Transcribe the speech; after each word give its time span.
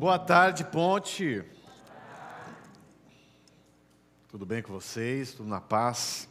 Boa 0.00 0.18
tarde, 0.18 0.64
Ponte. 0.64 1.44
Tudo 4.30 4.46
bem 4.46 4.62
com 4.62 4.72
vocês? 4.72 5.34
Tudo 5.34 5.46
na 5.46 5.60
paz? 5.60 6.26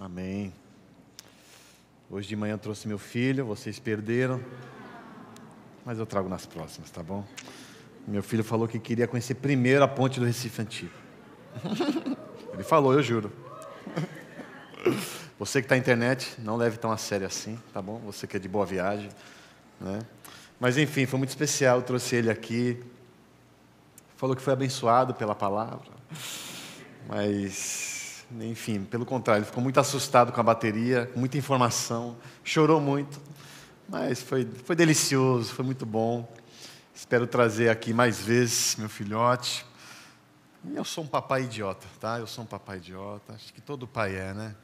Amém. 0.00 0.50
Hoje 2.08 2.26
de 2.26 2.34
manhã 2.34 2.56
trouxe 2.56 2.88
meu 2.88 2.96
filho, 2.96 3.44
vocês 3.44 3.78
perderam, 3.78 4.42
mas 5.84 5.98
eu 5.98 6.06
trago 6.06 6.26
nas 6.26 6.46
próximas, 6.46 6.90
tá 6.90 7.02
bom? 7.02 7.22
Meu 8.08 8.22
filho 8.22 8.42
falou 8.42 8.66
que 8.66 8.78
queria 8.78 9.06
conhecer 9.06 9.34
primeiro 9.34 9.84
a 9.84 9.88
ponte 9.88 10.18
do 10.18 10.24
Recife 10.24 10.62
Antigo. 10.62 10.94
Ele 12.54 12.64
falou, 12.64 12.94
eu 12.94 13.02
juro. 13.02 13.30
Você 15.38 15.60
que 15.60 15.66
está 15.66 15.74
na 15.74 15.80
internet, 15.80 16.34
não 16.38 16.56
leve 16.56 16.78
tão 16.78 16.90
a 16.90 16.96
sério 16.96 17.26
assim, 17.26 17.60
tá 17.74 17.82
bom? 17.82 17.98
Você 18.06 18.26
que 18.26 18.38
é 18.38 18.40
de 18.40 18.48
boa 18.48 18.64
viagem, 18.64 19.10
né? 19.78 19.98
Mas 20.58 20.78
enfim, 20.78 21.04
foi 21.06 21.18
muito 21.18 21.30
especial, 21.30 21.78
eu 21.78 21.82
trouxe 21.82 22.16
ele 22.16 22.30
aqui. 22.30 22.82
Falou 24.16 24.34
que 24.34 24.40
foi 24.40 24.52
abençoado 24.52 25.12
pela 25.14 25.34
palavra. 25.34 25.92
Mas, 27.06 28.24
enfim, 28.40 28.82
pelo 28.84 29.04
contrário, 29.04 29.40
ele 29.40 29.46
ficou 29.46 29.62
muito 29.62 29.78
assustado 29.78 30.32
com 30.32 30.40
a 30.40 30.42
bateria, 30.42 31.10
muita 31.14 31.36
informação, 31.36 32.16
chorou 32.42 32.80
muito. 32.80 33.20
Mas 33.88 34.22
foi, 34.22 34.48
foi 34.64 34.74
delicioso, 34.74 35.52
foi 35.52 35.64
muito 35.64 35.84
bom. 35.84 36.28
Espero 36.94 37.26
trazer 37.26 37.68
aqui 37.68 37.92
mais 37.92 38.20
vezes 38.20 38.74
meu 38.76 38.88
filhote. 38.88 39.64
Eu 40.74 40.84
sou 40.84 41.04
um 41.04 41.06
papai 41.06 41.44
idiota, 41.44 41.86
tá? 42.00 42.18
Eu 42.18 42.26
sou 42.26 42.42
um 42.42 42.46
papai 42.46 42.78
idiota. 42.78 43.34
Acho 43.34 43.52
que 43.52 43.60
todo 43.60 43.86
pai 43.86 44.16
é, 44.16 44.34
né? 44.34 44.54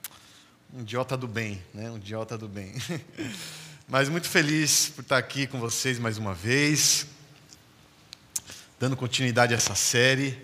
Um 0.73 0.81
idiota 0.81 1.17
do 1.17 1.29
bem, 1.29 1.63
né? 1.73 1.91
Um 1.91 1.97
idiota 1.97 2.37
do 2.37 2.49
bem. 2.49 2.73
Mas 3.93 4.09
muito 4.09 4.27
feliz 4.27 4.91
por 4.97 5.03
estar 5.03 5.19
aqui 5.19 5.47
com 5.47 5.61
vocês 5.61 5.99
mais 5.99 6.17
uma 6.17 6.33
vez, 6.33 7.07
dando 8.81 8.97
continuidade 8.97 9.53
a 9.53 9.59
essa 9.59 9.75
série, 9.75 10.41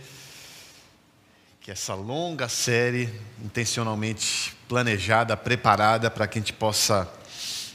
que 1.62 1.70
é 1.70 1.72
essa 1.72 1.94
longa 1.94 2.46
série, 2.46 3.08
intencionalmente 3.42 4.54
planejada, 4.68 5.34
preparada 5.34 6.10
para 6.10 6.26
que 6.26 6.38
a 6.38 6.42
gente 6.42 6.52
possa 6.52 7.10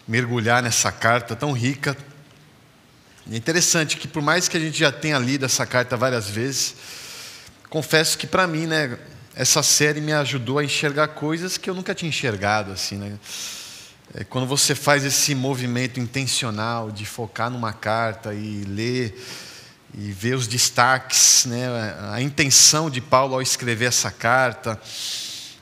mergulhar 0.07 0.61
nessa 0.61 0.91
carta 0.91 1.35
tão 1.35 1.51
rica. 1.51 1.97
É 3.31 3.35
interessante 3.35 3.97
que, 3.97 4.07
por 4.07 4.21
mais 4.21 4.47
que 4.47 4.55
a 4.55 4.59
gente 4.59 4.77
já 4.77 4.91
tenha 4.91 5.17
lido 5.17 5.43
essa 5.43 5.65
carta 5.65 5.97
várias 5.97 6.29
vezes, 6.29 6.75
confesso 7.67 8.15
que 8.15 8.27
para 8.27 8.45
mim, 8.45 8.67
né, 8.67 8.99
essa 9.33 9.63
série 9.63 10.01
me 10.01 10.13
ajudou 10.13 10.59
a 10.59 10.63
enxergar 10.63 11.07
coisas 11.07 11.57
que 11.57 11.67
eu 11.67 11.73
nunca 11.73 11.95
tinha 11.95 12.09
enxergado, 12.09 12.71
assim, 12.71 12.95
né? 12.95 13.17
É, 14.15 14.23
quando 14.23 14.45
você 14.45 14.75
faz 14.75 15.03
esse 15.03 15.33
movimento 15.33 15.99
intencional 15.99 16.91
de 16.91 17.03
focar 17.03 17.49
numa 17.49 17.73
carta 17.73 18.31
e 18.31 18.63
ler 18.63 19.19
e 19.91 20.11
ver 20.11 20.35
os 20.35 20.45
destaques, 20.45 21.45
né, 21.45 21.65
a 22.11 22.21
intenção 22.21 22.91
de 22.91 23.01
Paulo 23.01 23.33
ao 23.33 23.41
escrever 23.41 23.85
essa 23.85 24.11
carta, 24.11 24.79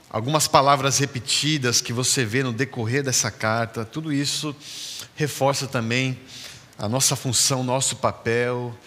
algumas 0.10 0.50
palavras 0.50 0.98
repetidas 0.98 1.80
que 1.80 1.94
você 1.94 2.26
vê 2.26 2.44
no 2.44 2.52
decorrer 2.52 3.04
dessa 3.04 3.32
carta, 3.32 3.86
tudo 3.86 4.12
isso 4.12 4.54
reforça 5.16 5.66
também 5.66 6.20
a 6.78 6.90
nossa 6.90 7.16
função, 7.16 7.64
nosso 7.64 7.96
papel. 7.96 8.78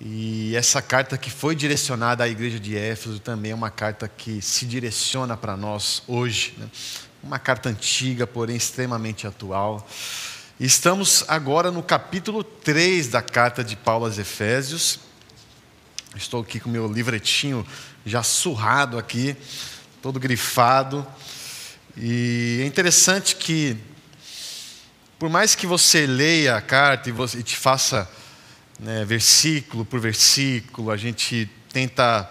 E 0.00 0.56
essa 0.56 0.82
carta 0.82 1.16
que 1.16 1.30
foi 1.30 1.54
direcionada 1.54 2.24
à 2.24 2.28
igreja 2.28 2.58
de 2.58 2.76
Éfeso 2.76 3.20
também 3.20 3.52
é 3.52 3.54
uma 3.54 3.70
carta 3.70 4.08
que 4.08 4.40
se 4.42 4.64
direciona 4.66 5.36
para 5.36 5.56
nós 5.56 6.02
hoje. 6.08 6.54
Né? 6.56 6.66
Uma 7.22 7.38
carta 7.38 7.68
antiga, 7.68 8.26
porém 8.26 8.56
extremamente 8.56 9.26
atual. 9.26 9.86
Estamos 10.58 11.24
agora 11.28 11.70
no 11.70 11.82
capítulo 11.82 12.42
3 12.42 13.08
da 13.08 13.22
carta 13.22 13.62
de 13.62 13.76
Paulo 13.76 14.06
aos 14.06 14.18
Efésios. 14.18 14.98
Estou 16.16 16.42
aqui 16.42 16.58
com 16.58 16.68
meu 16.68 16.90
livretinho 16.92 17.64
já 18.04 18.24
surrado 18.24 18.98
aqui, 18.98 19.36
todo 20.02 20.18
grifado. 20.18 21.06
E 21.96 22.58
é 22.62 22.66
interessante 22.66 23.36
que, 23.36 23.76
por 25.16 25.30
mais 25.30 25.54
que 25.54 25.66
você 25.66 26.06
leia 26.06 26.56
a 26.56 26.60
carta 26.60 27.08
e, 27.08 27.12
você, 27.12 27.38
e 27.38 27.42
te 27.44 27.56
faça 27.56 28.10
né, 28.80 29.04
versículo 29.04 29.84
por 29.84 30.00
versículo, 30.00 30.90
a 30.90 30.96
gente 30.96 31.48
tenta 31.72 32.28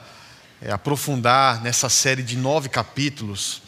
é, 0.61 0.69
aprofundar 0.69 1.61
nessa 1.63 1.87
série 1.87 2.21
de 2.21 2.35
nove 2.35 2.67
capítulos. 2.67 3.60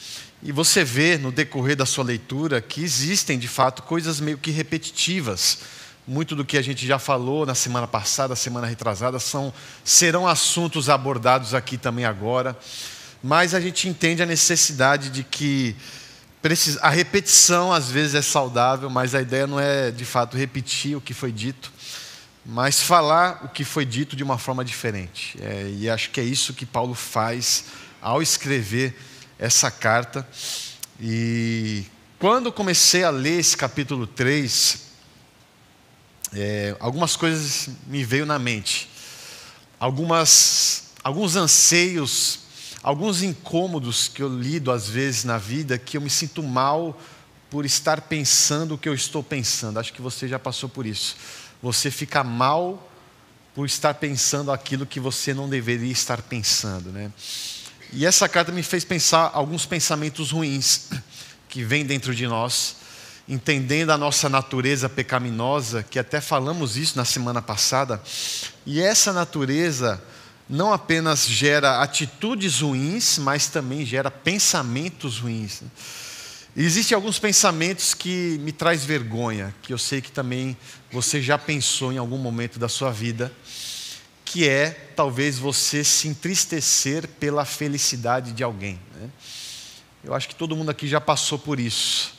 E 0.45 0.51
você 0.51 0.83
vê 0.83 1.17
no 1.17 1.31
decorrer 1.31 1.77
da 1.77 1.85
sua 1.85 2.03
leitura 2.03 2.59
que 2.59 2.83
existem, 2.83 3.39
de 3.39 3.47
fato, 3.47 3.81
coisas 3.81 4.19
meio 4.19 4.37
que 4.37 4.51
repetitivas. 4.51 5.59
Muito 6.05 6.35
do 6.35 6.43
que 6.43 6.57
a 6.57 6.61
gente 6.61 6.85
já 6.85 6.99
falou 6.99 7.45
na 7.45 7.55
semana 7.55 7.87
passada, 7.87 8.35
semana 8.35 8.67
retrasada, 8.67 9.19
são, 9.19 9.53
serão 9.85 10.27
assuntos 10.27 10.89
abordados 10.89 11.53
aqui 11.53 11.77
também 11.77 12.03
agora. 12.03 12.57
Mas 13.23 13.53
a 13.53 13.61
gente 13.61 13.87
entende 13.87 14.21
a 14.21 14.25
necessidade 14.25 15.09
de 15.09 15.23
que 15.23 15.77
a 16.81 16.89
repetição 16.89 17.71
às 17.71 17.89
vezes 17.89 18.13
é 18.13 18.21
saudável, 18.21 18.89
mas 18.89 19.15
a 19.15 19.21
ideia 19.21 19.47
não 19.47 19.57
é 19.57 19.91
de 19.91 20.03
fato 20.03 20.35
repetir 20.35 20.97
o 20.97 20.99
que 20.99 21.13
foi 21.13 21.31
dito, 21.31 21.71
mas 22.45 22.81
falar 22.81 23.45
o 23.45 23.47
que 23.47 23.63
foi 23.63 23.85
dito 23.85 24.13
de 24.13 24.23
uma 24.23 24.37
forma 24.37 24.65
diferente. 24.65 25.37
É, 25.41 25.73
e 25.79 25.89
acho 25.89 26.09
que 26.09 26.19
é 26.19 26.23
isso 26.23 26.53
que 26.53 26.65
Paulo 26.65 26.93
faz 26.93 27.63
ao 28.01 28.21
escrever 28.21 28.93
essa 29.43 29.69
carta. 29.69 30.25
E 31.01 31.83
quando 32.17 32.49
comecei 32.49 33.03
a 33.03 33.09
ler 33.09 33.41
esse 33.41 33.57
capítulo 33.57 34.07
3, 34.07 34.79
é, 36.31 36.77
algumas 36.79 37.17
coisas 37.17 37.67
me 37.85 38.05
veio 38.05 38.25
na 38.25 38.39
mente. 38.39 38.89
Algumas, 39.77 40.93
alguns 41.03 41.35
anseios, 41.35 42.39
alguns 42.81 43.21
incômodos 43.21 44.07
que 44.07 44.23
eu 44.23 44.29
lido 44.29 44.71
às 44.71 44.87
vezes 44.87 45.25
na 45.25 45.37
vida, 45.37 45.77
que 45.77 45.97
eu 45.97 46.01
me 46.01 46.09
sinto 46.09 46.41
mal 46.41 46.97
por 47.49 47.65
estar 47.65 47.99
pensando 47.99 48.75
o 48.75 48.77
que 48.77 48.87
eu 48.87 48.93
estou 48.93 49.21
pensando. 49.21 49.77
Acho 49.77 49.91
que 49.91 50.01
você 50.01 50.25
já 50.25 50.39
passou 50.39 50.69
por 50.69 50.85
isso. 50.85 51.17
Você 51.61 51.91
fica 51.91 52.23
mal 52.23 52.89
por 53.53 53.65
estar 53.65 53.93
pensando 53.95 54.53
aquilo 54.53 54.85
que 54.85 55.01
você 55.01 55.33
não 55.33 55.49
deveria 55.49 55.91
estar 55.91 56.21
pensando, 56.21 56.93
né? 56.93 57.11
E 57.95 58.07
essa 58.07 58.27
carta 58.27 58.51
me 58.51 58.63
fez 58.63 58.83
pensar 58.83 59.29
alguns 59.35 59.67
pensamentos 59.67 60.31
ruins 60.31 60.89
que 61.47 61.63
vêm 61.63 61.85
dentro 61.85 62.15
de 62.15 62.25
nós, 62.25 62.77
entendendo 63.29 63.91
a 63.91 63.97
nossa 63.99 64.27
natureza 64.27 64.89
pecaminosa, 64.89 65.83
que 65.83 65.99
até 65.99 66.19
falamos 66.19 66.75
isso 66.75 66.97
na 66.97 67.05
semana 67.05 67.39
passada. 67.39 68.01
E 68.65 68.81
essa 68.81 69.13
natureza 69.13 70.01
não 70.49 70.73
apenas 70.73 71.27
gera 71.27 71.83
atitudes 71.83 72.61
ruins, 72.61 73.19
mas 73.19 73.45
também 73.45 73.85
gera 73.85 74.09
pensamentos 74.09 75.19
ruins. 75.19 75.61
existem 76.57 76.95
alguns 76.95 77.19
pensamentos 77.19 77.93
que 77.93 78.39
me 78.41 78.51
traz 78.51 78.83
vergonha, 78.83 79.53
que 79.61 79.71
eu 79.71 79.77
sei 79.77 80.01
que 80.01 80.11
também 80.11 80.57
você 80.91 81.21
já 81.21 81.37
pensou 81.37 81.93
em 81.93 81.99
algum 81.99 82.17
momento 82.17 82.57
da 82.57 82.67
sua 82.67 82.91
vida 82.91 83.31
que 84.33 84.49
é 84.49 84.71
talvez 84.95 85.37
você 85.37 85.83
se 85.83 86.07
entristecer 86.07 87.07
pela 87.07 87.45
felicidade 87.45 88.31
de 88.31 88.43
alguém. 88.43 88.79
Né? 88.95 89.07
Eu 90.03 90.15
acho 90.15 90.27
que 90.27 90.33
todo 90.33 90.55
mundo 90.55 90.71
aqui 90.71 90.87
já 90.87 90.99
passou 90.99 91.37
por 91.37 91.59
isso, 91.59 92.15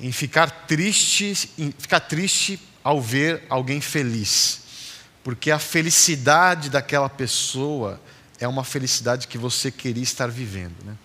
em 0.00 0.10
ficar 0.10 0.50
triste, 0.66 1.48
em 1.56 1.72
ficar 1.78 2.00
triste 2.00 2.58
ao 2.82 3.00
ver 3.00 3.44
alguém 3.48 3.80
feliz, 3.80 4.62
porque 5.22 5.52
a 5.52 5.60
felicidade 5.60 6.68
daquela 6.68 7.08
pessoa 7.08 8.00
é 8.40 8.48
uma 8.48 8.64
felicidade 8.64 9.28
que 9.28 9.38
você 9.38 9.70
queria 9.70 10.02
estar 10.02 10.26
vivendo. 10.26 10.74
Né? 10.84 10.96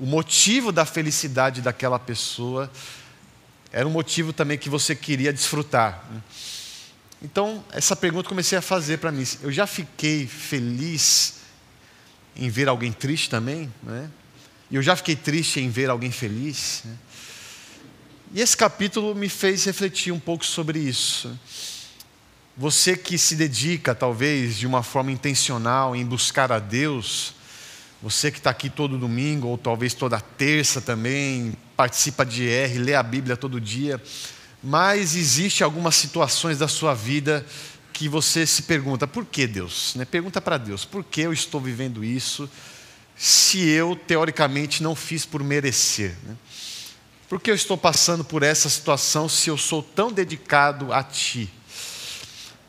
O 0.00 0.04
motivo 0.04 0.72
da 0.72 0.84
felicidade 0.84 1.60
daquela 1.60 2.00
pessoa 2.00 2.68
era 3.70 3.86
um 3.86 3.92
motivo 3.92 4.32
também 4.32 4.58
que 4.58 4.68
você 4.68 4.96
queria 4.96 5.32
desfrutar. 5.32 6.04
Né? 6.10 6.20
Então, 7.22 7.62
essa 7.70 7.94
pergunta 7.94 8.28
comecei 8.28 8.56
a 8.56 8.62
fazer 8.62 8.98
para 8.98 9.12
mim. 9.12 9.24
Eu 9.42 9.52
já 9.52 9.66
fiquei 9.66 10.26
feliz 10.26 11.34
em 12.34 12.48
ver 12.48 12.68
alguém 12.68 12.92
triste 12.92 13.28
também? 13.28 13.70
Né? 13.82 14.10
E 14.70 14.76
eu 14.76 14.82
já 14.82 14.96
fiquei 14.96 15.14
triste 15.14 15.60
em 15.60 15.68
ver 15.68 15.90
alguém 15.90 16.10
feliz? 16.10 16.82
Né? 16.84 16.96
E 18.32 18.40
esse 18.40 18.56
capítulo 18.56 19.14
me 19.14 19.28
fez 19.28 19.64
refletir 19.64 20.12
um 20.12 20.18
pouco 20.20 20.46
sobre 20.46 20.78
isso. 20.78 21.38
Você 22.56 22.96
que 22.96 23.18
se 23.18 23.36
dedica, 23.36 23.94
talvez, 23.94 24.56
de 24.56 24.66
uma 24.66 24.82
forma 24.82 25.12
intencional 25.12 25.94
em 25.94 26.04
buscar 26.04 26.50
a 26.50 26.58
Deus, 26.58 27.34
você 28.02 28.30
que 28.30 28.38
está 28.38 28.50
aqui 28.50 28.70
todo 28.70 28.96
domingo, 28.96 29.48
ou 29.48 29.58
talvez 29.58 29.92
toda 29.92 30.18
terça 30.20 30.80
também, 30.80 31.52
participa 31.76 32.24
de 32.24 32.48
R, 32.48 32.78
lê 32.78 32.94
a 32.94 33.02
Bíblia 33.02 33.36
todo 33.36 33.60
dia 33.60 34.00
mas 34.62 35.16
existe 35.16 35.64
algumas 35.64 35.96
situações 35.96 36.58
da 36.58 36.68
sua 36.68 36.94
vida 36.94 37.46
que 37.92 38.08
você 38.08 38.46
se 38.46 38.62
pergunta: 38.62 39.06
por 39.06 39.24
que 39.24 39.46
Deus? 39.46 39.94
Né? 39.94 40.04
Pergunta 40.04 40.40
para 40.40 40.58
Deus: 40.58 40.84
por 40.84 41.04
que 41.04 41.22
eu 41.22 41.32
estou 41.32 41.60
vivendo 41.60 42.04
isso 42.04 42.48
se 43.16 43.68
eu, 43.68 43.94
teoricamente, 43.94 44.82
não 44.82 44.94
fiz 44.94 45.26
por 45.26 45.42
merecer? 45.42 46.16
Né? 46.22 46.36
Por 47.28 47.40
que 47.40 47.50
eu 47.50 47.54
estou 47.54 47.76
passando 47.76 48.24
por 48.24 48.42
essa 48.42 48.68
situação 48.68 49.28
se 49.28 49.50
eu 49.50 49.56
sou 49.56 49.82
tão 49.82 50.10
dedicado 50.10 50.92
a 50.92 51.02
Ti? 51.02 51.52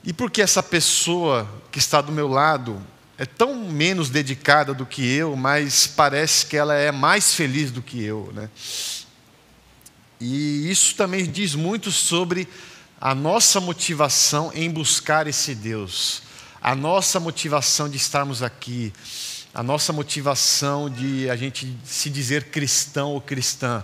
E 0.04 0.12
porque 0.12 0.42
essa 0.42 0.62
pessoa 0.62 1.50
que 1.72 1.80
está 1.80 2.02
do 2.02 2.12
meu 2.12 2.28
lado 2.28 2.82
é 3.18 3.26
tão 3.26 3.56
menos 3.70 4.10
dedicada 4.10 4.74
do 4.74 4.86
que 4.86 5.06
eu, 5.14 5.36
mas 5.36 5.88
parece 5.88 6.46
que 6.46 6.58
ela 6.58 6.76
é 6.76 6.92
mais 6.92 7.36
feliz 7.36 7.72
do 7.72 7.82
que 7.82 8.04
eu, 8.04 8.32
né? 8.34 8.50
E 10.21 10.69
isso 10.69 10.95
também 10.95 11.25
diz 11.25 11.56
muito 11.56 11.91
sobre 11.91 12.47
a 13.00 13.15
nossa 13.15 13.59
motivação 13.59 14.51
em 14.53 14.69
buscar 14.69 15.25
esse 15.25 15.56
Deus, 15.56 16.21
a 16.62 16.75
nossa 16.75 17.19
motivação 17.19 17.89
de 17.89 17.97
estarmos 17.97 18.44
aqui, 18.44 18.94
a 19.51 19.63
nossa 19.63 19.91
motivação 19.91 20.88
de 20.88 21.27
a 21.27 21.35
gente 21.35 21.75
se 21.83 22.12
dizer 22.12 22.51
cristão 22.51 23.09
ou 23.13 23.19
cristã. 23.19 23.83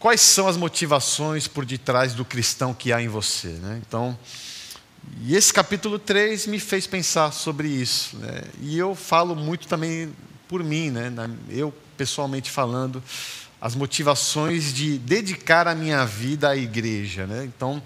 Quais 0.00 0.20
são 0.20 0.48
as 0.48 0.56
motivações 0.56 1.46
por 1.46 1.64
detrás 1.64 2.12
do 2.12 2.24
cristão 2.24 2.74
que 2.74 2.92
há 2.92 3.00
em 3.00 3.06
você? 3.06 3.48
Né? 3.48 3.80
Então, 3.86 4.18
e 5.22 5.36
esse 5.36 5.52
capítulo 5.52 6.00
3 6.00 6.48
me 6.48 6.58
fez 6.58 6.88
pensar 6.88 7.32
sobre 7.32 7.68
isso. 7.68 8.16
Né? 8.16 8.42
E 8.60 8.76
eu 8.76 8.96
falo 8.96 9.36
muito 9.36 9.68
também 9.68 10.12
por 10.48 10.64
mim, 10.64 10.90
né? 10.90 11.12
eu 11.48 11.72
pessoalmente 11.96 12.50
falando, 12.50 13.02
as 13.60 13.74
motivações 13.74 14.72
de 14.72 14.96
dedicar 14.98 15.68
a 15.68 15.74
minha 15.74 16.04
vida 16.06 16.48
à 16.48 16.56
igreja. 16.56 17.26
Né? 17.26 17.44
Então, 17.44 17.82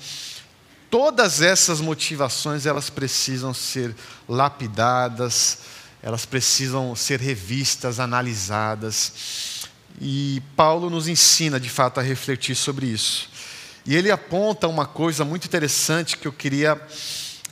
todas 0.88 1.42
essas 1.42 1.80
motivações 1.80 2.64
elas 2.64 2.88
precisam 2.88 3.52
ser 3.52 3.94
lapidadas, 4.28 5.58
elas 6.00 6.24
precisam 6.24 6.94
ser 6.94 7.20
revistas, 7.20 7.98
analisadas. 7.98 9.64
E 10.00 10.42
Paulo 10.54 10.88
nos 10.90 11.08
ensina, 11.08 11.58
de 11.58 11.68
fato, 11.68 11.98
a 11.98 12.02
refletir 12.02 12.54
sobre 12.54 12.86
isso. 12.86 13.28
E 13.86 13.94
ele 13.94 14.10
aponta 14.10 14.68
uma 14.68 14.86
coisa 14.86 15.24
muito 15.24 15.46
interessante 15.46 16.16
que 16.16 16.28
eu 16.28 16.32
queria 16.32 16.80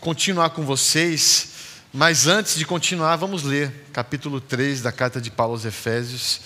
continuar 0.00 0.50
com 0.50 0.64
vocês, 0.64 1.48
mas 1.92 2.26
antes 2.26 2.56
de 2.56 2.64
continuar, 2.64 3.16
vamos 3.16 3.42
ler 3.42 3.86
capítulo 3.92 4.40
3 4.40 4.82
da 4.82 4.90
carta 4.90 5.20
de 5.20 5.30
Paulo 5.30 5.52
aos 5.52 5.64
Efésios, 5.64 6.40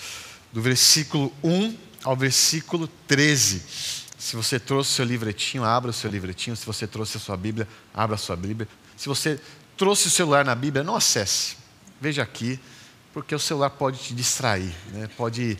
do 0.51 0.61
versículo 0.61 1.33
1 1.43 1.77
ao 2.03 2.15
versículo 2.15 2.87
13. 3.07 3.61
Se 4.17 4.35
você 4.35 4.59
trouxe 4.59 4.91
seu 4.91 5.05
livretinho, 5.05 5.63
abra 5.63 5.91
o 5.91 5.93
seu 5.93 6.09
livretinho. 6.09 6.55
Se 6.55 6.65
você 6.65 6.87
trouxe 6.87 7.17
a 7.17 7.19
sua 7.19 7.37
Bíblia, 7.37 7.67
abra 7.93 8.15
a 8.15 8.17
sua 8.17 8.35
Bíblia. 8.35 8.67
Se 8.95 9.07
você 9.07 9.39
trouxe 9.77 10.07
o 10.07 10.09
celular 10.09 10.43
na 10.43 10.55
Bíblia, 10.55 10.83
não 10.83 10.95
acesse. 10.95 11.55
Veja 12.01 12.23
aqui, 12.23 12.59
porque 13.13 13.33
o 13.33 13.39
celular 13.39 13.69
pode 13.69 13.99
te 13.99 14.13
distrair, 14.13 14.73
né? 14.91 15.09
pode 15.15 15.57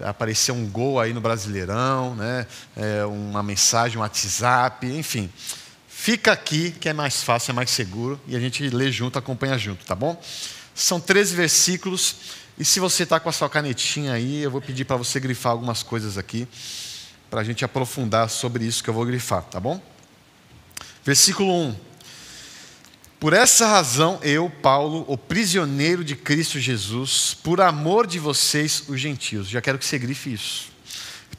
aparecer 0.00 0.52
um 0.52 0.66
gol 0.66 1.00
aí 1.00 1.12
no 1.12 1.20
Brasileirão, 1.20 2.14
né? 2.14 2.46
É, 2.76 3.04
uma 3.04 3.42
mensagem, 3.42 3.98
um 3.98 4.00
WhatsApp, 4.00 4.86
enfim. 4.86 5.30
Fica 5.88 6.32
aqui 6.32 6.72
que 6.72 6.88
é 6.88 6.92
mais 6.92 7.22
fácil, 7.22 7.52
é 7.52 7.54
mais 7.54 7.70
seguro 7.70 8.20
e 8.26 8.36
a 8.36 8.40
gente 8.40 8.68
lê 8.68 8.90
junto, 8.90 9.18
acompanha 9.18 9.56
junto, 9.56 9.84
tá 9.86 9.94
bom? 9.94 10.20
São 10.74 11.00
13 11.00 11.34
versículos 11.36 12.16
e 12.58 12.64
se 12.64 12.78
você 12.78 13.02
está 13.02 13.18
com 13.18 13.28
a 13.28 13.32
sua 13.32 13.50
canetinha 13.50 14.12
aí, 14.12 14.42
eu 14.42 14.50
vou 14.50 14.60
pedir 14.60 14.84
para 14.84 14.96
você 14.96 15.18
grifar 15.18 15.52
algumas 15.52 15.82
coisas 15.82 16.16
aqui 16.16 16.46
para 17.28 17.40
a 17.40 17.44
gente 17.44 17.64
aprofundar 17.64 18.30
sobre 18.30 18.64
isso 18.64 18.84
que 18.84 18.88
eu 18.88 18.94
vou 18.94 19.04
grifar, 19.04 19.42
tá 19.42 19.58
bom? 19.58 19.82
Versículo 21.04 21.52
1. 21.52 21.76
Por 23.18 23.32
essa 23.32 23.66
razão, 23.66 24.20
eu, 24.22 24.48
Paulo, 24.48 25.04
o 25.08 25.18
prisioneiro 25.18 26.04
de 26.04 26.14
Cristo 26.14 26.60
Jesus, 26.60 27.34
por 27.42 27.60
amor 27.60 28.06
de 28.06 28.18
vocês, 28.18 28.84
os 28.86 29.00
gentios. 29.00 29.48
Já 29.48 29.60
quero 29.60 29.78
que 29.78 29.84
você 29.84 29.98
grife 29.98 30.32
isso. 30.32 30.68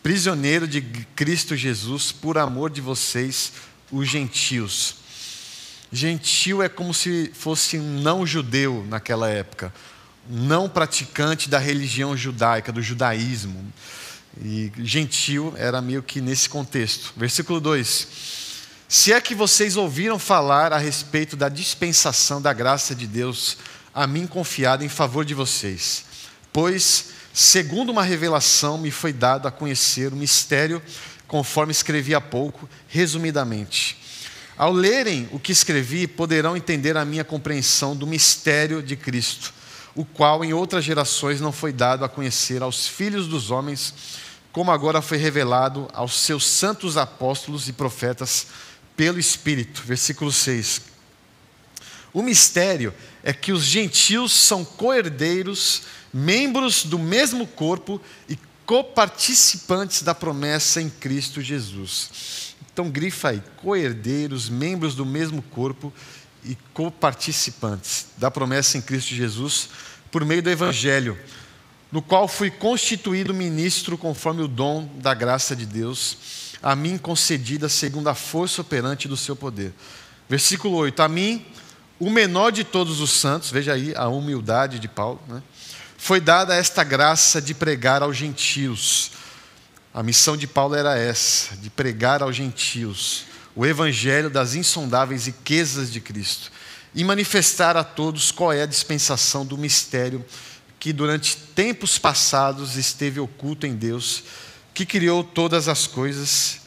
Prisioneiro 0.03 0.67
de 0.67 0.81
Cristo 1.15 1.55
Jesus, 1.55 2.11
por 2.11 2.37
amor 2.37 2.69
de 2.69 2.81
vocês, 2.81 3.53
os 3.91 4.07
gentios. 4.09 4.97
Gentil 5.91 6.61
é 6.61 6.67
como 6.67 6.93
se 6.93 7.31
fosse 7.33 7.77
um 7.77 8.01
não 8.01 8.27
judeu 8.27 8.85
naquela 8.89 9.29
época, 9.29 9.73
não 10.29 10.67
praticante 10.67 11.49
da 11.49 11.59
religião 11.59 12.15
judaica, 12.15 12.71
do 12.71 12.81
judaísmo. 12.81 13.73
E 14.43 14.71
gentil 14.79 15.53
era 15.57 15.81
meio 15.81 16.03
que 16.03 16.19
nesse 16.19 16.49
contexto. 16.49 17.13
Versículo 17.15 17.59
2 17.59 18.45
se 18.87 19.11
é 19.11 19.19
que 19.19 19.33
vocês 19.33 19.77
ouviram 19.77 20.19
falar 20.19 20.71
a 20.71 20.77
respeito 20.77 21.35
da 21.35 21.49
dispensação 21.49 22.41
da 22.41 22.53
graça 22.53 22.93
de 22.93 23.07
Deus 23.07 23.57
a 23.93 24.05
mim 24.05 24.27
confiada 24.27 24.85
em 24.85 24.89
favor 24.89 25.25
de 25.25 25.33
vocês, 25.33 26.05
pois, 26.53 27.07
segundo 27.33 27.91
uma 27.91 28.03
revelação, 28.03 28.77
me 28.77 28.91
foi 28.91 29.11
dado 29.11 29.47
a 29.47 29.51
conhecer 29.51 30.13
o 30.13 30.15
mistério, 30.15 30.81
conforme 31.27 31.71
escrevi 31.71 32.13
há 32.13 32.21
pouco, 32.21 32.69
resumidamente. 32.87 33.97
Ao 34.57 34.71
lerem 34.71 35.27
o 35.31 35.39
que 35.39 35.51
escrevi, 35.51 36.07
poderão 36.07 36.55
entender 36.55 36.95
a 36.95 37.03
minha 37.03 37.23
compreensão 37.23 37.95
do 37.95 38.05
mistério 38.05 38.83
de 38.83 38.95
Cristo, 38.95 39.53
o 39.95 40.03
qual 40.03 40.43
em 40.43 40.53
outras 40.53 40.83
gerações 40.83 41.39
não 41.39 41.51
foi 41.51 41.71
dado 41.71 42.03
a 42.03 42.09
conhecer 42.09 42.61
aos 42.61 42.87
filhos 42.87 43.27
dos 43.27 43.49
homens, 43.49 43.93
como 44.51 44.71
agora 44.71 45.01
foi 45.01 45.17
revelado 45.17 45.87
aos 45.93 46.19
seus 46.19 46.45
santos 46.45 46.97
apóstolos 46.97 47.69
e 47.69 47.73
profetas 47.73 48.47
pelo 48.95 49.19
Espírito. 49.19 49.81
Versículo 49.85 50.31
6. 50.31 50.81
O 52.13 52.21
mistério 52.21 52.93
é 53.23 53.33
que 53.33 53.51
os 53.51 53.63
gentios 53.63 54.31
são 54.31 54.63
coerdeiros, 54.63 55.83
membros 56.13 56.83
do 56.83 56.99
mesmo 56.99 57.47
corpo 57.47 57.99
e 58.29 58.37
coparticipantes 58.65 60.01
da 60.01 60.15
promessa 60.15 60.81
em 60.81 60.89
Cristo 60.89 61.41
Jesus. 61.41 62.55
Então, 62.71 62.89
grifa 62.89 63.29
aí: 63.29 63.43
coerdeiros, 63.57 64.49
membros 64.49 64.95
do 64.95 65.05
mesmo 65.05 65.41
corpo 65.41 65.93
e 66.45 66.57
coparticipantes 66.73 68.07
da 68.17 68.29
promessa 68.29 68.77
em 68.77 68.81
Cristo 68.81 69.13
Jesus, 69.13 69.69
por 70.11 70.23
meio 70.23 70.41
do 70.41 70.49
Evangelho, 70.49 71.17
no 71.91 72.01
qual 72.01 72.27
fui 72.27 72.49
constituído 72.51 73.33
ministro 73.33 73.97
conforme 73.97 74.41
o 74.41 74.47
dom 74.47 74.89
da 74.97 75.13
graça 75.13 75.55
de 75.55 75.65
Deus 75.65 76.17
a 76.61 76.75
mim 76.75 76.97
concedida 76.97 77.69
segundo 77.69 78.07
a 78.07 78.15
força 78.15 78.61
operante 78.61 79.07
do 79.07 79.15
seu 79.15 79.35
poder. 79.35 79.71
Versículo 80.27 80.77
8: 80.77 81.03
A 81.03 81.07
mim, 81.07 81.45
o 81.99 82.09
menor 82.09 82.51
de 82.51 82.63
todos 82.63 82.99
os 83.01 83.11
santos, 83.11 83.51
veja 83.51 83.73
aí 83.73 83.93
a 83.95 84.07
humildade 84.07 84.79
de 84.79 84.87
Paulo, 84.87 85.21
né? 85.27 85.43
foi 85.97 86.19
dada 86.19 86.55
esta 86.55 86.83
graça 86.83 87.41
de 87.41 87.53
pregar 87.53 88.01
aos 88.01 88.17
gentios. 88.17 89.11
A 89.93 90.03
missão 90.03 90.35
de 90.35 90.47
Paulo 90.47 90.75
era 90.75 90.97
essa, 90.97 91.55
de 91.55 91.69
pregar 91.69 92.21
aos 92.21 92.35
gentios 92.35 93.25
o 93.55 93.65
evangelho 93.65 94.29
das 94.29 94.53
insondáveis 94.53 95.27
riquezas 95.27 95.91
de 95.91 96.01
Cristo 96.01 96.51
e 96.93 97.03
manifestar 97.03 97.77
a 97.77 97.83
todos 97.83 98.31
qual 98.31 98.51
é 98.51 98.63
a 98.63 98.67
dispensação 98.67 99.45
do 99.45 99.57
mistério 99.57 100.25
que 100.79 100.93
durante 100.93 101.37
tempos 101.37 101.97
passados 101.97 102.75
esteve 102.75 103.19
oculto 103.19 103.65
em 103.65 103.75
Deus 103.75 104.23
que 104.73 104.85
criou 104.85 105.23
todas 105.23 105.69
as 105.69 105.87
coisas, 105.87 106.59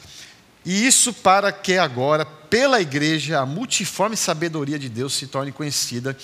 e 0.64 0.86
isso 0.86 1.12
para 1.12 1.52
que 1.52 1.76
agora, 1.76 2.24
pela 2.24 2.80
igreja, 2.80 3.38
a 3.38 3.46
multiforme 3.46 4.16
sabedoria 4.16 4.78
de 4.78 4.88
Deus 4.88 5.12
se 5.12 5.26
torne 5.26 5.52
conhecida 5.52 6.16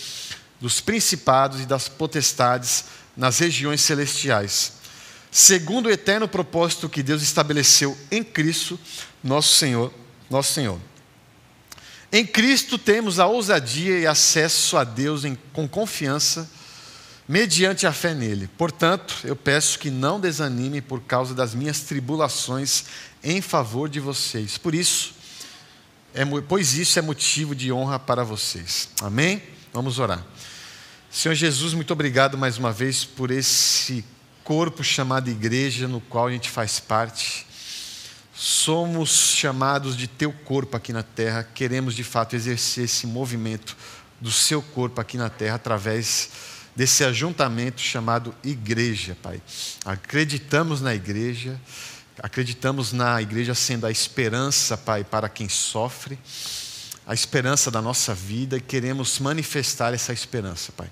dos 0.58 0.80
principados 0.80 1.60
e 1.60 1.66
das 1.66 1.86
potestades 1.86 2.86
nas 3.14 3.38
regiões 3.38 3.82
celestiais, 3.82 4.72
segundo 5.30 5.86
o 5.86 5.90
eterno 5.90 6.26
propósito 6.26 6.88
que 6.88 7.02
Deus 7.02 7.22
estabeleceu 7.22 7.96
em 8.10 8.24
Cristo, 8.24 8.80
nosso 9.22 9.56
Senhor, 9.56 9.92
nosso 10.30 10.52
Senhor. 10.52 10.80
Em 12.12 12.24
Cristo 12.24 12.78
temos 12.78 13.18
a 13.18 13.26
ousadia 13.26 13.98
e 13.98 14.06
acesso 14.06 14.76
a 14.76 14.84
Deus 14.84 15.24
em, 15.24 15.36
com 15.52 15.66
confiança 15.66 16.48
mediante 17.28 17.86
a 17.86 17.92
fé 17.92 18.14
nele. 18.14 18.48
Portanto, 18.58 19.16
eu 19.24 19.34
peço 19.34 19.78
que 19.78 19.90
não 19.90 20.20
desanime 20.20 20.80
por 20.80 21.00
causa 21.00 21.34
das 21.34 21.54
minhas 21.54 21.80
tribulações 21.80 22.84
em 23.22 23.40
favor 23.40 23.88
de 23.88 23.98
vocês. 23.98 24.58
Por 24.58 24.74
isso, 24.74 25.14
é, 26.14 26.24
pois 26.46 26.74
isso 26.74 26.98
é 26.98 27.02
motivo 27.02 27.54
de 27.54 27.72
honra 27.72 27.98
para 27.98 28.22
vocês. 28.22 28.90
Amém? 29.00 29.42
Vamos 29.72 29.98
orar. 29.98 30.24
Senhor 31.10 31.34
Jesus, 31.34 31.74
muito 31.74 31.92
obrigado 31.92 32.36
mais 32.36 32.58
uma 32.58 32.72
vez 32.72 33.04
por 33.04 33.30
esse 33.30 34.04
corpo 34.42 34.84
chamado 34.84 35.30
igreja 35.30 35.88
no 35.88 36.00
qual 36.00 36.26
a 36.26 36.30
gente 36.30 36.50
faz 36.50 36.78
parte. 36.78 37.46
Somos 38.36 39.10
chamados 39.10 39.96
de 39.96 40.08
teu 40.08 40.32
corpo 40.32 40.76
aqui 40.76 40.92
na 40.92 41.04
terra, 41.04 41.44
queremos 41.44 41.94
de 41.94 42.02
fato 42.02 42.34
exercer 42.34 42.84
esse 42.84 43.06
movimento 43.06 43.76
do 44.20 44.32
seu 44.32 44.60
corpo 44.60 45.00
aqui 45.00 45.16
na 45.16 45.30
terra 45.30 45.54
através 45.54 46.30
desse 46.74 47.04
ajuntamento 47.04 47.80
chamado 47.80 48.34
igreja, 48.42 49.16
Pai. 49.22 49.40
Acreditamos 49.84 50.80
na 50.80 50.92
igreja, 50.92 51.60
acreditamos 52.18 52.92
na 52.92 53.22
igreja 53.22 53.54
sendo 53.54 53.86
a 53.86 53.90
esperança, 53.92 54.76
Pai, 54.76 55.04
para 55.04 55.28
quem 55.28 55.48
sofre, 55.48 56.18
a 57.06 57.14
esperança 57.14 57.70
da 57.70 57.80
nossa 57.80 58.12
vida 58.14 58.56
e 58.56 58.60
queremos 58.60 59.20
manifestar 59.20 59.94
essa 59.94 60.12
esperança, 60.12 60.72
Pai. 60.72 60.90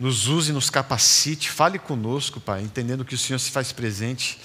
Nos 0.00 0.26
use, 0.26 0.52
nos 0.52 0.70
capacite, 0.70 1.50
fale 1.50 1.78
conosco, 1.78 2.40
Pai, 2.40 2.62
entendendo 2.62 3.04
que 3.04 3.14
o 3.14 3.18
Senhor 3.18 3.38
se 3.38 3.52
faz 3.52 3.70
presente, 3.70 4.40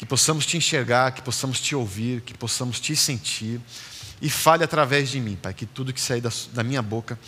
que 0.00 0.06
possamos 0.06 0.46
te 0.46 0.56
enxergar, 0.56 1.12
que 1.12 1.20
possamos 1.20 1.60
te 1.60 1.76
ouvir, 1.76 2.22
que 2.22 2.32
possamos 2.32 2.80
te 2.80 2.96
sentir 2.96 3.60
e 4.22 4.30
fale 4.30 4.64
através 4.64 5.10
de 5.10 5.20
mim, 5.20 5.36
Pai. 5.36 5.52
Que 5.52 5.66
tudo 5.66 5.92
que 5.92 6.00
sair 6.00 6.22
da, 6.22 6.30
da 6.54 6.64
minha 6.64 6.80
boca 6.80 7.18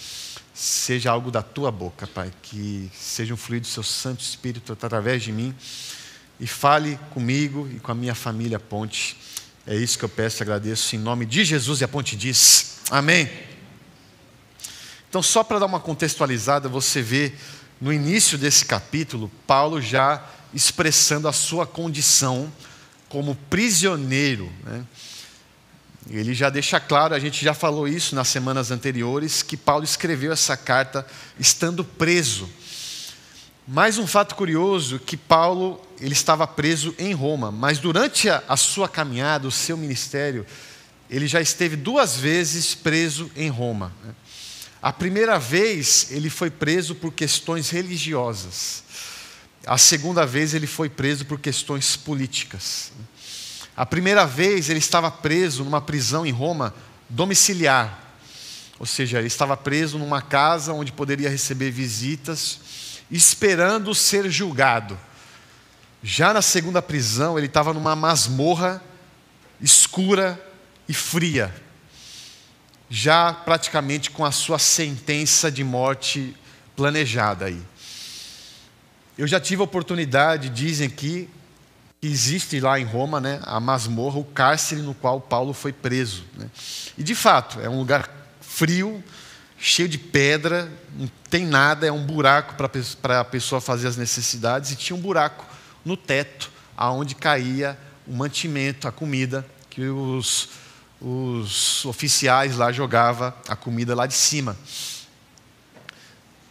seja 0.55 1.11
algo 1.11 1.31
da 1.31 1.43
tua 1.43 1.71
boca, 1.71 2.07
Pai. 2.07 2.33
Que 2.41 2.91
seja 2.95 3.35
um 3.35 3.37
fluido 3.37 3.67
do 3.67 3.71
seu 3.71 3.83
Santo 3.83 4.23
Espírito 4.23 4.73
através 4.73 5.23
de 5.23 5.31
mim 5.33 5.55
e 6.41 6.47
fale 6.47 6.99
comigo 7.11 7.69
e 7.71 7.79
com 7.79 7.93
a 7.93 7.95
minha 7.95 8.15
família 8.15 8.59
Ponte. 8.59 9.19
É 9.67 9.77
isso 9.77 9.99
que 9.99 10.07
eu 10.07 10.09
peço 10.09 10.41
e 10.41 10.43
agradeço 10.43 10.97
em 10.97 10.99
nome 10.99 11.27
de 11.27 11.45
Jesus 11.45 11.83
e 11.83 11.85
a 11.85 11.89
Ponte 11.89 12.17
diz: 12.17 12.79
Amém. 12.91 13.31
Então, 15.11 15.23
só 15.23 15.45
para 15.45 15.59
dar 15.59 15.67
uma 15.67 15.79
contextualizada, 15.79 16.71
você 16.71 17.03
vê 17.03 17.35
no 17.79 17.93
início 17.93 18.39
desse 18.39 18.65
capítulo, 18.65 19.31
Paulo 19.47 19.79
já 19.79 20.27
expressando 20.55 21.29
a 21.29 21.33
sua 21.33 21.67
condição 21.67 22.53
como 23.09 23.35
prisioneiro. 23.49 24.51
Né? 24.65 24.85
Ele 26.11 26.35
já 26.35 26.51
deixa 26.51 26.81
claro, 26.81 27.15
a 27.15 27.19
gente 27.19 27.45
já 27.45 27.55
falou 27.55 27.87
isso 27.87 28.15
nas 28.15 28.29
semanas 28.29 28.71
anteriores, 28.71 29.43
que 29.43 29.57
Paulo 29.57 29.85
escreveu 29.85 30.33
essa 30.33 30.57
carta 30.57 31.07
estando 31.39 31.85
preso. 31.85 32.49
Mais 33.67 33.99
um 33.99 34.07
fato 34.07 34.35
curioso 34.35 34.99
que 34.99 35.17
Paulo 35.17 35.81
ele 36.01 36.13
estava 36.13 36.47
preso 36.47 36.95
em 36.99 37.13
Roma, 37.13 37.53
mas 37.53 37.79
durante 37.79 38.29
a, 38.29 38.43
a 38.49 38.57
sua 38.57 38.89
caminhada, 38.89 39.47
o 39.47 39.53
seu 39.53 39.77
ministério, 39.77 40.45
ele 41.09 41.29
já 41.29 41.41
esteve 41.41 41.77
duas 41.77 42.17
vezes 42.17 42.75
preso 42.75 43.31
em 43.37 43.49
Roma. 43.49 43.93
Né? 44.05 44.13
A 44.83 44.93
primeira 44.93 45.39
vez 45.39 46.09
ele 46.11 46.29
foi 46.29 46.51
preso 46.51 46.97
por 46.97 47.13
questões 47.13 47.71
religiosas. 47.71 48.83
A 49.67 49.79
segunda 49.79 50.27
vez 50.27 50.55
ele 50.55 50.67
foi 50.67 50.89
preso 50.89 51.25
por 51.25 51.39
questões 51.39 51.97
políticas. 51.97 52.93
A 53.77 53.87
primeira 53.87 54.27
vez 54.27 54.69
ele 54.69 54.79
estava 54.79 55.11
preso 55.11 55.65
numa 55.65 55.81
prisão 55.81 56.27
em 56.27 56.33
Roma 56.33 56.75
domiciliar. 57.09 57.99
Ou 58.79 58.87
seja, 58.87 59.19
ele 59.19 59.29
estava 59.29 59.57
preso 59.57 59.99
numa 59.99 60.21
casa 60.21 60.73
onde 60.73 60.91
poderia 60.91 61.31
receber 61.31 61.71
visitas, 61.71 62.59
esperando 63.11 63.95
ser 63.95 64.29
julgado. 64.29 64.99
Já 66.03 66.35
na 66.35 66.43
segunda 66.43 66.83
prisão, 66.83 67.39
ele 67.39 67.47
estava 67.47 67.73
numa 67.73 67.95
masmorra 67.95 68.83
escura 69.61 70.45
e 70.89 70.93
fria, 70.93 71.55
já 72.91 73.33
praticamente 73.33 74.11
com 74.11 74.25
a 74.25 74.33
sua 74.33 74.59
sentença 74.59 75.51
de 75.51 75.63
morte 75.63 76.35
planejada 76.75 77.45
aí. 77.45 77.63
Eu 79.17 79.27
já 79.27 79.39
tive 79.39 79.61
a 79.61 79.65
oportunidade, 79.65 80.49
dizem 80.49 80.89
que 80.89 81.29
existe 82.03 82.59
lá 82.59 82.81
em 82.81 82.85
Roma 82.85 83.21
né, 83.21 83.41
a 83.45 83.61
masmorra, 83.61 84.19
o 84.19 84.25
cárcere 84.25 84.83
no 84.83 84.95
qual 84.95 85.21
Paulo 85.21 85.53
foi 85.53 85.73
preso. 85.73 86.25
Né? 86.37 86.51
E 86.99 87.03
de 87.03 87.15
fato, 87.15 87.61
é 87.61 87.69
um 87.69 87.79
lugar 87.79 88.11
frio, 88.41 89.03
cheio 89.59 89.89
de 89.89 89.99
pedra, 89.99 90.71
não 90.97 91.09
tem 91.31 91.47
nada, 91.47 91.87
é 91.87 91.93
um 91.93 92.05
buraco 92.05 92.55
para 92.55 93.21
a 93.21 93.25
pessoa 93.25 93.61
fazer 93.61 93.87
as 93.87 93.97
necessidades, 93.97 94.73
e 94.73 94.77
tinha 94.77 94.97
um 94.97 95.01
buraco 95.01 95.47
no 95.85 95.97
teto, 95.97 96.51
aonde 96.77 97.15
caía 97.15 97.79
o 98.07 98.13
mantimento, 98.13 98.89
a 98.89 98.93
comida, 98.93 99.47
que 99.71 99.83
os, 99.83 100.49
os 101.01 101.85
oficiais 101.85 102.57
lá 102.57 102.73
jogavam 102.73 103.33
a 103.49 103.55
comida 103.55 103.95
lá 103.95 104.07
de 104.07 104.15
cima. 104.15 104.57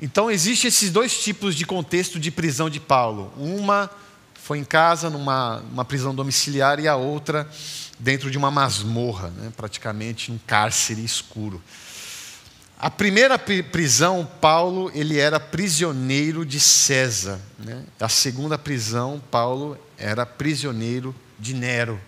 Então, 0.02 0.32
existem 0.32 0.68
esses 0.68 0.90
dois 0.90 1.24
tipos 1.24 1.54
de 1.56 1.66
contexto 1.66 2.20
de 2.20 2.32
prisão 2.32 2.70
de 2.70 2.80
Paulo. 2.80 3.32
Uma 3.38 3.90
foi 4.34 4.58
em 4.58 4.64
casa, 4.64 5.10
numa, 5.10 5.60
numa 5.70 5.86
prisão 5.86 6.16
domiciliar, 6.16 6.80
e 6.80 6.88
a 6.88 6.96
outra 6.96 7.48
dentro 8.00 8.32
de 8.32 8.38
uma 8.38 8.50
masmorra, 8.50 9.30
né, 9.30 9.54
praticamente 9.56 10.32
um 10.32 10.40
cárcere 10.48 11.06
escuro. 11.06 11.62
A 12.80 12.90
primeira 12.90 13.38
prisão, 13.38 14.28
Paulo, 14.42 14.92
ele 14.96 15.20
era 15.20 15.40
prisioneiro 15.40 16.44
de 16.44 16.60
César. 16.60 17.40
Né? 17.60 17.84
A 18.00 18.10
segunda 18.10 18.58
prisão, 18.58 19.22
Paulo 19.30 19.78
era 20.00 20.26
prisioneiro 20.26 21.16
de 21.38 21.54
Nero, 21.54 22.02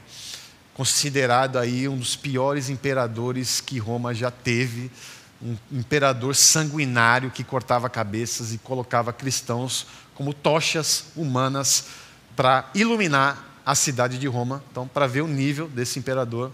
considerado 0.73 1.59
aí 1.59 1.87
um 1.87 1.95
dos 1.95 2.15
piores 2.15 2.69
imperadores 2.69 3.61
que 3.61 3.77
Roma 3.77 4.15
já 4.15 4.31
teve, 4.31 4.89
um 5.43 5.57
imperador 5.71 6.35
sanguinário 6.35 7.29
que 7.29 7.43
cortava 7.43 7.89
cabeças 7.89 8.53
e 8.53 8.57
colocava 8.57 9.11
cristãos 9.11 9.85
como 10.15 10.33
tochas 10.33 11.05
humanas 11.15 11.85
para 12.35 12.69
iluminar 12.73 13.61
a 13.65 13.75
cidade 13.75 14.17
de 14.17 14.27
Roma. 14.27 14.63
Então, 14.71 14.87
para 14.87 15.07
ver 15.07 15.21
o 15.21 15.27
nível 15.27 15.67
desse 15.67 15.99
imperador. 15.99 16.51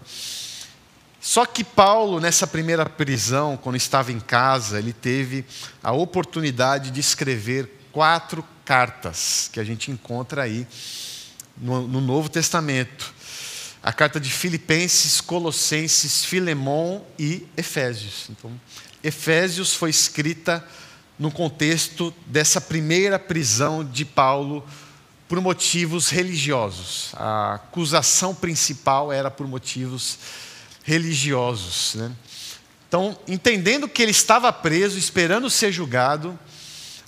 Só 1.20 1.44
que 1.44 1.62
Paulo, 1.62 2.18
nessa 2.18 2.46
primeira 2.46 2.86
prisão, 2.86 3.56
quando 3.56 3.76
estava 3.76 4.10
em 4.10 4.20
casa, 4.20 4.78
ele 4.78 4.92
teve 4.92 5.44
a 5.82 5.92
oportunidade 5.92 6.90
de 6.90 6.98
escrever 6.98 7.80
quatro 7.92 8.44
cartas 8.64 9.50
que 9.52 9.60
a 9.60 9.64
gente 9.64 9.90
encontra 9.90 10.42
aí 10.42 10.66
no, 11.56 11.86
no 11.86 12.00
Novo 12.00 12.28
Testamento. 12.28 13.12
A 13.82 13.92
carta 13.92 14.20
de 14.20 14.30
Filipenses, 14.30 15.20
Colossenses, 15.20 16.24
Filemão 16.24 17.04
e 17.18 17.46
Efésios. 17.56 18.26
Então, 18.30 18.50
Efésios 19.02 19.74
foi 19.74 19.90
escrita 19.90 20.64
no 21.18 21.30
contexto 21.30 22.14
dessa 22.26 22.60
primeira 22.60 23.18
prisão 23.18 23.84
de 23.84 24.04
Paulo 24.04 24.66
por 25.28 25.40
motivos 25.40 26.08
religiosos. 26.08 27.12
A 27.14 27.54
acusação 27.54 28.34
principal 28.34 29.12
era 29.12 29.30
por 29.30 29.46
motivos 29.46 30.18
religiosos 30.18 30.50
religiosos. 30.82 31.94
Né? 31.94 32.12
Então, 32.88 33.16
entendendo 33.28 33.88
que 33.88 34.02
ele 34.02 34.10
estava 34.10 34.52
preso, 34.52 34.98
esperando 34.98 35.48
ser 35.48 35.72
julgado, 35.72 36.38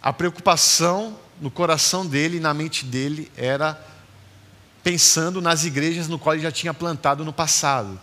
a 0.00 0.12
preocupação 0.12 1.18
no 1.40 1.50
coração 1.50 2.06
dele 2.06 2.36
e 2.36 2.40
na 2.40 2.54
mente 2.54 2.84
dele 2.84 3.30
era 3.36 3.80
pensando 4.82 5.40
nas 5.40 5.64
igrejas 5.64 6.08
no 6.08 6.18
qual 6.18 6.34
ele 6.34 6.42
já 6.42 6.52
tinha 6.52 6.74
plantado 6.74 7.24
no 7.24 7.32
passado. 7.32 8.00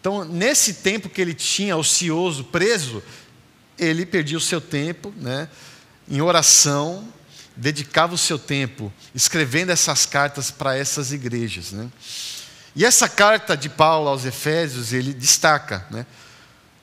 Então, 0.00 0.24
nesse 0.24 0.74
tempo 0.74 1.08
que 1.08 1.20
ele 1.20 1.34
tinha 1.34 1.76
ocioso, 1.76 2.44
preso, 2.44 3.02
ele 3.78 4.06
perdia 4.06 4.38
o 4.38 4.40
seu 4.40 4.60
tempo 4.60 5.12
né, 5.16 5.48
em 6.08 6.20
oração, 6.20 7.06
dedicava 7.56 8.14
o 8.14 8.18
seu 8.18 8.38
tempo 8.38 8.92
escrevendo 9.14 9.70
essas 9.70 10.06
cartas 10.06 10.50
para 10.50 10.76
essas 10.76 11.12
igrejas. 11.12 11.72
Né? 11.72 11.90
E 12.74 12.84
essa 12.84 13.08
carta 13.08 13.56
de 13.56 13.68
Paulo 13.68 14.08
aos 14.08 14.24
Efésios, 14.24 14.92
ele 14.92 15.12
destaca, 15.12 15.86
né? 15.90 16.06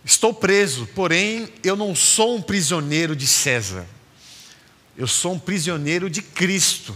Estou 0.04 0.32
preso, 0.32 0.86
porém 0.94 1.50
eu 1.64 1.76
não 1.76 1.96
sou 1.96 2.36
um 2.36 2.42
prisioneiro 2.42 3.16
de 3.16 3.26
César. 3.26 3.88
Eu 4.96 5.08
sou 5.08 5.34
um 5.34 5.40
prisioneiro 5.40 6.12
de 6.12 6.22
Cristo. 6.22 6.96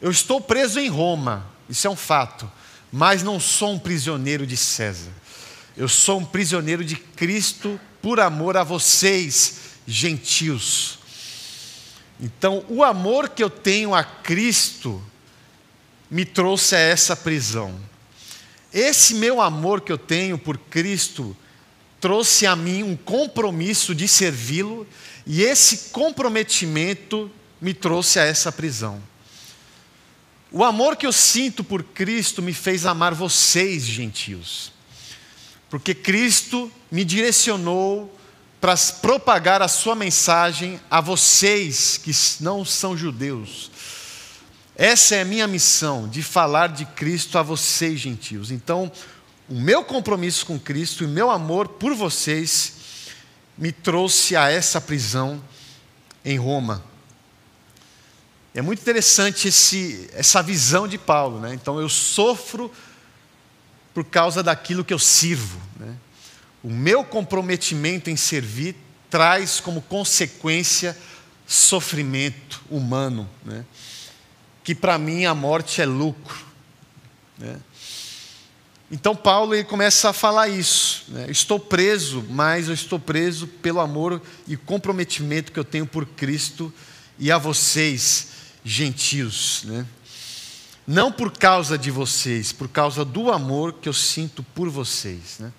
Eu 0.00 0.10
estou 0.10 0.40
preso 0.40 0.80
em 0.80 0.88
Roma, 0.88 1.46
isso 1.70 1.86
é 1.86 1.90
um 1.90 1.96
fato, 1.96 2.50
mas 2.92 3.22
não 3.22 3.38
sou 3.38 3.74
um 3.74 3.78
prisioneiro 3.78 4.44
de 4.44 4.56
César. 4.56 5.12
Eu 5.76 5.88
sou 5.88 6.18
um 6.18 6.24
prisioneiro 6.24 6.84
de 6.84 6.96
Cristo 6.96 7.80
por 8.02 8.18
amor 8.18 8.56
a 8.56 8.64
vocês, 8.64 9.60
gentios. 9.86 10.98
Então, 12.20 12.64
o 12.68 12.82
amor 12.82 13.28
que 13.28 13.42
eu 13.42 13.48
tenho 13.48 13.94
a 13.94 14.02
Cristo 14.02 15.02
me 16.10 16.24
trouxe 16.24 16.74
a 16.74 16.80
essa 16.80 17.14
prisão. 17.14 17.78
Esse 18.72 19.14
meu 19.14 19.40
amor 19.40 19.80
que 19.80 19.92
eu 19.92 19.98
tenho 19.98 20.36
por 20.36 20.58
Cristo 20.58 21.36
trouxe 22.00 22.46
a 22.46 22.56
mim 22.56 22.82
um 22.82 22.96
compromisso 22.96 23.94
de 23.94 24.08
servi-lo, 24.08 24.86
e 25.24 25.42
esse 25.42 25.90
comprometimento 25.90 27.30
me 27.60 27.72
trouxe 27.74 28.18
a 28.18 28.24
essa 28.24 28.50
prisão. 28.50 29.00
O 30.52 30.64
amor 30.64 30.96
que 30.96 31.06
eu 31.06 31.12
sinto 31.12 31.62
por 31.62 31.82
Cristo 31.82 32.42
me 32.42 32.52
fez 32.52 32.84
amar 32.84 33.14
vocês, 33.14 33.84
gentios, 33.84 34.72
porque 35.68 35.94
Cristo 35.94 36.70
me 36.90 37.04
direcionou 37.04 38.18
para 38.60 38.76
propagar 39.00 39.62
a 39.62 39.68
sua 39.68 39.94
mensagem 39.94 40.80
a 40.90 41.00
vocês 41.00 41.96
que 41.96 42.10
não 42.42 42.64
são 42.64 42.96
judeus, 42.96 43.70
essa 44.82 45.14
é 45.14 45.20
a 45.20 45.26
minha 45.26 45.46
missão, 45.46 46.08
de 46.08 46.22
falar 46.22 46.68
de 46.68 46.86
Cristo 46.86 47.36
a 47.36 47.42
vocês, 47.42 48.00
gentios. 48.00 48.50
Então, 48.50 48.90
o 49.46 49.54
meu 49.54 49.84
compromisso 49.84 50.46
com 50.46 50.58
Cristo 50.58 51.04
e 51.04 51.06
o 51.06 51.10
meu 51.10 51.30
amor 51.30 51.68
por 51.68 51.94
vocês 51.94 52.72
me 53.58 53.72
trouxe 53.72 54.34
a 54.34 54.50
essa 54.50 54.80
prisão 54.80 55.38
em 56.24 56.38
Roma. 56.38 56.82
É 58.54 58.60
muito 58.60 58.80
interessante 58.80 59.48
esse, 59.48 60.10
essa 60.12 60.42
visão 60.42 60.88
de 60.88 60.98
Paulo. 60.98 61.40
Né? 61.40 61.54
Então, 61.54 61.80
eu 61.80 61.88
sofro 61.88 62.70
por 63.94 64.04
causa 64.04 64.42
daquilo 64.42 64.84
que 64.84 64.92
eu 64.92 64.98
sirvo. 64.98 65.60
Né? 65.78 65.94
O 66.62 66.70
meu 66.70 67.04
comprometimento 67.04 68.10
em 68.10 68.16
servir 68.16 68.76
traz 69.08 69.60
como 69.60 69.80
consequência 69.82 70.96
sofrimento 71.46 72.60
humano. 72.70 73.28
Né? 73.44 73.64
que 74.62 74.74
para 74.74 74.98
mim 74.98 75.24
a 75.24 75.34
morte 75.34 75.80
é 75.80 75.84
lucro. 75.86 76.46
Né? 77.38 77.56
Então 78.90 79.14
Paulo 79.14 79.54
ele 79.54 79.64
começa 79.64 80.10
a 80.10 80.12
falar 80.12 80.48
isso. 80.48 81.06
Né? 81.08 81.26
Estou 81.28 81.58
preso, 81.58 82.24
mas 82.28 82.68
eu 82.68 82.74
estou 82.74 82.98
preso 82.98 83.46
pelo 83.46 83.80
amor 83.80 84.20
e 84.46 84.56
comprometimento 84.56 85.52
que 85.52 85.58
eu 85.58 85.64
tenho 85.64 85.86
por 85.86 86.06
Cristo 86.06 86.72
e 87.18 87.30
a 87.30 87.38
vocês, 87.38 88.28
gentios. 88.64 89.62
Né? 89.64 89.86
Não 90.86 91.12
por 91.12 91.32
causa 91.32 91.78
de 91.78 91.90
vocês, 91.90 92.52
por 92.52 92.68
causa 92.68 93.04
do 93.04 93.30
amor 93.30 93.74
que 93.74 93.88
eu 93.88 93.92
sinto 93.92 94.42
por 94.42 94.68
vocês. 94.68 95.38
Né? 95.38 95.52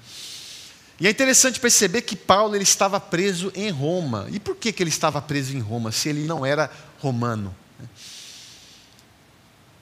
E 1.00 1.08
é 1.08 1.10
interessante 1.10 1.60
perceber 1.60 2.02
que 2.04 2.16
Paulo 2.16 2.56
ele 2.56 2.64
estava 2.64 3.00
preso 3.00 3.52
em 3.56 3.72
Roma. 3.72 4.28
E 4.30 4.40
por 4.40 4.56
que, 4.56 4.72
que 4.72 4.84
ele 4.84 4.90
estava 4.90 5.22
preso 5.22 5.56
em 5.56 5.60
Roma, 5.60 5.92
se 5.92 6.10
ele 6.10 6.26
não 6.26 6.46
era 6.46 6.72
romano? 7.00 7.56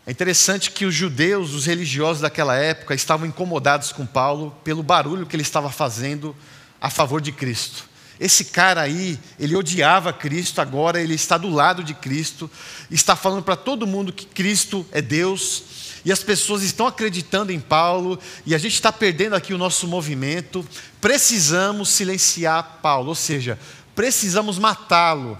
É 0.07 0.11
interessante 0.11 0.71
que 0.71 0.85
os 0.85 0.95
judeus, 0.95 1.53
os 1.53 1.65
religiosos 1.65 2.21
daquela 2.21 2.55
época, 2.55 2.95
estavam 2.95 3.27
incomodados 3.27 3.91
com 3.91 4.05
Paulo 4.05 4.55
pelo 4.63 4.81
barulho 4.81 5.25
que 5.25 5.35
ele 5.35 5.43
estava 5.43 5.69
fazendo 5.69 6.35
a 6.79 6.89
favor 6.89 7.19
de 7.19 7.31
Cristo. 7.31 7.88
Esse 8.19 8.45
cara 8.45 8.81
aí, 8.81 9.17
ele 9.39 9.55
odiava 9.55 10.11
Cristo, 10.11 10.59
agora 10.59 11.01
ele 11.01 11.13
está 11.13 11.37
do 11.37 11.49
lado 11.49 11.83
de 11.83 11.93
Cristo, 11.93 12.51
está 12.91 13.15
falando 13.15 13.43
para 13.43 13.55
todo 13.55 13.87
mundo 13.87 14.11
que 14.11 14.25
Cristo 14.25 14.85
é 14.91 15.01
Deus, 15.01 15.63
e 16.03 16.11
as 16.11 16.21
pessoas 16.21 16.61
estão 16.61 16.85
acreditando 16.85 17.51
em 17.51 17.59
Paulo, 17.59 18.19
e 18.45 18.53
a 18.53 18.57
gente 18.57 18.73
está 18.73 18.91
perdendo 18.91 19.35
aqui 19.35 19.53
o 19.53 19.57
nosso 19.57 19.87
movimento. 19.87 20.65
Precisamos 20.99 21.89
silenciar 21.89 22.79
Paulo, 22.81 23.09
ou 23.09 23.15
seja, 23.15 23.57
precisamos 23.95 24.59
matá-lo. 24.59 25.37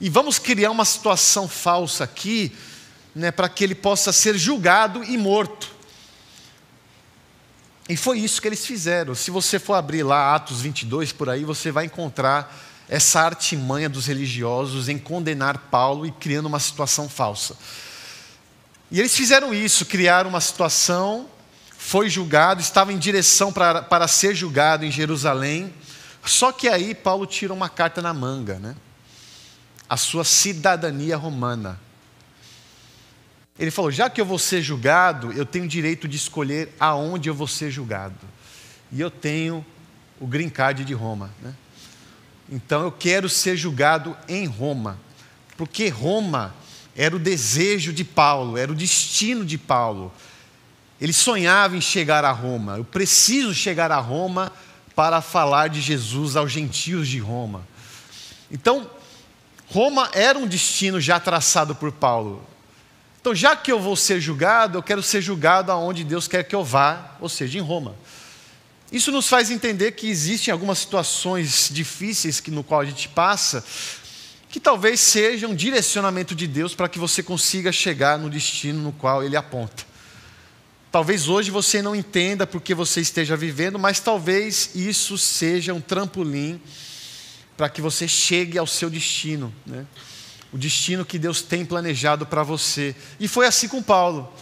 E 0.00 0.08
vamos 0.08 0.38
criar 0.38 0.70
uma 0.70 0.84
situação 0.84 1.48
falsa 1.48 2.04
aqui, 2.04 2.52
né, 3.14 3.30
para 3.30 3.48
que 3.48 3.64
ele 3.64 3.74
possa 3.74 4.12
ser 4.12 4.38
julgado 4.38 5.02
e 5.02 5.18
morto. 5.18 5.79
E 7.90 7.96
foi 7.96 8.20
isso 8.20 8.40
que 8.40 8.46
eles 8.46 8.64
fizeram. 8.64 9.16
Se 9.16 9.32
você 9.32 9.58
for 9.58 9.74
abrir 9.74 10.04
lá 10.04 10.32
Atos 10.36 10.60
22 10.60 11.10
por 11.10 11.28
aí, 11.28 11.44
você 11.44 11.72
vai 11.72 11.86
encontrar 11.86 12.56
essa 12.88 13.20
artimanha 13.20 13.88
dos 13.88 14.06
religiosos 14.06 14.88
em 14.88 14.96
condenar 14.96 15.58
Paulo 15.72 16.06
e 16.06 16.12
criando 16.12 16.46
uma 16.46 16.60
situação 16.60 17.08
falsa. 17.08 17.56
E 18.92 19.00
eles 19.00 19.16
fizeram 19.16 19.52
isso, 19.52 19.84
criaram 19.84 20.30
uma 20.30 20.40
situação, 20.40 21.28
foi 21.76 22.08
julgado, 22.08 22.60
estava 22.60 22.92
em 22.92 22.98
direção 22.98 23.52
para, 23.52 23.82
para 23.82 24.06
ser 24.06 24.36
julgado 24.36 24.84
em 24.84 24.92
Jerusalém. 24.92 25.74
Só 26.24 26.52
que 26.52 26.68
aí 26.68 26.94
Paulo 26.94 27.26
tira 27.26 27.52
uma 27.52 27.68
carta 27.68 28.00
na 28.00 28.14
manga, 28.14 28.60
né? 28.60 28.76
A 29.88 29.96
sua 29.96 30.22
cidadania 30.22 31.16
romana. 31.16 31.80
Ele 33.60 33.70
falou: 33.70 33.90
já 33.90 34.08
que 34.08 34.18
eu 34.18 34.24
vou 34.24 34.38
ser 34.38 34.62
julgado, 34.62 35.30
eu 35.32 35.44
tenho 35.44 35.68
direito 35.68 36.08
de 36.08 36.16
escolher 36.16 36.74
aonde 36.80 37.28
eu 37.28 37.34
vou 37.34 37.46
ser 37.46 37.70
julgado. 37.70 38.16
E 38.90 38.98
eu 38.98 39.10
tenho 39.10 39.64
o 40.18 40.26
green 40.26 40.48
card 40.48 40.82
de 40.82 40.94
Roma. 40.94 41.30
Né? 41.42 41.54
Então 42.50 42.82
eu 42.82 42.90
quero 42.90 43.28
ser 43.28 43.58
julgado 43.58 44.16
em 44.26 44.46
Roma, 44.46 44.98
porque 45.58 45.88
Roma 45.88 46.54
era 46.96 47.14
o 47.14 47.18
desejo 47.18 47.92
de 47.92 48.02
Paulo, 48.02 48.56
era 48.56 48.72
o 48.72 48.74
destino 48.74 49.44
de 49.44 49.58
Paulo. 49.58 50.10
Ele 50.98 51.12
sonhava 51.12 51.76
em 51.76 51.80
chegar 51.82 52.24
a 52.24 52.32
Roma. 52.32 52.78
Eu 52.78 52.84
preciso 52.84 53.54
chegar 53.54 53.92
a 53.92 53.98
Roma 53.98 54.50
para 54.96 55.20
falar 55.20 55.68
de 55.68 55.82
Jesus 55.82 56.34
aos 56.34 56.50
gentios 56.50 57.08
de 57.08 57.18
Roma. 57.18 57.66
Então, 58.50 58.90
Roma 59.68 60.10
era 60.12 60.38
um 60.38 60.46
destino 60.46 60.98
já 60.98 61.20
traçado 61.20 61.74
por 61.74 61.92
Paulo. 61.92 62.49
Então, 63.20 63.34
já 63.34 63.54
que 63.54 63.70
eu 63.70 63.78
vou 63.78 63.96
ser 63.96 64.18
julgado, 64.20 64.78
eu 64.78 64.82
quero 64.82 65.02
ser 65.02 65.20
julgado 65.20 65.70
aonde 65.70 66.04
Deus 66.04 66.26
quer 66.26 66.42
que 66.42 66.54
eu 66.54 66.64
vá, 66.64 67.16
ou 67.20 67.28
seja, 67.28 67.58
em 67.58 67.60
Roma. 67.60 67.94
Isso 68.90 69.12
nos 69.12 69.28
faz 69.28 69.50
entender 69.50 69.92
que 69.92 70.08
existem 70.08 70.50
algumas 70.50 70.78
situações 70.78 71.68
difíceis 71.70 72.40
que, 72.40 72.50
no 72.50 72.64
qual 72.64 72.80
a 72.80 72.84
gente 72.84 73.08
passa, 73.08 73.62
que 74.48 74.58
talvez 74.58 75.00
sejam 75.00 75.50
um 75.50 75.54
direcionamento 75.54 76.34
de 76.34 76.46
Deus 76.46 76.74
para 76.74 76.88
que 76.88 76.98
você 76.98 77.22
consiga 77.22 77.70
chegar 77.70 78.18
no 78.18 78.30
destino 78.30 78.82
no 78.82 78.92
qual 78.92 79.22
Ele 79.22 79.36
aponta. 79.36 79.84
Talvez 80.90 81.28
hoje 81.28 81.52
você 81.52 81.80
não 81.80 81.94
entenda 81.94 82.46
porque 82.46 82.74
você 82.74 83.00
esteja 83.00 83.36
vivendo, 83.36 83.78
mas 83.78 84.00
talvez 84.00 84.70
isso 84.74 85.16
seja 85.16 85.72
um 85.72 85.80
trampolim 85.80 86.60
para 87.56 87.68
que 87.68 87.80
você 87.80 88.08
chegue 88.08 88.58
ao 88.58 88.66
seu 88.66 88.90
destino. 88.90 89.54
Né? 89.64 89.86
O 90.52 90.58
destino 90.58 91.04
que 91.04 91.18
Deus 91.18 91.42
tem 91.42 91.64
planejado 91.64 92.26
para 92.26 92.42
você. 92.42 92.94
E 93.18 93.28
foi 93.28 93.46
assim 93.46 93.68
com 93.68 93.82
Paulo. 93.82 94.32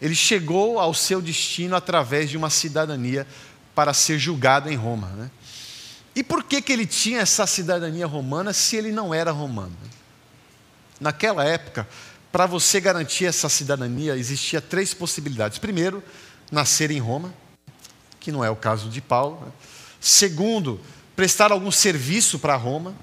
Ele 0.00 0.14
chegou 0.14 0.78
ao 0.78 0.94
seu 0.94 1.20
destino 1.20 1.74
através 1.74 2.30
de 2.30 2.36
uma 2.36 2.50
cidadania 2.50 3.26
para 3.74 3.92
ser 3.92 4.18
julgado 4.18 4.70
em 4.70 4.76
Roma. 4.76 5.08
Né? 5.08 5.30
E 6.14 6.22
por 6.22 6.44
que, 6.44 6.62
que 6.62 6.72
ele 6.72 6.86
tinha 6.86 7.20
essa 7.20 7.46
cidadania 7.46 8.06
romana 8.06 8.52
se 8.52 8.76
ele 8.76 8.92
não 8.92 9.12
era 9.12 9.30
romano? 9.30 9.76
Naquela 11.00 11.44
época, 11.44 11.86
para 12.30 12.46
você 12.46 12.80
garantir 12.80 13.26
essa 13.26 13.48
cidadania, 13.48 14.16
existia 14.16 14.60
três 14.60 14.94
possibilidades. 14.94 15.58
Primeiro, 15.58 16.02
nascer 16.50 16.90
em 16.90 16.98
Roma, 16.98 17.34
que 18.20 18.30
não 18.30 18.44
é 18.44 18.50
o 18.50 18.56
caso 18.56 18.88
de 18.88 19.00
Paulo. 19.00 19.40
Né? 19.44 19.52
Segundo, 20.00 20.80
prestar 21.14 21.50
algum 21.50 21.70
serviço 21.70 22.38
para 22.38 22.56
Roma 22.56 22.94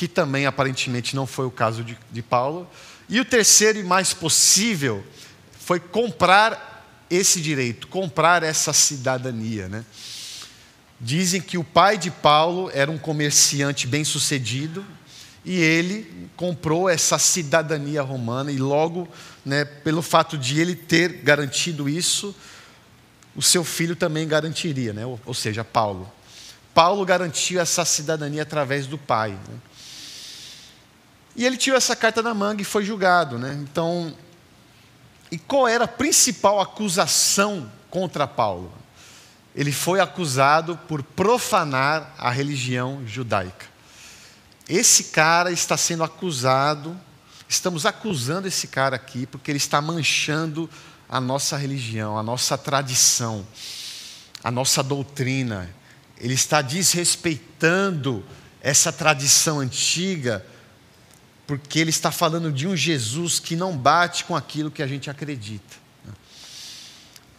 que 0.00 0.08
também 0.08 0.46
aparentemente 0.46 1.14
não 1.14 1.26
foi 1.26 1.44
o 1.44 1.50
caso 1.50 1.84
de, 1.84 1.94
de 2.10 2.22
Paulo. 2.22 2.66
E 3.06 3.20
o 3.20 3.24
terceiro 3.24 3.78
e 3.78 3.82
mais 3.82 4.14
possível 4.14 5.04
foi 5.58 5.78
comprar 5.78 7.04
esse 7.10 7.38
direito, 7.38 7.86
comprar 7.86 8.42
essa 8.42 8.72
cidadania. 8.72 9.68
Né? 9.68 9.84
Dizem 10.98 11.42
que 11.42 11.58
o 11.58 11.62
pai 11.62 11.98
de 11.98 12.10
Paulo 12.10 12.70
era 12.72 12.90
um 12.90 12.96
comerciante 12.96 13.86
bem-sucedido 13.86 14.86
e 15.44 15.60
ele 15.60 16.30
comprou 16.34 16.88
essa 16.88 17.18
cidadania 17.18 18.00
romana 18.00 18.50
e 18.50 18.56
logo, 18.56 19.06
né, 19.44 19.66
pelo 19.66 20.00
fato 20.00 20.38
de 20.38 20.58
ele 20.58 20.74
ter 20.74 21.12
garantido 21.22 21.90
isso, 21.90 22.34
o 23.36 23.42
seu 23.42 23.64
filho 23.64 23.94
também 23.94 24.26
garantiria, 24.26 24.94
né? 24.94 25.04
ou, 25.04 25.20
ou 25.26 25.34
seja, 25.34 25.62
Paulo. 25.62 26.10
Paulo 26.72 27.04
garantiu 27.04 27.60
essa 27.60 27.84
cidadania 27.84 28.44
através 28.44 28.86
do 28.86 28.96
pai. 28.96 29.32
Né? 29.32 29.58
E 31.36 31.46
ele 31.46 31.56
tirou 31.56 31.76
essa 31.76 31.94
carta 31.94 32.22
na 32.22 32.34
manga 32.34 32.62
e 32.62 32.64
foi 32.64 32.84
julgado. 32.84 33.38
Né? 33.38 33.58
Então, 33.62 34.14
e 35.30 35.38
qual 35.38 35.68
era 35.68 35.84
a 35.84 35.88
principal 35.88 36.60
acusação 36.60 37.70
contra 37.88 38.26
Paulo? 38.26 38.72
Ele 39.54 39.72
foi 39.72 40.00
acusado 40.00 40.76
por 40.88 41.02
profanar 41.02 42.14
a 42.18 42.30
religião 42.30 43.02
judaica. 43.06 43.66
Esse 44.68 45.04
cara 45.04 45.50
está 45.50 45.76
sendo 45.76 46.04
acusado, 46.04 46.96
estamos 47.48 47.84
acusando 47.84 48.46
esse 48.46 48.68
cara 48.68 48.94
aqui, 48.94 49.26
porque 49.26 49.50
ele 49.50 49.58
está 49.58 49.80
manchando 49.80 50.70
a 51.08 51.20
nossa 51.20 51.56
religião, 51.56 52.16
a 52.16 52.22
nossa 52.22 52.56
tradição, 52.56 53.44
a 54.44 54.50
nossa 54.50 54.82
doutrina. 54.82 55.68
Ele 56.16 56.34
está 56.34 56.62
desrespeitando 56.62 58.24
essa 58.60 58.92
tradição 58.92 59.58
antiga 59.58 60.46
porque 61.50 61.80
ele 61.80 61.90
está 61.90 62.12
falando 62.12 62.52
de 62.52 62.68
um 62.68 62.76
Jesus 62.76 63.40
que 63.40 63.56
não 63.56 63.76
bate 63.76 64.24
com 64.24 64.36
aquilo 64.36 64.70
que 64.70 64.84
a 64.84 64.86
gente 64.86 65.10
acredita. 65.10 65.78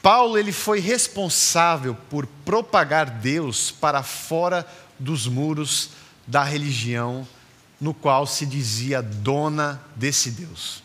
Paulo 0.02 0.38
ele 0.38 0.52
foi 0.52 0.82
responsável 0.82 1.95
por 2.10 2.28
propagar 2.43 3.10
Deus 3.10 3.71
para 3.71 4.04
fora 4.04 4.67
dos 5.00 5.28
muros 5.28 5.91
da 6.28 6.43
religião 6.43 7.26
no 7.80 7.93
qual 7.93 8.28
se 8.28 8.45
dizia 8.45 9.02
dona 9.02 9.82
desse 9.95 10.32
Deus. 10.32 10.84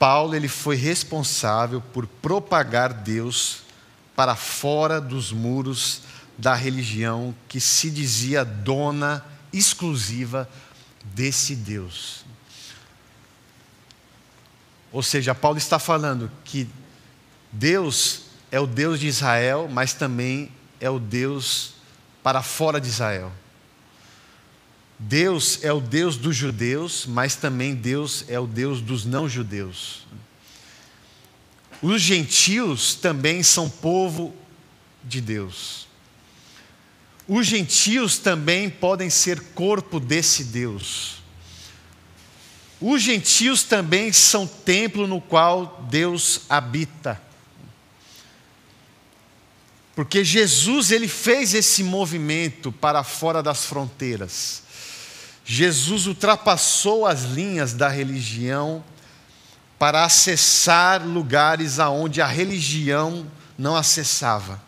Paulo 0.00 0.34
ele 0.34 0.48
foi 0.48 0.74
responsável 0.74 1.80
por 1.80 2.04
propagar 2.04 2.92
Deus 2.92 3.58
para 4.16 4.34
fora 4.34 5.00
dos 5.00 5.30
muros 5.30 6.00
da 6.36 6.56
religião 6.56 7.32
que 7.46 7.60
se 7.60 7.92
dizia 7.92 8.44
dona 8.44 9.24
exclusiva 9.52 10.48
desse 11.04 11.54
Deus. 11.54 12.24
Ou 14.92 15.02
seja, 15.02 15.34
Paulo 15.34 15.58
está 15.58 15.78
falando 15.78 16.30
que 16.44 16.68
Deus 17.50 18.22
é 18.50 18.60
o 18.60 18.66
Deus 18.66 19.00
de 19.00 19.06
Israel, 19.06 19.68
mas 19.70 19.94
também 19.94 20.50
é 20.78 20.90
o 20.90 20.98
Deus 20.98 21.74
para 22.22 22.42
fora 22.42 22.80
de 22.80 22.88
Israel. 22.88 23.32
Deus 24.98 25.64
é 25.64 25.72
o 25.72 25.80
Deus 25.80 26.16
dos 26.16 26.36
judeus, 26.36 27.06
mas 27.06 27.34
também 27.34 27.74
Deus 27.74 28.24
é 28.28 28.38
o 28.38 28.46
Deus 28.46 28.80
dos 28.80 29.04
não-judeus. 29.04 30.06
Os 31.82 32.00
gentios 32.00 32.94
também 32.94 33.42
são 33.42 33.68
povo 33.68 34.34
de 35.02 35.20
Deus. 35.20 35.81
Os 37.26 37.46
gentios 37.46 38.18
também 38.18 38.68
podem 38.68 39.08
ser 39.08 39.40
corpo 39.54 40.00
desse 40.00 40.44
Deus. 40.44 41.22
Os 42.80 43.00
gentios 43.00 43.62
também 43.62 44.12
são 44.12 44.46
templo 44.46 45.06
no 45.06 45.20
qual 45.20 45.86
Deus 45.88 46.42
habita. 46.48 47.20
Porque 49.94 50.24
Jesus 50.24 50.90
ele 50.90 51.06
fez 51.06 51.54
esse 51.54 51.84
movimento 51.84 52.72
para 52.72 53.04
fora 53.04 53.42
das 53.42 53.64
fronteiras. 53.64 54.62
Jesus 55.44 56.06
ultrapassou 56.06 57.06
as 57.06 57.22
linhas 57.22 57.72
da 57.72 57.88
religião 57.88 58.82
para 59.78 60.04
acessar 60.04 61.06
lugares 61.06 61.78
aonde 61.78 62.20
a 62.20 62.26
religião 62.26 63.26
não 63.58 63.76
acessava. 63.76 64.60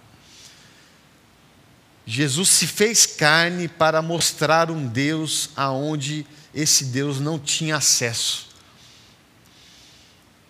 Jesus 2.07 2.51
se 2.51 2.67
fez 2.67 3.07
carne 3.07 3.67
para 3.67 4.03
mostrar 4.03 4.71
um 4.71 4.87
Deus 4.87 5.51
aonde 5.57 6.27
esse 6.55 6.87
Deus 6.87 7.19
não 7.19 7.39
tinha 7.39 7.77
acesso. 7.77 8.49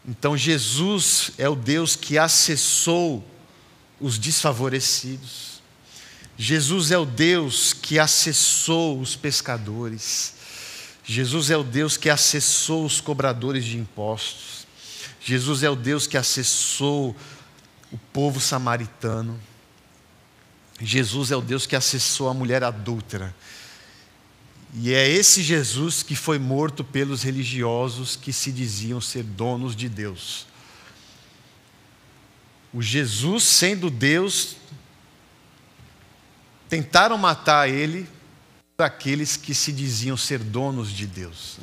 Então 0.06 0.36
Jesus 0.36 1.30
é 1.38 1.48
o 1.48 1.54
Deus 1.54 1.96
que 1.96 2.18
acessou 2.18 3.24
os 4.00 4.18
desfavorecidos. 4.18 5.62
Jesus 6.36 6.90
é 6.90 6.98
o 6.98 7.06
Deus 7.06 7.72
que 7.72 7.98
acessou 7.98 9.00
os 9.00 9.14
pescadores. 9.14 10.34
Jesus 11.04 11.50
é 11.50 11.56
o 11.56 11.62
Deus 11.62 11.96
que 11.96 12.10
acessou 12.10 12.84
os 12.84 13.00
cobradores 13.00 13.64
de 13.64 13.78
impostos. 13.78 14.66
Jesus 15.20 15.62
é 15.62 15.70
o 15.70 15.76
Deus 15.76 16.06
que 16.06 16.18
acessou 16.18 17.16
o 17.92 17.98
povo 18.12 18.40
samaritano. 18.40 19.40
Jesus 20.80 21.30
é 21.30 21.36
o 21.36 21.40
Deus 21.40 21.66
que 21.66 21.76
acessou 21.76 22.28
a 22.28 22.34
mulher 22.34 22.64
adúltera. 22.64 23.34
E 24.76 24.92
é 24.92 25.08
esse 25.08 25.42
Jesus 25.42 26.02
que 26.02 26.16
foi 26.16 26.38
morto 26.38 26.82
pelos 26.82 27.22
religiosos 27.22 28.16
que 28.16 28.32
se 28.32 28.50
diziam 28.50 29.00
ser 29.00 29.22
donos 29.22 29.76
de 29.76 29.88
Deus. 29.88 30.46
O 32.72 32.82
Jesus, 32.82 33.44
sendo 33.44 33.88
Deus, 33.88 34.56
tentaram 36.68 37.16
matar 37.16 37.68
ele 37.68 38.08
por 38.76 38.82
aqueles 38.82 39.36
que 39.36 39.54
se 39.54 39.72
diziam 39.72 40.16
ser 40.16 40.40
donos 40.40 40.90
de 40.90 41.06
Deus. 41.06 41.58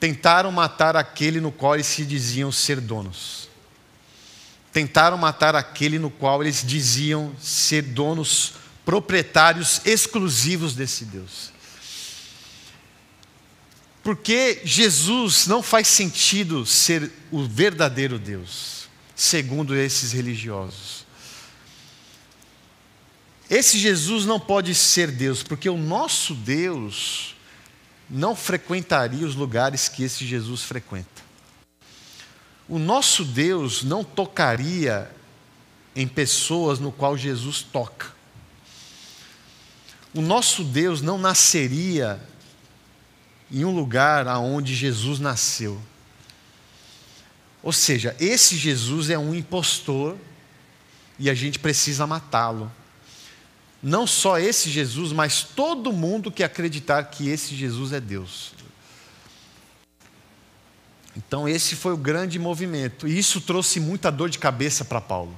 Tentaram 0.00 0.50
matar 0.50 0.96
aquele 0.96 1.40
no 1.40 1.52
qual 1.52 1.76
eles 1.76 1.86
se 1.86 2.04
diziam 2.04 2.50
ser 2.50 2.80
donos. 2.80 3.48
Tentaram 4.74 5.16
matar 5.16 5.54
aquele 5.54 5.98
no 5.98 6.10
qual 6.10 6.42
eles 6.42 6.64
diziam 6.66 7.34
ser 7.40 7.80
donos 7.80 8.54
proprietários 8.84 9.80
exclusivos 9.86 10.74
desse 10.74 11.06
Deus. 11.06 11.52
Porque 14.02 14.60
Jesus 14.64 15.46
não 15.46 15.62
faz 15.62 15.88
sentido 15.88 16.66
ser 16.66 17.10
o 17.30 17.44
verdadeiro 17.44 18.18
Deus, 18.18 18.88
segundo 19.14 19.74
esses 19.74 20.12
religiosos. 20.12 21.06
Esse 23.48 23.78
Jesus 23.78 24.26
não 24.26 24.40
pode 24.40 24.74
ser 24.74 25.12
Deus, 25.12 25.42
porque 25.42 25.70
o 25.70 25.78
nosso 25.78 26.34
Deus 26.34 27.36
não 28.10 28.34
frequentaria 28.34 29.24
os 29.24 29.36
lugares 29.36 29.88
que 29.88 30.02
esse 30.02 30.26
Jesus 30.26 30.62
frequenta. 30.62 31.23
O 32.68 32.78
nosso 32.78 33.24
Deus 33.24 33.82
não 33.82 34.02
tocaria 34.02 35.10
em 35.94 36.08
pessoas 36.08 36.78
no 36.78 36.90
qual 36.90 37.16
Jesus 37.16 37.62
toca. 37.62 38.12
O 40.14 40.20
nosso 40.20 40.64
Deus 40.64 41.02
não 41.02 41.18
nasceria 41.18 42.20
em 43.50 43.64
um 43.64 43.74
lugar 43.74 44.26
aonde 44.26 44.74
Jesus 44.74 45.18
nasceu. 45.18 45.80
Ou 47.62 47.72
seja, 47.72 48.16
esse 48.18 48.56
Jesus 48.56 49.10
é 49.10 49.18
um 49.18 49.34
impostor 49.34 50.16
e 51.18 51.30
a 51.30 51.34
gente 51.34 51.58
precisa 51.58 52.06
matá-lo. 52.06 52.70
Não 53.82 54.06
só 54.06 54.38
esse 54.38 54.70
Jesus, 54.70 55.12
mas 55.12 55.42
todo 55.42 55.92
mundo 55.92 56.30
que 56.30 56.42
acreditar 56.42 57.04
que 57.04 57.28
esse 57.28 57.54
Jesus 57.54 57.92
é 57.92 58.00
Deus. 58.00 58.52
Então, 61.16 61.48
esse 61.48 61.76
foi 61.76 61.92
o 61.92 61.96
grande 61.96 62.38
movimento. 62.38 63.06
E 63.06 63.18
isso 63.18 63.40
trouxe 63.40 63.78
muita 63.80 64.10
dor 64.10 64.28
de 64.28 64.38
cabeça 64.38 64.84
para 64.84 65.00
Paulo 65.00 65.36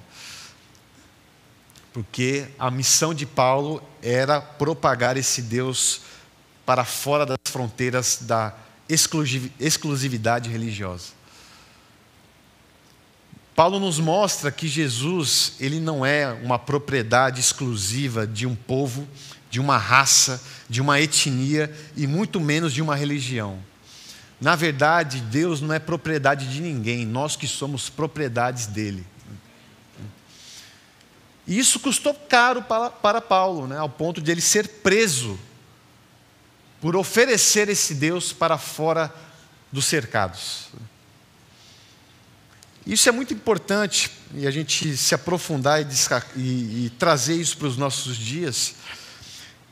porque 1.97 2.49
a 2.59 2.71
missão 2.71 3.15
de 3.15 3.25
Paulo 3.25 3.83
era 4.03 4.39
propagar 4.39 5.17
esse 5.17 5.41
Deus 5.41 6.03
para 6.67 6.85
fora 6.85 7.25
das 7.25 7.39
fronteiras 7.49 8.19
da 8.21 8.55
exclusividade 9.59 10.51
religiosa. 10.51 11.15
Paulo 13.55 13.81
nos 13.81 13.99
mostra 13.99 14.53
que 14.53 14.69
Jesus, 14.69 15.55
ele 15.59 15.81
não 15.81 16.05
é 16.05 16.31
uma 16.31 16.59
propriedade 16.59 17.41
exclusiva 17.41 18.27
de 18.27 18.47
um 18.47 18.55
povo, 18.55 19.09
de 19.49 19.59
uma 19.59 19.79
raça, 19.79 20.45
de 20.69 20.83
uma 20.83 21.01
etnia 21.01 21.75
e 21.97 22.07
muito 22.07 22.39
menos 22.39 22.75
de 22.75 22.83
uma 22.83 22.95
religião. 22.95 23.59
Na 24.41 24.55
verdade, 24.55 25.21
Deus 25.21 25.61
não 25.61 25.73
é 25.73 25.79
propriedade 25.79 26.49
de 26.49 26.61
ninguém, 26.61 27.07
nós 27.07 27.37
que 27.37 27.47
somos 27.47 27.89
propriedades 27.89 28.67
dele. 28.67 29.07
E 31.47 31.59
isso 31.59 31.79
custou 31.81 32.13
caro 32.13 32.63
para, 32.63 32.91
para 32.91 33.21
Paulo, 33.21 33.67
né, 33.67 33.79
ao 33.79 33.89
ponto 33.89 34.21
de 34.21 34.31
ele 34.31 34.41
ser 34.41 34.69
preso 34.69 35.39
por 36.81 36.97
oferecer 36.97 37.69
esse 37.69 37.95
Deus 37.95 38.33
para 38.33 38.59
fora 38.59 39.15
dos 39.73 39.87
cercados. 39.87 40.69
Isso 42.87 43.09
é 43.09 43.13
muito 43.13 43.33
importante 43.35 44.11
e 44.35 44.47
a 44.47 44.51
gente 44.51 44.97
se 44.97 45.15
aprofundar 45.15 45.81
e, 45.83 45.87
e, 46.37 46.87
e 46.87 46.91
trazer 46.91 47.35
isso 47.35 47.57
para 47.57 47.67
os 47.67 47.77
nossos 47.77 48.17
dias. 48.17 48.75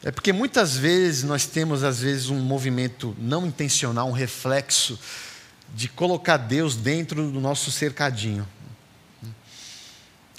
É 0.04 0.12
porque 0.12 0.34
muitas 0.34 0.76
vezes 0.76 1.24
nós 1.24 1.46
temos, 1.46 1.82
às 1.82 2.00
vezes, 2.00 2.28
um 2.28 2.38
movimento 2.38 3.16
não 3.18 3.46
intencional, 3.46 4.06
um 4.06 4.12
reflexo 4.12 5.00
de 5.74 5.88
colocar 5.88 6.36
Deus 6.36 6.76
dentro 6.76 7.30
do 7.30 7.40
nosso 7.40 7.72
cercadinho. 7.72 8.46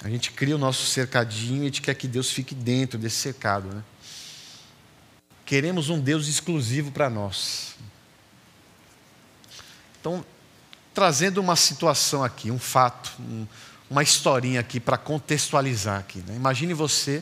A 0.04 0.08
gente 0.08 0.30
cria 0.30 0.54
o 0.54 0.58
nosso 0.58 0.86
cercadinho 0.86 1.58
e 1.58 1.60
a 1.62 1.64
gente 1.64 1.82
quer 1.82 1.94
que 1.94 2.06
Deus 2.06 2.30
fique 2.30 2.54
dentro 2.54 2.96
desse 2.96 3.16
cercado. 3.16 3.74
Né? 3.74 3.82
Queremos 5.44 5.88
um 5.88 5.98
Deus 5.98 6.28
exclusivo 6.28 6.92
para 6.92 7.10
nós. 7.10 7.74
Então, 10.00 10.24
trazendo 10.94 11.38
uma 11.38 11.56
situação 11.56 12.22
aqui, 12.22 12.52
um 12.52 12.58
fato, 12.58 13.12
um, 13.20 13.44
uma 13.90 14.04
historinha 14.04 14.60
aqui 14.60 14.78
para 14.78 14.96
contextualizar 14.96 15.98
aqui. 15.98 16.20
Né? 16.20 16.36
Imagine 16.36 16.72
você 16.72 17.20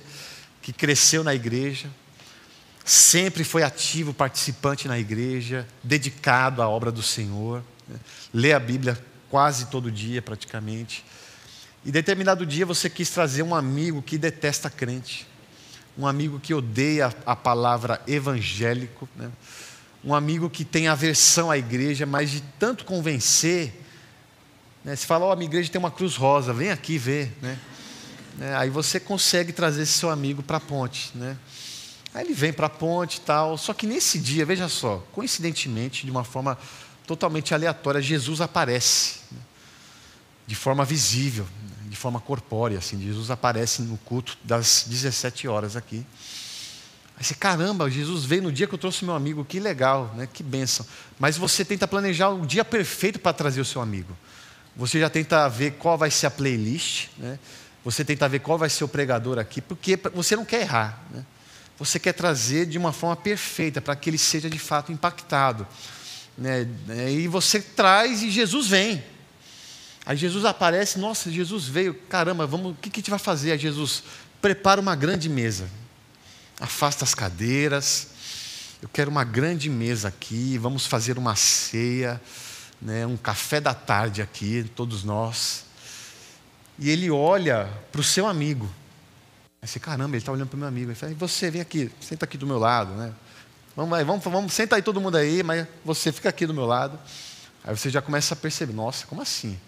que 0.61 0.75
cresceu 0.75 1.25
na 1.25 1.35
igreja, 1.35 1.89
sempre 2.85 3.43
foi 3.45 3.63
ativo, 3.63 4.13
participante 4.13 4.87
na 4.87 4.99
igreja, 4.99 5.67
dedicado 5.83 6.61
à 6.61 6.69
obra 6.69 6.93
do 6.93 7.03
Senhor, 7.03 7.65
né? 7.89 7.97
lê 8.33 8.53
a 8.53 8.61
Bíblia 8.61 9.03
quase 9.31 9.67
todo 9.67 9.91
dia, 9.91 10.21
praticamente. 10.21 11.05
E 11.85 11.91
determinado 11.91 12.45
dia 12.45 12.67
você 12.67 12.91
quis 12.91 13.09
trazer 13.11 13.43
um 13.43 13.55
amigo 13.55 14.03
que 14.03 14.19
detesta 14.19 14.69
crente, 14.69 15.27
um 15.97 16.07
amigo 16.07 16.39
que 16.39 16.53
odeia 16.53 17.15
a 17.25 17.35
palavra 17.35 18.03
evangélico, 18.07 19.09
né? 19.17 19.31
um 20.05 20.15
amigo 20.15 20.51
que 20.51 20.65
tem 20.65 20.87
aversão 20.87 21.51
à 21.51 21.57
igreja, 21.57 22.05
mas 22.05 22.31
de 22.31 22.43
tanto 22.59 22.85
convencer, 22.85 23.81
né? 24.85 24.95
você 24.95 25.07
fala: 25.07 25.25
Ó, 25.25 25.29
oh, 25.31 25.33
a 25.33 25.37
minha 25.37 25.49
igreja 25.49 25.71
tem 25.71 25.79
uma 25.79 25.91
cruz 25.91 26.17
rosa, 26.17 26.53
vem 26.53 26.71
aqui 26.71 26.99
ver. 26.99 27.33
Né? 27.41 27.59
É, 28.41 28.55
aí 28.57 28.69
você 28.69 29.01
consegue 29.01 29.53
trazer 29.53 29.83
esse 29.83 29.93
seu 29.93 30.11
amigo 30.11 30.43
para 30.43 30.59
a 30.59 30.61
ponte. 30.61 31.13
Né? 31.15 31.37
Aí 32.15 32.25
ele 32.25 32.33
vem 32.33 32.53
para 32.53 32.67
a 32.67 32.71
ponte 32.71 33.17
e 33.17 33.21
tal, 33.23 33.59
só 33.59 33.75
que 33.75 33.87
nesse 33.87 34.19
dia, 34.19 34.47
veja 34.47 34.69
só, 34.69 35.05
coincidentemente, 35.13 36.07
de 36.07 36.11
uma 36.11 36.23
forma 36.25 36.57
totalmente 37.07 37.53
aleatória, 37.53 38.01
Jesus 38.01 38.41
aparece. 38.41 39.19
Né? 39.33 39.41
de 40.47 40.55
forma 40.55 40.85
visível 40.85 41.47
de 41.87 41.97
forma 41.97 42.19
corpórea, 42.19 42.79
assim. 42.79 43.01
Jesus 43.01 43.31
aparece 43.31 43.81
no 43.83 43.97
culto 43.99 44.37
das 44.43 44.85
17 44.89 45.47
horas 45.47 45.77
aqui. 45.77 46.05
Aí 47.17 47.23
você, 47.23 47.35
caramba, 47.35 47.89
Jesus 47.89 48.25
veio 48.25 48.43
no 48.43 48.51
dia 48.51 48.67
que 48.67 48.75
eu 48.75 48.79
trouxe 48.79 49.05
meu 49.05 49.15
amigo, 49.15 49.45
que 49.45 49.61
legal, 49.61 50.13
né? 50.17 50.29
que 50.31 50.43
bênção. 50.43 50.85
Mas 51.21 51.37
você 51.37 51.65
tenta 51.65 51.87
planejar 51.87 52.31
o 52.31 52.45
dia 52.45 52.65
perfeito 52.65 53.21
para 53.21 53.33
trazer 53.33 53.61
o 53.61 53.65
seu 53.65 53.81
amigo. 53.81 54.17
Você 54.75 54.99
já 54.99 55.09
tenta 55.09 55.49
ver 55.49 55.75
qual 55.75 55.97
vai 55.97 56.11
ser 56.11 56.27
a 56.27 56.31
playlist, 56.33 57.11
né? 57.17 57.39
você 57.85 58.05
tenta 58.05 58.29
ver 58.29 58.41
qual 58.41 58.59
vai 58.59 58.69
ser 58.69 58.83
o 58.83 58.89
pregador 58.89 59.39
aqui, 59.39 59.61
porque 59.61 59.97
você 60.13 60.35
não 60.35 60.45
quer 60.45 60.63
errar. 60.63 61.01
Né? 61.13 61.25
Você 61.79 61.99
quer 61.99 62.13
trazer 62.13 62.67
de 62.67 62.79
uma 62.79 62.93
forma 62.93 63.17
perfeita, 63.17 63.81
para 63.81 63.97
que 63.97 64.11
ele 64.11 64.19
seja 64.19 64.49
de 64.49 64.59
fato 64.59 64.93
impactado. 64.93 65.67
Né? 66.37 66.67
E 67.11 67.29
você 67.29 67.61
traz 67.61 68.23
e 68.23 68.31
Jesus 68.31 68.69
vem. 68.69 69.03
Aí 70.07 70.17
Jesus 70.17 70.45
aparece, 70.45 70.99
nossa, 70.99 71.31
Jesus 71.31 71.67
veio, 71.67 71.95
caramba, 71.95 72.47
vamos, 72.47 72.73
o 72.73 72.75
que, 72.75 72.91
que 72.91 72.99
a 72.99 73.01
gente 73.01 73.11
vai 73.11 73.19
fazer? 73.19 73.53
Aí 73.53 73.59
Jesus 73.59 74.03
prepara 74.41 74.81
uma 74.81 74.95
grande 74.95 75.31
mesa, 75.31 75.67
afasta 76.61 77.05
as 77.05 77.15
cadeiras, 77.15 78.09
eu 78.83 78.89
quero 78.93 79.11
uma 79.11 79.25
grande 79.25 79.71
mesa 79.71 80.09
aqui, 80.09 80.59
vamos 80.59 80.85
fazer 80.85 81.17
uma 81.17 81.35
ceia, 81.35 82.21
né, 82.83 83.07
um 83.07 83.17
café 83.17 83.59
da 83.59 83.73
tarde 83.73 84.21
aqui, 84.21 84.71
todos 84.77 85.03
nós. 85.03 85.65
e 86.79 86.91
ele 86.91 87.11
olha 87.11 87.71
para 87.91 88.03
o 88.03 88.05
seu 88.05 88.27
amigo. 88.27 88.71
Aí 89.65 89.69
você, 89.69 89.81
caramba, 89.81 90.11
ele 90.11 90.19
está 90.19 90.31
olhando 90.31 90.49
para 90.49 90.57
o 90.57 90.59
meu 90.59 90.69
amigo. 90.69 90.91
Ele 90.91 90.95
fala, 90.95 91.15
você 91.15 91.51
vem 91.51 91.63
aqui, 91.63 91.91
senta 91.99 92.27
aqui 92.27 92.37
do 92.37 92.47
meu 92.47 92.59
lado, 92.59 92.93
né? 92.97 93.15
Vamos, 93.75 93.97
aí, 93.97 94.05
vamos, 94.05 94.23
vamos, 94.23 94.53
senta 94.53 94.77
aí 94.77 94.83
todo 94.83 95.01
mundo 95.01 95.17
aí, 95.17 95.43
mas 95.43 95.67
você 95.83 96.13
fica 96.13 96.29
aqui 96.29 96.47
do 96.47 96.53
meu 96.53 96.67
lado. 96.67 96.99
Aí 97.65 97.75
você 97.75 97.89
já 97.89 98.03
começa 98.03 98.35
a 98.35 98.37
perceber, 98.37 98.75
nossa, 98.75 99.07
como 99.07 99.23
assim? 99.23 99.59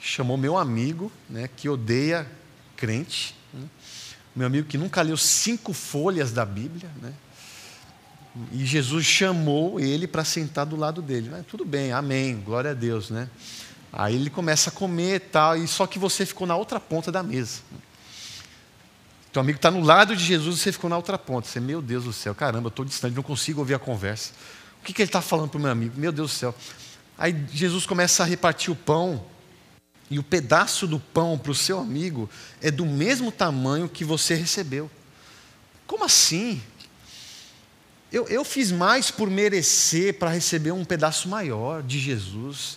Chamou 0.00 0.36
meu 0.36 0.58
amigo, 0.58 1.12
né, 1.28 1.48
que 1.56 1.68
odeia 1.68 2.28
crente, 2.76 3.36
né? 3.54 3.64
meu 4.34 4.48
amigo 4.48 4.66
que 4.66 4.76
nunca 4.76 5.02
leu 5.02 5.16
cinco 5.16 5.72
folhas 5.72 6.32
da 6.32 6.44
Bíblia, 6.44 6.90
né? 7.00 7.12
E 8.50 8.66
Jesus 8.66 9.06
chamou 9.06 9.78
ele 9.78 10.08
para 10.08 10.24
sentar 10.24 10.66
do 10.66 10.74
lado 10.74 11.00
dele. 11.00 11.30
Tudo 11.48 11.64
bem, 11.64 11.92
amém, 11.92 12.40
glória 12.40 12.72
a 12.72 12.74
Deus, 12.74 13.08
né? 13.08 13.30
Aí 13.92 14.16
ele 14.16 14.30
começa 14.30 14.68
a 14.68 14.72
comer 14.72 15.14
e 15.14 15.20
tal, 15.20 15.56
e 15.56 15.68
só 15.68 15.86
que 15.86 15.96
você 15.96 16.26
ficou 16.26 16.44
na 16.44 16.56
outra 16.56 16.80
ponta 16.80 17.12
da 17.12 17.22
mesa. 17.22 17.60
Teu 19.32 19.40
amigo 19.40 19.56
está 19.56 19.70
no 19.70 19.80
lado 19.80 20.16
de 20.16 20.24
Jesus 20.24 20.56
e 20.56 20.60
você 20.60 20.72
ficou 20.72 20.90
na 20.90 20.96
outra 20.96 21.16
ponta. 21.16 21.46
Você, 21.46 21.60
meu 21.60 21.80
Deus 21.80 22.04
do 22.04 22.12
céu, 22.12 22.34
caramba, 22.34 22.66
eu 22.66 22.70
estou 22.70 22.84
distante, 22.84 23.14
não 23.14 23.22
consigo 23.22 23.60
ouvir 23.60 23.74
a 23.74 23.78
conversa. 23.78 24.32
O 24.80 24.84
que, 24.84 24.92
que 24.92 25.02
ele 25.02 25.08
está 25.08 25.20
falando 25.20 25.50
para 25.50 25.58
o 25.58 25.60
meu 25.60 25.70
amigo? 25.70 25.94
Meu 25.96 26.10
Deus 26.10 26.32
do 26.32 26.34
céu. 26.34 26.54
Aí 27.16 27.36
Jesus 27.52 27.86
começa 27.86 28.22
a 28.22 28.26
repartir 28.26 28.72
o 28.72 28.76
pão, 28.76 29.24
e 30.10 30.18
o 30.18 30.24
pedaço 30.24 30.88
do 30.88 30.98
pão 30.98 31.38
para 31.38 31.52
o 31.52 31.54
seu 31.54 31.78
amigo 31.78 32.28
é 32.60 32.70
do 32.70 32.84
mesmo 32.84 33.30
tamanho 33.30 33.88
que 33.88 34.04
você 34.04 34.34
recebeu. 34.34 34.90
Como 35.86 36.04
assim? 36.04 36.60
Eu, 38.10 38.26
eu 38.26 38.44
fiz 38.44 38.72
mais 38.72 39.12
por 39.12 39.30
merecer 39.30 40.18
para 40.18 40.30
receber 40.30 40.72
um 40.72 40.84
pedaço 40.84 41.28
maior 41.28 41.80
de 41.80 42.00
Jesus. 42.00 42.76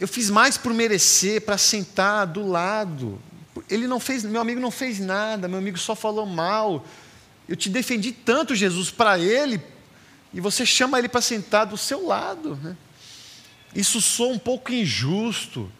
Eu 0.00 0.08
fiz 0.08 0.30
mais 0.30 0.56
por 0.56 0.72
merecer 0.72 1.42
para 1.42 1.58
sentar 1.58 2.26
do 2.26 2.46
lado 2.46 3.20
ele 3.68 3.86
não 3.86 4.00
fez, 4.00 4.24
meu 4.24 4.40
amigo 4.40 4.60
não 4.60 4.70
fez 4.70 4.98
nada, 4.98 5.48
meu 5.48 5.58
amigo 5.58 5.78
só 5.78 5.94
falou 5.94 6.26
mal. 6.26 6.84
Eu 7.48 7.56
te 7.56 7.68
defendi 7.68 8.12
tanto, 8.12 8.54
Jesus, 8.54 8.90
para 8.90 9.18
ele, 9.18 9.60
e 10.32 10.40
você 10.40 10.66
chama 10.66 10.98
ele 10.98 11.08
para 11.08 11.20
sentar 11.20 11.66
do 11.66 11.76
seu 11.76 12.06
lado. 12.06 12.56
Né? 12.56 12.76
Isso 13.74 14.00
soa 14.00 14.28
um 14.28 14.38
pouco 14.38 14.72
injusto. 14.72 15.70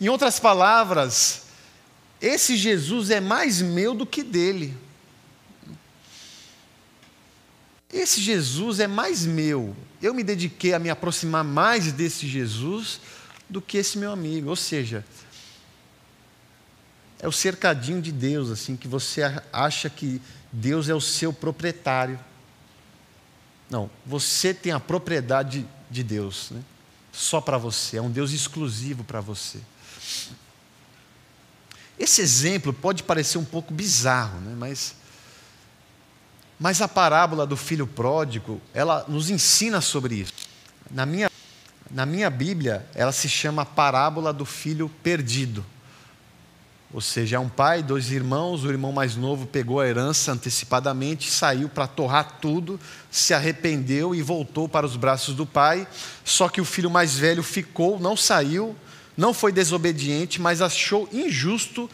Em 0.00 0.08
outras 0.08 0.38
palavras, 0.38 1.46
esse 2.20 2.56
Jesus 2.56 3.10
é 3.10 3.20
mais 3.20 3.60
meu 3.60 3.94
do 3.94 4.06
que 4.06 4.22
dele. 4.22 4.74
Esse 7.92 8.20
Jesus 8.20 8.80
é 8.80 8.86
mais 8.86 9.24
meu. 9.24 9.74
Eu 10.00 10.12
me 10.12 10.22
dediquei 10.22 10.74
a 10.74 10.78
me 10.78 10.90
aproximar 10.90 11.42
mais 11.42 11.90
desse 11.90 12.28
Jesus 12.28 13.00
do 13.48 13.60
que 13.62 13.78
esse 13.78 13.98
meu 13.98 14.12
amigo. 14.12 14.50
Ou 14.50 14.56
seja, 14.56 15.04
é 17.18 17.26
o 17.26 17.32
cercadinho 17.32 18.00
de 18.00 18.12
Deus, 18.12 18.50
assim, 18.50 18.76
que 18.76 18.86
você 18.86 19.22
acha 19.52 19.90
que 19.90 20.22
Deus 20.52 20.88
é 20.88 20.94
o 20.94 21.00
seu 21.00 21.32
proprietário. 21.32 22.18
Não, 23.68 23.90
você 24.06 24.54
tem 24.54 24.72
a 24.72 24.80
propriedade 24.80 25.66
de 25.90 26.02
Deus, 26.02 26.50
né? 26.50 26.62
só 27.12 27.40
para 27.40 27.58
você, 27.58 27.96
é 27.96 28.02
um 28.02 28.10
Deus 28.10 28.32
exclusivo 28.32 29.02
para 29.02 29.20
você. 29.20 29.58
Esse 31.98 32.20
exemplo 32.20 32.72
pode 32.72 33.02
parecer 33.02 33.38
um 33.38 33.44
pouco 33.44 33.74
bizarro, 33.74 34.38
né? 34.40 34.54
mas, 34.56 34.94
mas 36.58 36.80
a 36.80 36.86
parábola 36.86 37.44
do 37.44 37.56
filho 37.56 37.86
pródigo, 37.86 38.60
ela 38.72 39.04
nos 39.08 39.30
ensina 39.30 39.80
sobre 39.80 40.14
isso. 40.14 40.32
Na 40.90 41.04
minha, 41.04 41.28
na 41.90 42.06
minha 42.06 42.30
Bíblia, 42.30 42.86
ela 42.94 43.10
se 43.10 43.28
chama 43.28 43.66
parábola 43.66 44.32
do 44.32 44.44
filho 44.44 44.88
perdido. 45.02 45.66
Ou 46.92 47.02
seja, 47.02 47.36
é 47.36 47.38
um 47.38 47.50
pai, 47.50 47.82
dois 47.82 48.10
irmãos, 48.10 48.64
o 48.64 48.70
irmão 48.70 48.92
mais 48.92 49.14
novo 49.14 49.46
pegou 49.46 49.78
a 49.78 49.86
herança 49.86 50.32
antecipadamente, 50.32 51.30
saiu 51.30 51.68
para 51.68 51.86
torrar 51.86 52.38
tudo, 52.40 52.80
se 53.10 53.34
arrependeu 53.34 54.14
e 54.14 54.22
voltou 54.22 54.66
para 54.66 54.86
os 54.86 54.96
braços 54.96 55.34
do 55.34 55.44
pai. 55.44 55.86
Só 56.24 56.48
que 56.48 56.62
o 56.62 56.64
filho 56.64 56.90
mais 56.90 57.14
velho 57.14 57.42
ficou, 57.42 58.00
não 58.00 58.16
saiu, 58.16 58.74
não 59.14 59.34
foi 59.34 59.52
desobediente, 59.52 60.40
mas 60.40 60.62
achou 60.62 61.06
injusto 61.12 61.90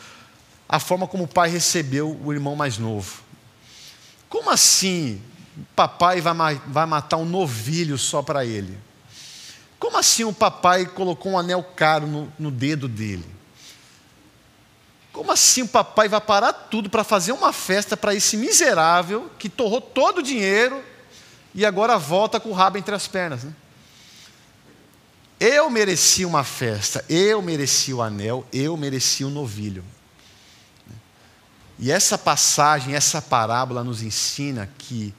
a 0.68 0.78
forma 0.78 1.08
como 1.08 1.24
o 1.24 1.28
pai 1.28 1.50
recebeu 1.50 2.16
o 2.24 2.32
irmão 2.32 2.54
mais 2.54 2.78
novo. 2.78 3.22
Como 4.28 4.48
assim 4.48 5.20
papai 5.74 6.20
vai, 6.20 6.60
vai 6.68 6.86
matar 6.86 7.16
um 7.16 7.24
novilho 7.24 7.98
só 7.98 8.22
para 8.22 8.44
ele? 8.44 8.78
Como 9.76 9.98
assim 9.98 10.22
o 10.22 10.32
papai 10.32 10.86
colocou 10.86 11.32
um 11.32 11.38
anel 11.38 11.64
caro 11.64 12.06
no, 12.06 12.32
no 12.38 12.50
dedo 12.50 12.86
dele? 12.86 13.33
Como 15.14 15.30
assim 15.30 15.62
o 15.62 15.68
papai 15.68 16.08
vai 16.08 16.20
parar 16.20 16.52
tudo 16.52 16.90
para 16.90 17.04
fazer 17.04 17.30
uma 17.30 17.52
festa 17.52 17.96
para 17.96 18.16
esse 18.16 18.36
miserável 18.36 19.30
que 19.38 19.48
torrou 19.48 19.80
todo 19.80 20.18
o 20.18 20.22
dinheiro 20.22 20.82
e 21.54 21.64
agora 21.64 21.96
volta 21.96 22.40
com 22.40 22.48
o 22.48 22.52
rabo 22.52 22.78
entre 22.78 22.92
as 22.92 23.06
pernas? 23.06 23.44
Né? 23.44 23.54
Eu 25.38 25.70
mereci 25.70 26.24
uma 26.24 26.42
festa, 26.42 27.04
eu 27.08 27.40
mereci 27.40 27.94
o 27.94 28.02
anel, 28.02 28.44
eu 28.52 28.76
mereci 28.76 29.24
o 29.24 29.30
novilho. 29.30 29.84
E 31.78 31.92
essa 31.92 32.18
passagem, 32.18 32.96
essa 32.96 33.22
parábola 33.22 33.84
nos 33.84 34.02
ensina 34.02 34.68
que 34.76 35.14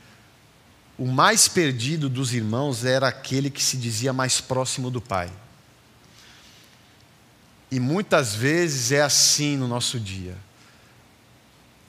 o 0.97 1.05
mais 1.05 1.47
perdido 1.47 2.09
dos 2.09 2.33
irmãos 2.33 2.83
era 2.83 3.07
aquele 3.07 3.49
que 3.49 3.63
se 3.63 3.77
dizia 3.77 4.11
mais 4.11 4.41
próximo 4.41 4.91
do 4.91 4.99
pai. 4.99 5.31
E 7.71 7.79
muitas 7.79 8.35
vezes 8.35 8.91
é 8.91 9.01
assim 9.01 9.57
no 9.57 9.67
nosso 9.67 9.99
dia. 9.99 10.37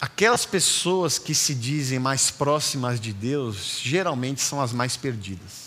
Aquelas 0.00 0.44
pessoas 0.44 1.18
que 1.18 1.34
se 1.34 1.54
dizem 1.54 1.98
mais 1.98 2.30
próximas 2.30 3.00
de 3.00 3.12
Deus, 3.12 3.80
geralmente 3.82 4.42
são 4.42 4.60
as 4.60 4.72
mais 4.72 4.96
perdidas. 4.96 5.66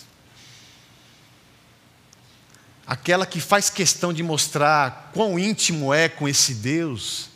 Aquela 2.86 3.24
que 3.24 3.40
faz 3.40 3.70
questão 3.70 4.12
de 4.12 4.22
mostrar 4.22 5.10
quão 5.14 5.38
íntimo 5.38 5.94
é 5.94 6.08
com 6.08 6.28
esse 6.28 6.54
Deus, 6.54 7.28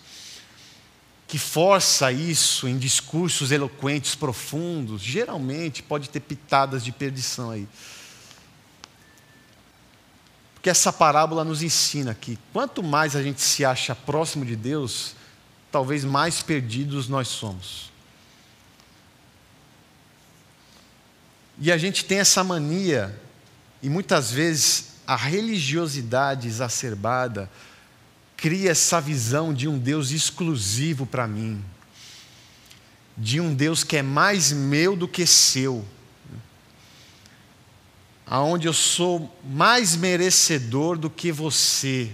que 1.26 1.38
força 1.38 2.12
isso 2.12 2.68
em 2.68 2.78
discursos 2.78 3.50
eloquentes, 3.50 4.14
profundos, 4.14 5.00
geralmente 5.00 5.82
pode 5.82 6.08
ter 6.08 6.20
pitadas 6.20 6.84
de 6.84 6.92
perdição 6.92 7.50
aí. 7.50 7.66
Porque 10.64 10.70
essa 10.70 10.90
parábola 10.90 11.44
nos 11.44 11.62
ensina 11.62 12.14
que 12.14 12.38
quanto 12.50 12.82
mais 12.82 13.14
a 13.14 13.22
gente 13.22 13.42
se 13.42 13.66
acha 13.66 13.94
próximo 13.94 14.46
de 14.46 14.56
Deus, 14.56 15.14
talvez 15.70 16.06
mais 16.06 16.40
perdidos 16.40 17.06
nós 17.06 17.28
somos. 17.28 17.92
E 21.58 21.70
a 21.70 21.76
gente 21.76 22.06
tem 22.06 22.18
essa 22.18 22.42
mania, 22.42 23.14
e 23.82 23.90
muitas 23.90 24.30
vezes 24.30 24.94
a 25.06 25.16
religiosidade 25.16 26.48
exacerbada 26.48 27.50
cria 28.34 28.70
essa 28.70 29.02
visão 29.02 29.52
de 29.52 29.68
um 29.68 29.78
Deus 29.78 30.12
exclusivo 30.12 31.04
para 31.04 31.26
mim, 31.26 31.62
de 33.18 33.38
um 33.38 33.54
Deus 33.54 33.84
que 33.84 33.98
é 33.98 34.02
mais 34.02 34.50
meu 34.50 34.96
do 34.96 35.06
que 35.06 35.26
seu 35.26 35.84
aonde 38.26 38.66
eu 38.66 38.72
sou 38.72 39.34
mais 39.44 39.96
merecedor 39.96 40.96
do 40.96 41.10
que 41.10 41.30
você, 41.30 42.10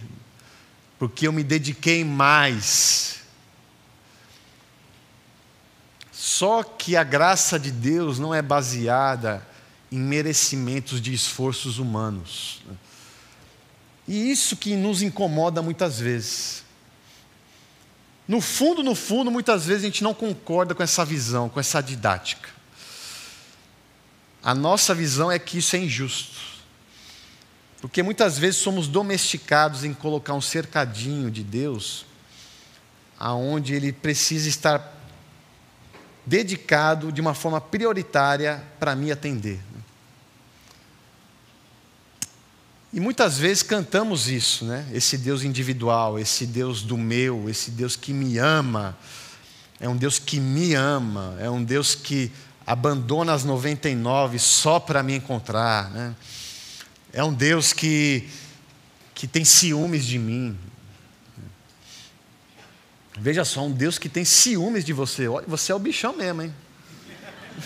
porque 0.99 1.27
eu 1.27 1.33
me 1.33 1.45
dediquei 1.45 2.05
mais. 2.05 3.21
Só 6.13 6.63
que 6.63 6.97
a 6.97 7.05
graça 7.05 7.59
de 7.59 7.71
Deus 7.71 8.19
não 8.19 8.35
é 8.35 8.43
baseada 8.43 9.47
em 9.91 9.99
merecimentos 9.99 11.01
de 11.01 11.13
esforços 11.13 11.79
humanos. 11.79 12.63
E 14.07 14.31
isso 14.31 14.57
que 14.57 14.77
nos 14.77 15.03
incomoda 15.03 15.63
muitas 15.63 15.99
vezes. 15.99 16.65
No 18.27 18.41
fundo, 18.41 18.83
no 18.83 18.95
fundo, 18.95 19.31
muitas 19.31 19.67
vezes 19.67 19.83
a 19.83 19.87
gente 19.87 20.05
não 20.05 20.15
concorda 20.15 20.75
com 20.75 20.83
essa 20.83 21.05
visão, 21.05 21.49
com 21.49 21.59
essa 21.59 21.81
didática. 21.81 22.49
A 24.43 24.55
nossa 24.55 24.95
visão 24.95 25.31
é 25.31 25.39
que 25.39 25.59
isso 25.59 25.77
é 25.77 25.79
injusto. 25.81 26.39
Porque 27.81 28.03
muitas 28.03 28.39
vezes 28.39 28.61
somos 28.61 28.87
domesticados 28.87 29.85
em 29.85 29.95
colocar 29.95 30.35
um 30.35 30.41
cercadinho 30.41 31.31
de 31.31 31.43
Deus 31.43 32.05
aonde 33.19 33.75
ele 33.75 33.93
precisa 33.93 34.49
estar 34.49 34.97
dedicado 36.25 37.13
de 37.13 37.21
uma 37.21 37.35
forma 37.35 37.61
prioritária 37.61 38.65
para 38.79 38.97
me 38.97 39.13
atender. 39.13 39.61
E 42.93 42.99
muitas 42.99 43.39
vezes 43.39 43.63
cantamos 43.63 44.29
isso, 44.29 44.65
né? 44.65 44.89
Esse 44.93 45.17
Deus 45.17 45.45
individual, 45.45 46.19
esse 46.19 46.45
Deus 46.47 46.83
do 46.83 46.99
meu, 46.99 47.49
esse 47.49 47.71
Deus 47.71 47.95
que 47.95 48.13
me 48.13 48.39
ama. 48.39 48.97
É 49.79 49.89
um 49.89 49.97
Deus 49.97 50.19
que 50.19 50.41
me 50.41 50.75
ama, 50.75 51.37
é 51.39 51.49
um 51.49 51.63
Deus 51.63 51.95
que 51.95 52.33
abandona 52.67 53.33
as 53.33 53.45
99 53.45 54.39
só 54.39 54.79
para 54.79 55.03
me 55.03 55.15
encontrar. 55.15 55.91
Né? 55.91 56.15
É 57.13 57.25
um 57.25 57.33
Deus 57.33 57.73
que, 57.73 58.29
que 59.15 59.27
tem 59.27 59.45
ciúmes 59.45 60.05
de 60.05 60.19
mim. 60.19 60.59
Veja 63.19 63.45
só, 63.45 63.65
um 63.65 63.73
Deus 63.73 63.99
que 63.99 64.09
tem 64.09 64.25
ciúmes 64.25 64.85
de 64.85 64.93
você. 64.93 65.29
Olha, 65.29 65.47
você 65.47 65.73
é 65.73 65.75
o 65.75 65.79
bichão 65.79 66.17
mesmo, 66.17 66.43
hein? 66.43 66.55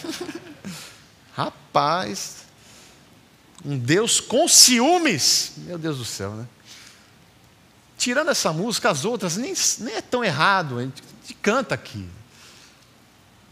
Rapaz, 1.35 2.45
um 3.65 3.79
Deus 3.79 4.21
com 4.21 4.49
ciúmes. 4.49 5.53
Meu 5.59 5.79
Deus 5.79 5.99
do 5.99 6.05
céu, 6.05 6.33
né? 6.33 6.47
Tirando 7.97 8.31
essa 8.31 8.53
música, 8.53 8.91
as 8.91 9.05
outras 9.05 9.37
nem, 9.37 9.55
nem 9.79 9.95
é 9.95 10.01
tão 10.01 10.25
errado, 10.25 10.79
a 10.79 10.83
gente 10.83 11.03
canta 11.41 11.75
aqui. 11.75 12.09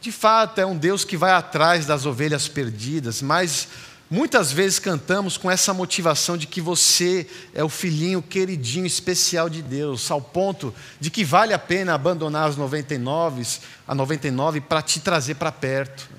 De 0.02 0.10
fato, 0.10 0.60
é 0.60 0.66
um 0.66 0.76
Deus 0.76 1.04
que 1.04 1.16
vai 1.16 1.30
atrás 1.30 1.86
das 1.86 2.06
ovelhas 2.06 2.48
perdidas, 2.48 3.22
mas 3.22 3.68
muitas 4.10 4.50
vezes 4.50 4.80
cantamos 4.80 5.36
com 5.36 5.48
essa 5.48 5.72
motivação 5.72 6.36
de 6.36 6.48
que 6.48 6.60
você 6.60 7.24
é 7.54 7.62
o 7.62 7.68
filhinho 7.68 8.20
queridinho 8.20 8.84
especial 8.84 9.48
de 9.48 9.62
Deus, 9.62 10.10
ao 10.10 10.20
ponto 10.20 10.74
de 10.98 11.08
que 11.08 11.24
vale 11.24 11.54
a 11.54 11.58
pena 11.58 11.94
abandonar 11.94 12.48
as 12.48 12.56
99, 12.56 13.46
a 13.86 13.94
99 13.94 14.60
para 14.62 14.82
te 14.82 14.98
trazer 14.98 15.36
para 15.36 15.52
perto. 15.52 16.10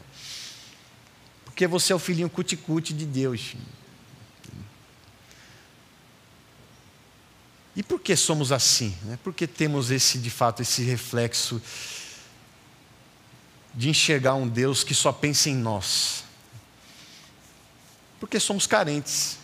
Porque 1.43 1.67
você 1.67 1.91
é 1.91 1.95
o 1.97 1.99
filhinho 1.99 2.29
cuticute 2.29 2.93
de 2.93 3.05
Deus. 3.05 3.53
E 7.75 7.83
por 7.83 7.99
que 7.99 8.15
somos 8.15 8.53
assim? 8.53 8.95
Né? 9.03 9.19
Por 9.21 9.33
que 9.33 9.45
temos 9.45 9.91
esse, 9.91 10.19
de 10.19 10.29
fato, 10.29 10.61
esse 10.61 10.83
reflexo 10.83 11.61
de 13.73 13.89
enxergar 13.89 14.35
um 14.35 14.47
Deus 14.47 14.83
que 14.83 14.93
só 14.93 15.11
pensa 15.11 15.49
em 15.49 15.55
nós. 15.55 16.23
Porque 18.19 18.39
somos 18.39 18.67
carentes. 18.67 19.37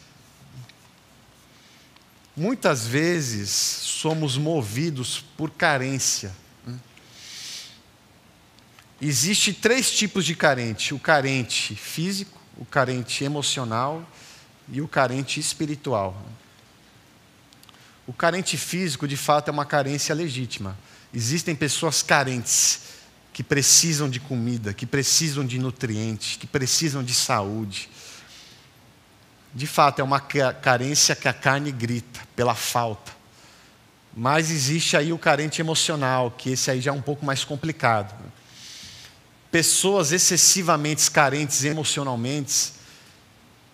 Muitas 2.36 2.86
vezes 2.86 3.50
somos 3.50 4.38
movidos 4.38 5.24
por 5.36 5.52
carência. 5.52 6.32
Existem 9.02 9.54
três 9.54 9.92
tipos 9.92 10.26
de 10.26 10.36
carente: 10.36 10.94
o 10.94 11.00
carente 11.00 11.76
físico, 11.76 12.40
o 12.58 12.66
carente 12.66 13.24
emocional 13.24 14.08
e 14.72 14.82
o 14.82 14.88
carente 14.88 15.40
espiritual. 15.40 16.16
O 18.06 18.14
carente 18.14 18.58
físico, 18.58 19.08
de 19.08 19.18
fato, 19.18 19.50
é 19.50 19.52
uma 19.52 19.66
carência 19.66 20.16
legítima. 20.16 20.78
Existem 21.14 21.56
pessoas 21.56 22.02
carentes 22.02 22.99
que 23.40 23.44
precisam 23.44 24.10
de 24.10 24.20
comida, 24.20 24.74
que 24.74 24.86
precisam 24.86 25.46
de 25.46 25.58
nutrientes, 25.58 26.36
que 26.36 26.46
precisam 26.46 27.02
de 27.02 27.14
saúde. 27.14 27.90
De 29.54 29.66
fato, 29.66 30.00
é 30.00 30.04
uma 30.04 30.20
carência 30.20 31.16
que 31.16 31.26
a 31.26 31.32
carne 31.32 31.72
grita 31.72 32.20
pela 32.36 32.54
falta. 32.54 33.14
Mas 34.14 34.52
existe 34.52 34.98
aí 34.98 35.14
o 35.14 35.18
carente 35.18 35.62
emocional, 35.62 36.32
que 36.32 36.50
esse 36.50 36.70
aí 36.70 36.82
já 36.82 36.92
é 36.92 36.94
um 36.94 37.02
pouco 37.02 37.26
mais 37.26 37.46
complicado. 37.46 38.14
Pessoas 39.50 40.12
excessivamente 40.12 41.10
carentes 41.10 41.64
emocionalmente, 41.64 42.74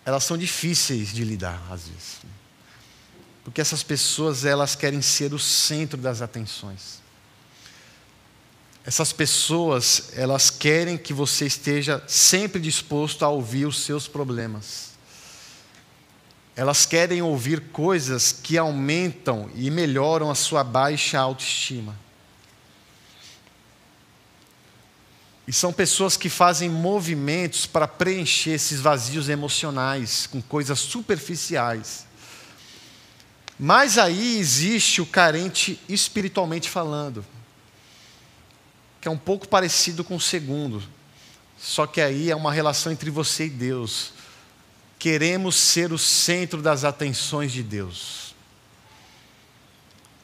elas 0.04 0.22
são 0.22 0.38
difíceis 0.38 1.12
de 1.12 1.24
lidar 1.24 1.60
às 1.72 1.88
vezes. 1.88 2.18
Porque 3.42 3.60
essas 3.60 3.82
pessoas, 3.82 4.44
elas 4.44 4.76
querem 4.76 5.02
ser 5.02 5.34
o 5.34 5.40
centro 5.40 6.00
das 6.00 6.22
atenções. 6.22 7.04
Essas 8.86 9.12
pessoas, 9.12 10.10
elas 10.14 10.48
querem 10.48 10.96
que 10.96 11.12
você 11.12 11.44
esteja 11.44 12.00
sempre 12.06 12.60
disposto 12.60 13.24
a 13.24 13.28
ouvir 13.28 13.66
os 13.66 13.80
seus 13.80 14.06
problemas. 14.06 14.90
Elas 16.54 16.86
querem 16.86 17.20
ouvir 17.20 17.60
coisas 17.72 18.30
que 18.30 18.56
aumentam 18.56 19.50
e 19.56 19.72
melhoram 19.72 20.30
a 20.30 20.36
sua 20.36 20.62
baixa 20.62 21.18
autoestima. 21.18 21.98
E 25.48 25.52
são 25.52 25.72
pessoas 25.72 26.16
que 26.16 26.28
fazem 26.28 26.70
movimentos 26.70 27.66
para 27.66 27.88
preencher 27.88 28.50
esses 28.50 28.80
vazios 28.80 29.28
emocionais 29.28 30.28
com 30.28 30.40
coisas 30.40 30.78
superficiais. 30.78 32.06
Mas 33.58 33.98
aí 33.98 34.38
existe 34.38 35.00
o 35.00 35.06
carente 35.06 35.80
espiritualmente 35.88 36.70
falando 36.70 37.24
que 39.06 39.08
é 39.08 39.12
um 39.12 39.16
pouco 39.16 39.46
parecido 39.46 40.02
com 40.02 40.16
o 40.16 40.20
segundo, 40.20 40.82
só 41.56 41.86
que 41.86 42.00
aí 42.00 42.28
é 42.28 42.34
uma 42.34 42.52
relação 42.52 42.90
entre 42.90 43.08
você 43.08 43.46
e 43.46 43.50
Deus. 43.50 44.12
Queremos 44.98 45.54
ser 45.54 45.92
o 45.92 45.98
centro 45.98 46.60
das 46.60 46.82
atenções 46.82 47.52
de 47.52 47.62
Deus. 47.62 48.34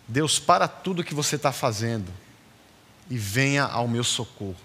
Deus, 0.08 0.40
para 0.40 0.66
tudo 0.66 1.04
que 1.04 1.14
você 1.14 1.36
está 1.36 1.52
fazendo 1.52 2.12
e 3.08 3.16
venha 3.16 3.62
ao 3.62 3.86
meu 3.86 4.02
socorro. 4.02 4.56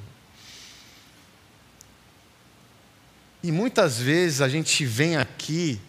E 3.43 3.51
muitas 3.51 3.99
vezes 3.99 4.41
a 4.41 4.49
gente 4.49 4.83
vem 4.83 5.15
aqui 5.15 5.79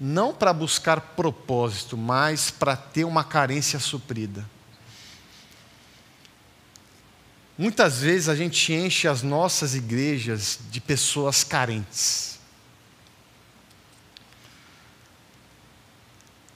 não 0.00 0.32
para 0.32 0.54
buscar 0.54 1.02
propósito, 1.02 1.98
mas 1.98 2.50
para 2.50 2.74
ter 2.74 3.04
uma 3.04 3.24
carência 3.24 3.78
suprida. 3.78 4.48
Muitas 7.58 7.98
vezes 7.98 8.28
a 8.28 8.36
gente 8.36 8.72
enche 8.72 9.08
as 9.08 9.24
nossas 9.24 9.74
igrejas 9.74 10.60
de 10.70 10.80
pessoas 10.80 11.42
carentes. 11.42 12.38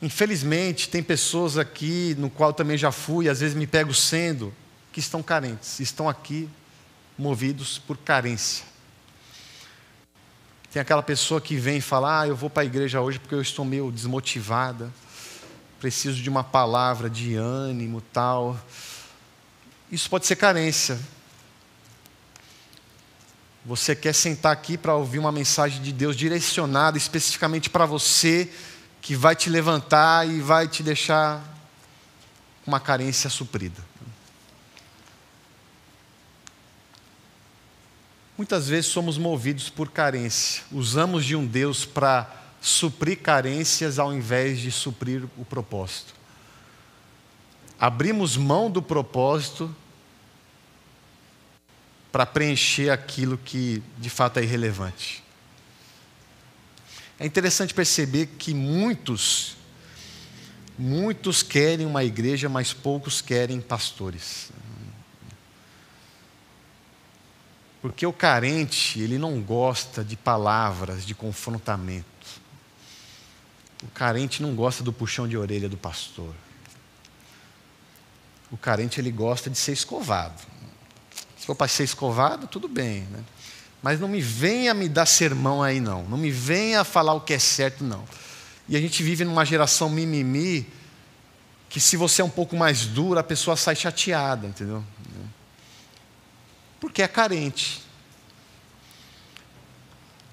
Infelizmente, 0.01 0.89
tem 0.89 1.03
pessoas 1.03 1.59
aqui, 1.59 2.15
no 2.17 2.31
qual 2.31 2.53
também 2.53 2.79
já 2.79 2.93
fui, 2.93 3.29
às 3.29 3.41
vezes 3.41 3.57
me 3.57 3.67
pego 3.67 3.93
sendo, 3.93 4.55
que 4.93 5.01
estão 5.01 5.25
carentes, 5.25 5.81
estão 5.81 6.09
aqui 6.09 6.49
movidos 7.19 7.79
por 7.79 7.97
carência. 7.97 8.65
Tem 10.73 10.81
aquela 10.81 11.03
pessoa 11.03 11.41
que 11.41 11.57
vem 11.57 11.79
e 11.79 11.81
fala: 11.81 12.21
Ah, 12.21 12.29
eu 12.29 12.37
vou 12.37 12.49
para 12.49 12.63
a 12.63 12.67
igreja 12.67 13.01
hoje 13.01 13.19
porque 13.19 13.35
eu 13.35 13.43
estou 13.43 13.65
meio 13.65 13.91
desmotivada, 13.91 14.93
preciso 15.81 16.23
de 16.23 16.31
uma 16.31 16.45
palavra 16.45 17.11
de 17.11 17.35
ânimo, 17.35 18.01
tal. 18.13 18.57
Isso 19.93 20.09
pode 20.09 20.27
ser 20.27 20.37
carência. 20.37 20.99
Você 23.63 23.95
quer 23.95 24.15
sentar 24.15 24.51
aqui 24.51 24.79
para 24.79 24.95
ouvir 24.97 25.19
uma 25.19 25.31
mensagem 25.31 25.83
de 25.83 25.93
Deus 25.93 26.17
direcionada 26.17 26.97
especificamente 26.97 27.69
para 27.69 27.85
você, 27.85 28.51
que 29.03 29.15
vai 29.15 29.37
te 29.37 29.51
levantar 29.51 30.27
e 30.27 30.41
vai 30.41 30.67
te 30.67 30.83
deixar 30.83 31.45
uma 32.67 32.81
carência 32.81 33.29
suprida. 33.29 33.85
Muitas 38.39 38.69
vezes 38.69 38.91
somos 38.91 39.19
movidos 39.19 39.69
por 39.69 39.91
carência, 39.91 40.63
usamos 40.73 41.27
de 41.27 41.37
um 41.37 41.47
Deus 41.47 41.85
para 41.85 42.35
suprir 42.63 43.19
carências 43.19 43.99
ao 43.99 44.11
invés 44.11 44.59
de 44.59 44.73
suprir 44.73 45.25
o 45.37 45.45
propósito. 45.45 46.15
Abrimos 47.79 48.39
mão 48.39 48.71
do 48.71 48.81
propósito 48.81 49.75
para 52.13 52.27
preencher 52.27 52.91
aquilo 52.91 53.39
que 53.39 53.83
de 53.99 54.11
fato 54.11 54.39
é 54.39 54.43
irrelevante. 54.43 55.25
É 57.19 57.25
interessante 57.25 57.73
perceber 57.73 58.27
que 58.39 58.53
muitos, 58.53 59.57
muitos 60.79 61.43
querem 61.43 61.87
uma 61.87 62.05
igreja, 62.05 62.51
mas 62.51 62.75
poucos 62.75 63.23
querem 63.23 63.61
pastores. 63.61 64.51
Porque 67.81 68.07
o 68.07 68.13
carente, 68.13 69.01
ele 69.01 69.19
não 69.19 69.41
gosta 69.41 70.05
de 70.05 70.17
palavras 70.17 71.05
de 71.07 71.15
confrontamento. 71.15 72.07
O 73.83 73.89
carente 73.89 74.43
não 74.43 74.55
gosta 74.55 74.85
do 74.85 74.93
puxão 74.93 75.27
de 75.27 75.37
orelha 75.37 75.69
do 75.69 75.77
pastor. 75.77 76.33
O 78.53 78.57
carente 78.57 79.01
ele 79.01 79.11
gosta 79.11 79.49
de 79.49 79.59
ser 79.59 79.73
escovado. 79.73 80.52
Se 81.43 81.47
for 81.47 81.57
para 81.57 81.67
ser 81.67 81.83
escovado, 81.83 82.47
tudo 82.47 82.69
bem. 82.69 83.01
Né? 83.11 83.19
Mas 83.83 83.99
não 83.99 84.07
me 84.07 84.21
venha 84.21 84.73
me 84.73 84.89
dar 84.89 85.07
sermão 85.07 85.61
aí, 85.61 85.81
não. 85.81 86.05
Não 86.05 86.17
me 86.17 86.31
venha 86.31 86.85
falar 86.85 87.15
o 87.15 87.21
que 87.21 87.35
é 87.35 87.39
certo, 87.41 87.83
não. 87.83 88.05
E 88.69 88.77
a 88.77 88.81
gente 88.81 89.03
vive 89.03 89.25
numa 89.25 89.45
geração 89.45 89.91
mimimi, 89.91 90.65
que 91.69 91.81
se 91.81 91.97
você 91.97 92.23
é 92.23 92.25
um 92.25 92.31
pouco 92.31 92.55
mais 92.55 92.87
duro, 92.87 93.19
a 93.19 93.25
pessoa 93.25 93.57
sai 93.57 93.75
chateada, 93.75 94.47
entendeu? 94.47 94.85
Porque 96.79 97.03
é 97.03 97.09
carente. 97.09 97.83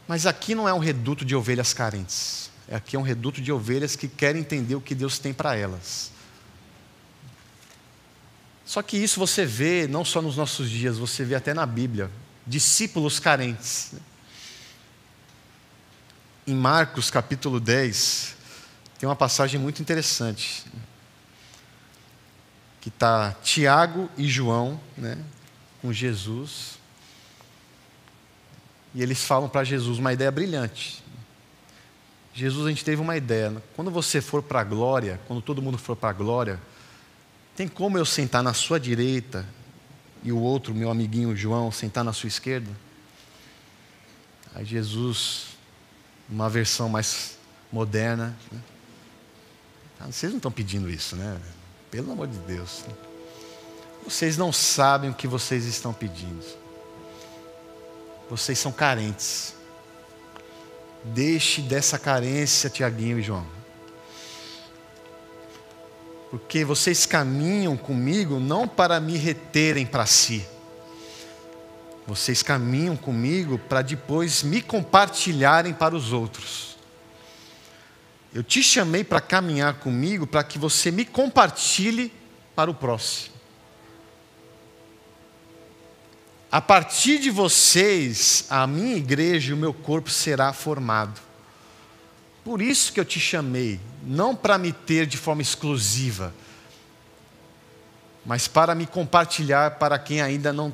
Mas 0.08 0.28
aqui 0.28 0.54
não 0.54 0.70
é 0.70 0.74
um 0.76 0.80
reduto 0.80 1.26
de 1.26 1.36
ovelhas 1.36 1.74
carentes. 1.74 2.52
Aqui 2.72 2.96
é 2.96 3.00
um 3.00 3.02
reduto 3.02 3.42
de 3.42 3.52
ovelhas 3.52 3.96
que 3.96 4.08
querem 4.08 4.42
entender 4.42 4.76
o 4.76 4.82
que 4.82 4.94
Deus 4.94 5.18
tem 5.18 5.34
para 5.34 5.56
elas. 5.56 6.12
Só 8.70 8.84
que 8.84 8.96
isso 8.98 9.20
você 9.20 9.48
vê 9.48 9.88
não 9.88 10.06
só 10.06 10.22
nos 10.22 10.38
nossos 10.38 10.70
dias, 10.70 11.00
você 11.00 11.26
vê 11.26 11.34
até 11.34 11.56
na 11.56 11.66
Bíblia. 11.66 12.12
Discípulos 12.46 13.20
carentes. 13.20 13.96
Em 16.46 16.54
Marcos 16.54 17.10
capítulo 17.10 17.60
10, 17.60 18.36
tem 19.00 19.10
uma 19.10 19.16
passagem 19.16 19.60
muito 19.60 19.82
interessante. 19.82 20.66
que 22.80 22.90
está 22.90 23.32
Tiago 23.42 24.08
e 24.16 24.28
João, 24.28 24.80
né, 24.96 25.18
com 25.82 25.92
Jesus. 25.92 26.78
E 28.94 29.02
eles 29.02 29.26
falam 29.26 29.50
para 29.50 29.64
Jesus 29.64 29.98
uma 29.98 30.14
ideia 30.14 30.30
brilhante. 30.30 31.04
Jesus, 32.36 32.68
a 32.68 32.70
gente 32.70 32.86
teve 32.86 33.02
uma 33.02 33.18
ideia. 33.18 33.64
Quando 33.76 33.90
você 33.90 34.22
for 34.22 34.44
para 34.44 34.60
a 34.60 34.64
glória, 34.64 35.20
quando 35.28 35.42
todo 35.42 35.60
mundo 35.60 35.80
for 35.80 35.96
para 35.96 36.10
a 36.10 36.14
glória, 36.14 36.60
tem 37.60 37.68
como 37.68 37.98
eu 37.98 38.06
sentar 38.06 38.42
na 38.42 38.54
sua 38.54 38.80
direita 38.80 39.46
e 40.24 40.32
o 40.32 40.40
outro, 40.40 40.74
meu 40.74 40.90
amiguinho 40.90 41.36
João, 41.36 41.70
sentar 41.74 42.06
na 42.06 42.14
sua 42.14 42.30
esquerda? 42.30 42.72
Aí 44.56 44.64
Jesus, 44.64 45.48
uma 46.30 46.50
versão 46.50 46.88
mais 46.88 47.38
moderna. 47.70 48.34
Né? 48.50 48.62
Ah, 50.00 50.06
vocês 50.06 50.32
não 50.32 50.38
estão 50.38 50.50
pedindo 50.50 50.90
isso, 50.90 51.18
né? 51.18 51.38
Pelo 51.92 52.14
amor 52.14 52.30
de 52.30 52.38
Deus. 52.38 52.86
Vocês 54.06 54.38
não 54.38 54.54
sabem 54.54 55.10
o 55.10 55.14
que 55.14 55.28
vocês 55.28 55.66
estão 55.66 55.92
pedindo. 55.92 56.46
Vocês 58.30 58.58
são 58.58 58.72
carentes. 58.72 59.54
Deixe 61.04 61.62
dessa 61.62 62.00
carência, 62.00 62.70
Tiaguinho 62.70 63.20
e 63.20 63.22
João. 63.22 63.59
Porque 66.30 66.64
vocês 66.64 67.06
caminham 67.06 67.76
comigo 67.76 68.40
não 68.40 68.68
para 68.68 69.00
me 69.00 69.18
reterem 69.18 69.86
para 69.86 70.06
si. 70.06 70.46
Vocês 72.06 72.42
caminham 72.42 72.96
comigo 72.96 73.58
para 73.58 73.82
depois 73.82 74.44
me 74.44 74.62
compartilharem 74.62 75.74
para 75.74 75.96
os 75.96 76.12
outros. 76.12 76.78
Eu 78.34 78.44
te 78.44 78.62
chamei 78.62 79.04
para 79.04 79.20
caminhar 79.20 79.76
comigo 79.76 80.28
para 80.28 80.44
que 80.44 80.60
você 80.60 80.92
me 80.92 81.04
compartilhe 81.04 82.12
para 82.56 82.70
o 82.70 82.74
próximo. 82.74 83.36
A 86.52 86.60
partir 86.60 87.20
de 87.20 87.30
vocês, 87.30 88.46
a 88.50 88.66
minha 88.66 88.96
igreja 88.96 89.52
e 89.52 89.54
o 89.54 89.58
meu 89.58 89.74
corpo 89.74 90.10
será 90.10 90.52
formado. 90.52 91.29
Por 92.50 92.64
isso 92.64 92.92
que 92.92 93.00
eu 93.00 93.06
te 93.06 93.20
chamei, 93.20 93.80
não 94.04 94.36
para 94.36 94.58
me 94.58 94.74
ter 94.74 95.06
de 95.06 95.18
forma 95.18 95.40
exclusiva, 95.40 96.34
mas 98.26 98.48
para 98.48 98.74
me 98.74 98.88
compartilhar 98.88 99.78
para 99.78 100.00
quem 100.00 100.20
ainda 100.20 100.52
não, 100.52 100.74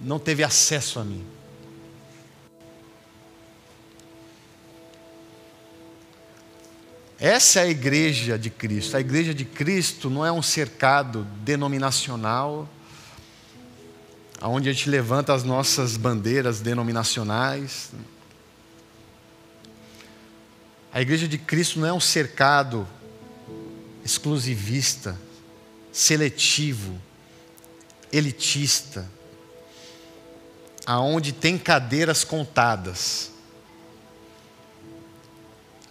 não 0.00 0.18
teve 0.18 0.42
acesso 0.42 0.98
a 0.98 1.04
mim. 1.04 1.22
Essa 7.20 7.60
é 7.60 7.64
a 7.64 7.66
igreja 7.68 8.38
de 8.38 8.48
Cristo. 8.48 8.96
A 8.96 9.00
igreja 9.00 9.34
de 9.34 9.44
Cristo 9.44 10.08
não 10.08 10.24
é 10.24 10.32
um 10.32 10.40
cercado 10.40 11.24
denominacional 11.42 12.66
onde 14.40 14.70
a 14.70 14.72
gente 14.72 14.88
levanta 14.88 15.34
as 15.34 15.44
nossas 15.44 15.98
bandeiras 15.98 16.62
denominacionais. 16.62 17.90
A 20.92 21.02
igreja 21.02 21.28
de 21.28 21.36
Cristo 21.36 21.78
não 21.78 21.86
é 21.86 21.92
um 21.92 22.00
cercado 22.00 22.88
exclusivista, 24.04 25.18
seletivo, 25.92 26.98
elitista, 28.10 29.08
aonde 30.86 31.32
tem 31.32 31.58
cadeiras 31.58 32.24
contadas, 32.24 33.30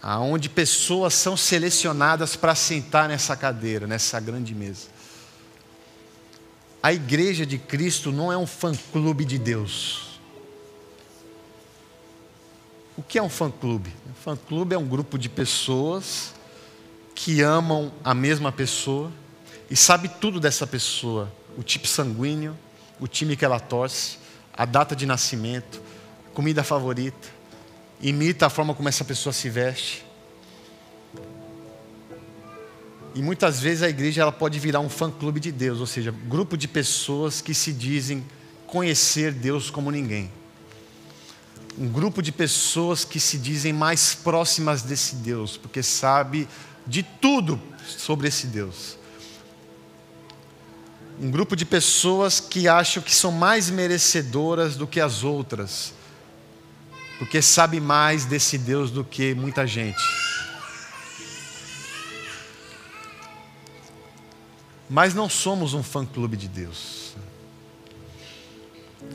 aonde 0.02 0.48
pessoas 0.48 1.14
são 1.14 1.36
selecionadas 1.36 2.34
para 2.34 2.56
sentar 2.56 3.08
nessa 3.08 3.36
cadeira, 3.36 3.86
nessa 3.86 4.18
grande 4.18 4.52
mesa. 4.52 4.88
A 6.82 6.92
igreja 6.92 7.46
de 7.46 7.58
Cristo 7.58 8.10
não 8.10 8.32
é 8.32 8.36
um 8.36 8.46
fã-clube 8.46 9.24
de 9.24 9.38
Deus. 9.38 10.07
O 12.98 13.02
que 13.04 13.16
é 13.16 13.22
um 13.22 13.28
fã-clube? 13.28 13.94
Um 14.10 14.12
fã-clube 14.12 14.74
é 14.74 14.78
um 14.78 14.84
grupo 14.84 15.16
de 15.16 15.28
pessoas 15.28 16.34
que 17.14 17.42
amam 17.42 17.92
a 18.02 18.12
mesma 18.12 18.50
pessoa 18.50 19.12
e 19.70 19.76
sabe 19.76 20.08
tudo 20.20 20.40
dessa 20.40 20.66
pessoa, 20.66 21.32
o 21.56 21.62
tipo 21.62 21.86
sanguíneo, 21.86 22.58
o 22.98 23.06
time 23.06 23.36
que 23.36 23.44
ela 23.44 23.60
torce, 23.60 24.18
a 24.52 24.64
data 24.64 24.96
de 24.96 25.06
nascimento, 25.06 25.80
comida 26.34 26.64
favorita, 26.64 27.28
imita 28.00 28.46
a 28.46 28.50
forma 28.50 28.74
como 28.74 28.88
essa 28.88 29.04
pessoa 29.04 29.32
se 29.32 29.48
veste, 29.48 30.04
e 33.14 33.22
muitas 33.22 33.60
vezes 33.60 33.84
a 33.84 33.88
igreja 33.88 34.22
ela 34.22 34.32
pode 34.32 34.58
virar 34.58 34.80
um 34.80 34.88
fã-clube 34.88 35.38
de 35.38 35.52
Deus, 35.52 35.78
ou 35.78 35.86
seja, 35.86 36.10
grupo 36.10 36.56
de 36.56 36.66
pessoas 36.66 37.40
que 37.40 37.54
se 37.54 37.72
dizem 37.72 38.26
conhecer 38.66 39.32
Deus 39.32 39.70
como 39.70 39.88
ninguém. 39.92 40.32
Um 41.76 41.88
grupo 41.88 42.22
de 42.22 42.32
pessoas 42.32 43.04
que 43.04 43.20
se 43.20 43.36
dizem 43.38 43.72
mais 43.72 44.14
próximas 44.14 44.82
desse 44.82 45.16
Deus, 45.16 45.56
porque 45.56 45.82
sabe 45.82 46.48
de 46.86 47.02
tudo 47.02 47.60
sobre 47.86 48.28
esse 48.28 48.46
Deus. 48.46 48.96
Um 51.20 51.30
grupo 51.30 51.56
de 51.56 51.64
pessoas 51.64 52.38
que 52.38 52.68
acham 52.68 53.02
que 53.02 53.14
são 53.14 53.32
mais 53.32 53.68
merecedoras 53.70 54.76
do 54.76 54.86
que 54.86 55.00
as 55.00 55.24
outras, 55.24 55.92
porque 57.18 57.42
sabe 57.42 57.80
mais 57.80 58.24
desse 58.24 58.56
Deus 58.56 58.90
do 58.90 59.04
que 59.04 59.34
muita 59.34 59.66
gente. 59.66 60.00
Mas 64.88 65.12
não 65.12 65.28
somos 65.28 65.74
um 65.74 65.82
fã-clube 65.82 66.36
de 66.36 66.48
Deus. 66.48 67.14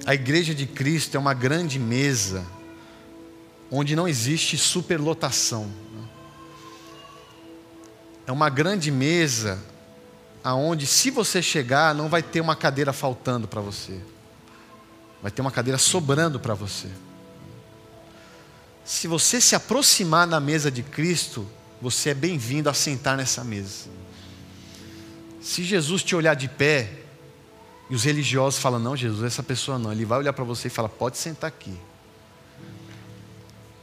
A 0.05 0.13
igreja 0.13 0.53
de 0.53 0.65
Cristo 0.65 1.15
é 1.15 1.19
uma 1.19 1.33
grande 1.33 1.79
mesa 1.79 2.45
onde 3.71 3.95
não 3.95 4.07
existe 4.07 4.57
superlotação. 4.57 5.71
É 8.27 8.31
uma 8.31 8.49
grande 8.49 8.91
mesa 8.91 9.59
aonde 10.43 10.85
se 10.85 11.09
você 11.09 11.41
chegar 11.41 11.95
não 11.95 12.09
vai 12.09 12.21
ter 12.21 12.41
uma 12.41 12.55
cadeira 12.55 12.93
faltando 12.93 13.47
para 13.47 13.61
você. 13.61 13.99
Vai 15.21 15.31
ter 15.31 15.41
uma 15.41 15.51
cadeira 15.51 15.77
sobrando 15.77 16.39
para 16.39 16.53
você. 16.53 16.89
Se 18.83 19.07
você 19.07 19.39
se 19.39 19.55
aproximar 19.55 20.27
da 20.27 20.39
mesa 20.39 20.69
de 20.69 20.83
Cristo, 20.83 21.47
você 21.81 22.09
é 22.09 22.13
bem-vindo 22.13 22.69
a 22.69 22.73
sentar 22.73 23.15
nessa 23.15 23.43
mesa. 23.43 23.89
Se 25.41 25.63
Jesus 25.63 26.03
te 26.03 26.15
olhar 26.15 26.35
de 26.35 26.47
pé, 26.47 27.02
e 27.89 27.95
os 27.95 28.03
religiosos 28.03 28.59
falam: 28.59 28.79
Não, 28.79 28.95
Jesus, 28.95 29.23
essa 29.23 29.43
pessoa 29.43 29.77
não. 29.77 29.91
Ele 29.91 30.05
vai 30.05 30.19
olhar 30.19 30.33
para 30.33 30.43
você 30.43 30.67
e 30.67 30.71
fala: 30.71 30.89
Pode 30.89 31.17
sentar 31.17 31.47
aqui. 31.47 31.77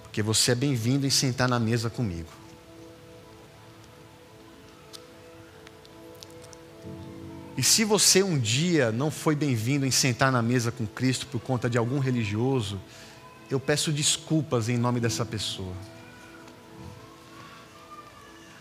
Porque 0.02 0.22
você 0.22 0.52
é 0.52 0.54
bem-vindo 0.54 1.06
em 1.06 1.10
sentar 1.10 1.48
na 1.48 1.58
mesa 1.58 1.88
comigo. 1.88 2.28
E 7.56 7.62
se 7.62 7.84
você 7.84 8.22
um 8.22 8.38
dia 8.38 8.90
não 8.90 9.10
foi 9.10 9.36
bem-vindo 9.36 9.84
em 9.84 9.90
sentar 9.90 10.32
na 10.32 10.40
mesa 10.40 10.72
com 10.72 10.86
Cristo 10.86 11.26
por 11.26 11.40
conta 11.40 11.68
de 11.68 11.76
algum 11.76 11.98
religioso, 11.98 12.80
eu 13.50 13.60
peço 13.60 13.92
desculpas 13.92 14.68
em 14.68 14.78
nome 14.78 14.98
dessa 14.98 15.26
pessoa. 15.26 15.74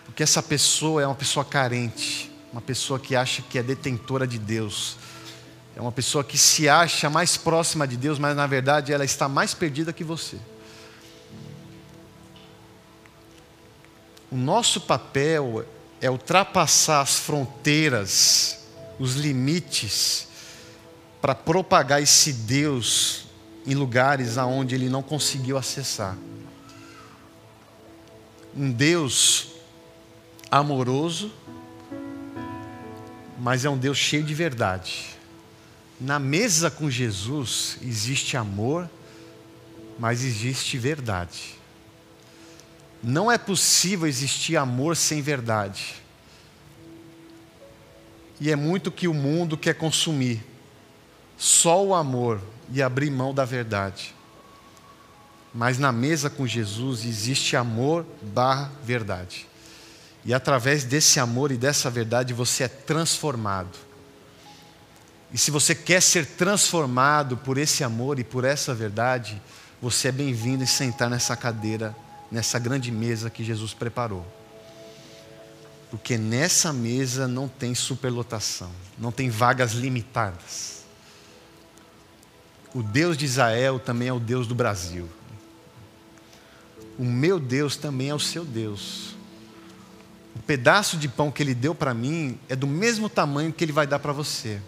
Porque 0.06 0.22
essa 0.22 0.44
pessoa 0.44 1.02
é 1.02 1.06
uma 1.06 1.16
pessoa 1.16 1.46
carente 1.46 2.30
uma 2.52 2.62
pessoa 2.62 3.00
que 3.00 3.16
acha 3.16 3.42
que 3.42 3.58
é 3.58 3.64
detentora 3.64 4.26
de 4.26 4.40
Deus, 4.40 4.98
é 5.76 5.82
uma 5.82 5.92
pessoa 5.92 6.24
que 6.24 6.38
se 6.38 6.68
acha 6.68 7.10
mais 7.10 7.38
próxima 7.38 7.88
de 7.88 7.96
Deus, 7.96 8.20
mas 8.20 8.36
na 8.36 8.48
verdade 8.48 8.92
ela 8.92 9.06
está 9.06 9.30
mais 9.30 9.54
perdida 9.54 9.94
que 9.94 10.04
você. 10.04 10.38
O 14.32 14.36
nosso 14.36 14.82
papel 14.82 15.66
é 16.02 16.10
ultrapassar 16.10 17.02
as 17.02 17.18
fronteiras, 17.18 18.60
os 19.00 19.16
limites, 19.16 20.28
para 21.22 21.34
propagar 21.34 22.02
esse 22.02 22.32
Deus 22.32 23.26
em 23.66 23.74
lugares 23.74 24.38
aonde 24.38 24.76
ele 24.76 24.90
não 24.90 25.02
conseguiu 25.02 25.58
acessar. 25.58 26.18
Um 28.56 28.72
Deus 28.72 29.50
amoroso, 30.50 31.32
mas 33.40 33.66
é 33.66 33.70
um 33.70 33.78
Deus 33.78 33.98
cheio 33.98 34.24
de 34.24 34.34
verdade. 34.34 35.19
Na 36.00 36.18
mesa 36.18 36.72
com 36.72 36.89
Jesus 36.89 37.78
existe 37.82 38.38
amor, 38.38 38.89
mas 40.00 40.24
existe 40.24 40.78
verdade. 40.78 41.56
Não 43.04 43.30
é 43.30 43.38
possível 43.38 44.08
existir 44.08 44.56
amor 44.56 44.95
sem 44.95 45.22
verdade. 45.22 45.95
E 48.39 48.50
é 48.50 48.56
muito 48.56 48.91
que 48.91 49.08
o 49.08 49.14
mundo 49.14 49.58
quer 49.58 49.74
consumir. 49.74 50.41
Só 51.38 51.84
o 51.86 51.93
amor 51.93 52.41
e 52.72 52.82
abrir 52.82 53.10
mão 53.10 53.34
da 53.34 53.43
verdade. 53.43 54.16
Mas 55.54 55.78
na 55.78 55.91
mesa 55.91 56.30
com 56.30 56.47
Jesus 56.47 57.04
existe 57.04 57.58
amor 57.58 58.06
barra 58.22 58.72
verdade. 58.84 59.47
E 60.24 60.34
através 60.34 60.84
desse 60.84 61.20
amor 61.20 61.52
e 61.52 61.58
dessa 61.58 61.89
verdade 61.89 62.34
você 62.34 62.64
é 62.66 62.68
transformado. 62.68 63.89
E 65.32 65.38
se 65.38 65.52
você 65.52 65.76
quer 65.76 66.02
ser 66.02 66.26
transformado 66.26 67.38
por 67.38 67.58
esse 67.58 67.84
amor 67.84 68.20
e 68.20 68.24
por 68.24 68.44
essa 68.44 68.74
verdade, 68.74 69.40
você 69.82 70.08
é 70.08 70.12
bem-vindo 70.12 70.64
em 70.64 70.68
sentar 70.68 71.10
nessa 71.10 71.36
cadeira, 71.36 71.96
nessa 72.32 72.58
grande 72.58 72.92
mesa 72.92 73.30
que 73.30 73.44
Jesus 73.44 73.74
preparou. 73.74 74.26
Porque 75.92 76.18
nessa 76.18 76.74
mesa 76.74 77.28
não 77.28 77.48
tem 77.48 77.74
superlotação, 77.76 78.72
não 78.98 79.12
tem 79.12 79.30
vagas 79.30 79.74
limitadas. 79.74 80.84
O 82.74 82.84
Deus 82.84 83.18
de 83.18 83.26
Israel 83.26 83.80
também 83.80 84.08
é 84.08 84.14
o 84.14 84.20
Deus 84.20 84.48
do 84.48 84.54
Brasil. 84.54 85.10
O 86.98 87.04
meu 87.04 87.40
Deus 87.40 87.76
também 87.76 88.10
é 88.10 88.16
o 88.16 88.20
seu 88.20 88.44
Deus. 88.44 89.16
O 90.36 90.40
pedaço 90.40 90.98
de 90.98 91.08
pão 91.08 91.32
que 91.32 91.42
ele 91.42 91.56
deu 91.56 91.74
para 91.74 91.94
mim 91.94 92.40
é 92.48 92.56
do 92.56 92.68
mesmo 92.68 93.10
tamanho 93.10 93.54
que 93.54 93.64
ele 93.64 93.72
vai 93.72 93.88
dar 93.88 94.00
para 94.00 94.14
você. 94.14 94.62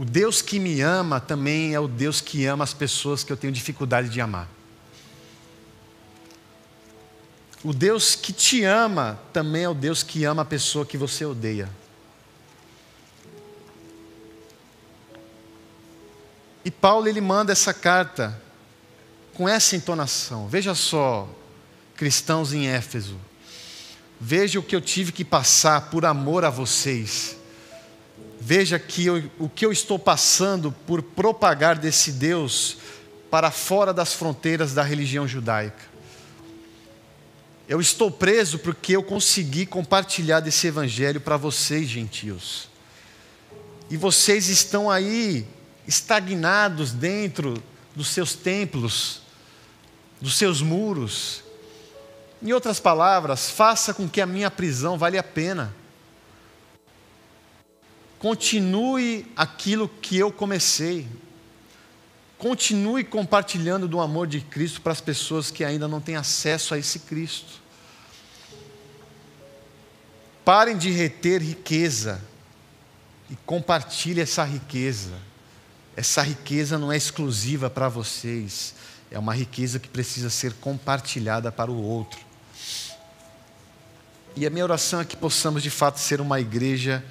O 0.00 0.04
Deus 0.06 0.40
que 0.40 0.58
me 0.58 0.80
ama 0.80 1.20
também 1.20 1.74
é 1.74 1.78
o 1.78 1.86
Deus 1.86 2.22
que 2.22 2.46
ama 2.46 2.64
as 2.64 2.72
pessoas 2.72 3.22
que 3.22 3.30
eu 3.30 3.36
tenho 3.36 3.52
dificuldade 3.52 4.08
de 4.08 4.18
amar. 4.18 4.48
O 7.62 7.74
Deus 7.74 8.14
que 8.14 8.32
te 8.32 8.64
ama 8.64 9.20
também 9.30 9.64
é 9.64 9.68
o 9.68 9.74
Deus 9.74 10.02
que 10.02 10.24
ama 10.24 10.40
a 10.40 10.44
pessoa 10.46 10.86
que 10.86 10.96
você 10.96 11.26
odeia. 11.26 11.68
E 16.64 16.70
Paulo 16.70 17.06
ele 17.06 17.20
manda 17.20 17.52
essa 17.52 17.74
carta 17.74 18.40
com 19.34 19.46
essa 19.46 19.76
entonação. 19.76 20.48
Veja 20.48 20.74
só, 20.74 21.28
cristãos 21.94 22.54
em 22.54 22.68
Éfeso. 22.68 23.20
Veja 24.18 24.60
o 24.60 24.62
que 24.62 24.74
eu 24.74 24.80
tive 24.80 25.12
que 25.12 25.26
passar 25.26 25.90
por 25.90 26.06
amor 26.06 26.42
a 26.42 26.48
vocês. 26.48 27.38
Veja 28.40 28.78
que 28.78 29.04
eu, 29.04 29.30
o 29.38 29.48
que 29.48 29.66
eu 29.66 29.70
estou 29.70 29.98
passando 29.98 30.72
por 30.86 31.02
propagar 31.02 31.78
desse 31.78 32.10
Deus 32.10 32.78
para 33.30 33.50
fora 33.50 33.92
das 33.92 34.14
fronteiras 34.14 34.72
da 34.72 34.82
religião 34.82 35.28
judaica. 35.28 35.90
Eu 37.68 37.80
estou 37.80 38.10
preso 38.10 38.58
porque 38.58 38.96
eu 38.96 39.02
consegui 39.02 39.66
compartilhar 39.66 40.40
desse 40.40 40.66
evangelho 40.66 41.20
para 41.20 41.36
vocês, 41.36 41.88
gentios. 41.88 42.68
E 43.88 43.96
vocês 43.96 44.48
estão 44.48 44.90
aí 44.90 45.46
estagnados 45.86 46.92
dentro 46.92 47.62
dos 47.94 48.08
seus 48.08 48.34
templos, 48.34 49.20
dos 50.20 50.36
seus 50.36 50.62
muros. 50.62 51.44
Em 52.42 52.52
outras 52.52 52.80
palavras, 52.80 53.50
faça 53.50 53.92
com 53.92 54.08
que 54.08 54.20
a 54.20 54.26
minha 54.26 54.50
prisão 54.50 54.96
vale 54.96 55.18
a 55.18 55.22
pena. 55.22 55.74
Continue 58.20 59.26
aquilo 59.34 59.88
que 59.88 60.18
eu 60.18 60.30
comecei. 60.30 61.08
Continue 62.36 63.02
compartilhando 63.02 63.88
do 63.88 63.98
amor 63.98 64.26
de 64.26 64.42
Cristo 64.42 64.82
para 64.82 64.92
as 64.92 65.00
pessoas 65.00 65.50
que 65.50 65.64
ainda 65.64 65.88
não 65.88 66.02
têm 66.02 66.16
acesso 66.16 66.74
a 66.74 66.78
esse 66.78 66.98
Cristo. 66.98 67.62
Parem 70.44 70.76
de 70.76 70.90
reter 70.90 71.42
riqueza 71.42 72.22
e 73.30 73.36
compartilhe 73.46 74.20
essa 74.20 74.44
riqueza. 74.44 75.14
Essa 75.96 76.20
riqueza 76.20 76.78
não 76.78 76.92
é 76.92 76.98
exclusiva 76.98 77.70
para 77.70 77.88
vocês, 77.88 78.74
é 79.10 79.18
uma 79.18 79.34
riqueza 79.34 79.78
que 79.78 79.88
precisa 79.88 80.28
ser 80.28 80.52
compartilhada 80.54 81.50
para 81.50 81.70
o 81.70 81.82
outro. 81.82 82.20
E 84.36 84.46
a 84.46 84.50
minha 84.50 84.64
oração 84.64 85.00
é 85.00 85.06
que 85.06 85.16
possamos 85.16 85.62
de 85.62 85.70
fato 85.70 85.98
ser 85.98 86.20
uma 86.20 86.38
igreja 86.38 87.02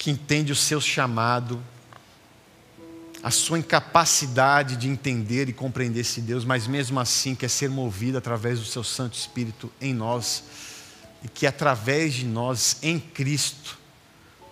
que 0.00 0.10
entende 0.10 0.50
o 0.50 0.56
seu 0.56 0.80
chamado, 0.80 1.62
a 3.22 3.30
sua 3.30 3.58
incapacidade 3.58 4.76
de 4.76 4.88
entender 4.88 5.46
e 5.50 5.52
compreender 5.52 6.00
esse 6.00 6.22
Deus, 6.22 6.42
mas 6.42 6.66
mesmo 6.66 6.98
assim 6.98 7.34
quer 7.34 7.50
ser 7.50 7.68
movida 7.68 8.16
através 8.16 8.58
do 8.58 8.64
seu 8.64 8.82
Santo 8.82 9.18
Espírito 9.18 9.70
em 9.78 9.92
nós 9.92 10.42
e 11.22 11.28
que 11.28 11.46
através 11.46 12.14
de 12.14 12.24
nós, 12.24 12.78
em 12.82 12.98
Cristo, 12.98 13.78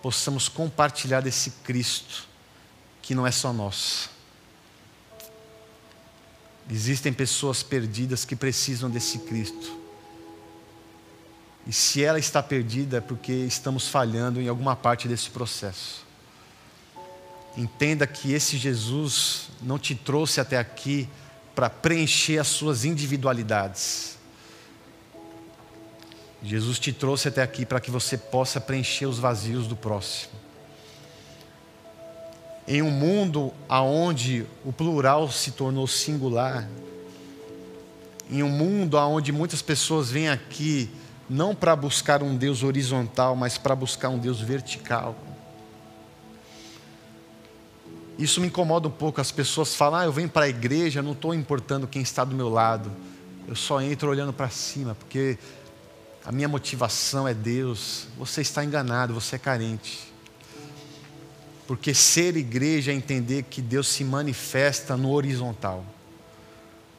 possamos 0.03 0.47
compartilhar 0.47 1.21
desse 1.21 1.49
Cristo 1.63 2.27
que 3.01 3.15
não 3.15 3.25
é 3.25 3.31
só 3.31 3.51
nosso. 3.51 4.11
Existem 6.69 7.11
pessoas 7.11 7.63
perdidas 7.63 8.23
que 8.23 8.35
precisam 8.35 8.87
desse 8.87 9.17
Cristo. 9.17 9.79
E 11.69 11.71
se 11.71 12.03
ela 12.03 12.17
está 12.17 12.41
perdida 12.41 12.97
é 12.97 12.99
porque 12.99 13.31
estamos 13.31 13.87
falhando 13.87 14.41
em 14.41 14.47
alguma 14.47 14.75
parte 14.75 15.07
desse 15.07 15.29
processo. 15.29 16.03
Entenda 17.55 18.07
que 18.07 18.33
esse 18.33 18.57
Jesus 18.57 19.51
não 19.61 19.77
te 19.77 19.93
trouxe 19.93 20.41
até 20.41 20.57
aqui 20.57 21.07
para 21.53 21.69
preencher 21.69 22.39
as 22.39 22.47
suas 22.47 22.85
individualidades. 22.85 24.17
Jesus 26.41 26.79
te 26.79 26.91
trouxe 26.91 27.27
até 27.27 27.43
aqui 27.43 27.67
para 27.67 27.79
que 27.79 27.91
você 27.91 28.17
possa 28.17 28.59
preencher 28.59 29.05
os 29.05 29.19
vazios 29.19 29.67
do 29.67 29.75
próximo. 29.75 30.33
Em 32.67 32.81
um 32.81 32.89
mundo 32.89 33.53
onde 33.69 34.43
o 34.65 34.73
plural 34.73 35.31
se 35.31 35.51
tornou 35.51 35.85
singular, 35.85 36.67
em 38.27 38.41
um 38.41 38.49
mundo 38.49 38.97
onde 38.97 39.31
muitas 39.31 39.61
pessoas 39.61 40.09
vêm 40.09 40.29
aqui 40.29 40.89
não 41.29 41.53
para 41.53 41.75
buscar 41.75 42.23
um 42.23 42.35
Deus 42.35 42.63
horizontal, 42.63 43.35
mas 43.35 43.57
para 43.57 43.75
buscar 43.75 44.09
um 44.09 44.17
Deus 44.17 44.41
vertical. 44.41 45.15
Isso 48.17 48.41
me 48.41 48.47
incomoda 48.47 48.87
um 48.87 48.91
pouco. 48.91 49.21
As 49.21 49.31
pessoas 49.31 49.75
falam: 49.75 49.99
ah, 49.99 50.05
eu 50.05 50.11
venho 50.11 50.27
para 50.27 50.45
a 50.45 50.49
igreja, 50.49 51.01
não 51.01 51.13
estou 51.13 51.33
importando 51.33 51.87
quem 51.87 52.01
está 52.01 52.25
do 52.25 52.35
meu 52.35 52.49
lado. 52.49 52.91
Eu 53.47 53.55
só 53.55 53.81
entro 53.81 54.09
olhando 54.09 54.33
para 54.33 54.49
cima, 54.49 54.95
porque 54.95 55.37
a 56.25 56.31
minha 56.31 56.47
motivação 56.47 57.27
é 57.27 57.33
Deus, 57.33 58.07
você 58.17 58.41
está 58.41 58.63
enganado, 58.63 59.13
você 59.13 59.37
é 59.37 59.39
carente. 59.39 60.11
Porque 61.65 61.93
ser 61.93 62.35
igreja 62.35 62.91
é 62.91 62.95
entender 62.95 63.43
que 63.43 63.61
Deus 63.61 63.87
se 63.87 64.03
manifesta 64.03 64.97
no 64.97 65.11
horizontal. 65.11 65.85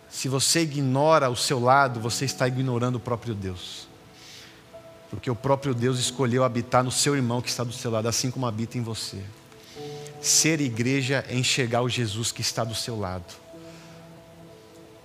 Se 0.08 0.28
você 0.28 0.62
ignora 0.62 1.28
o 1.28 1.36
seu 1.36 1.60
lado, 1.60 2.00
você 2.00 2.24
está 2.24 2.48
ignorando 2.48 2.96
o 2.96 3.00
próprio 3.00 3.34
Deus. 3.34 3.89
Porque 5.10 5.30
o 5.30 5.34
próprio 5.34 5.74
Deus 5.74 5.98
escolheu 5.98 6.44
habitar 6.44 6.84
no 6.84 6.90
seu 6.90 7.16
irmão 7.16 7.42
que 7.42 7.48
está 7.48 7.64
do 7.64 7.72
seu 7.72 7.90
lado, 7.90 8.08
assim 8.08 8.30
como 8.30 8.46
habita 8.46 8.78
em 8.78 8.82
você. 8.82 9.18
Ser 10.22 10.60
igreja 10.60 11.24
é 11.28 11.36
enxergar 11.36 11.82
o 11.82 11.88
Jesus 11.88 12.30
que 12.30 12.40
está 12.40 12.62
do 12.62 12.74
seu 12.74 12.98
lado. 12.98 13.24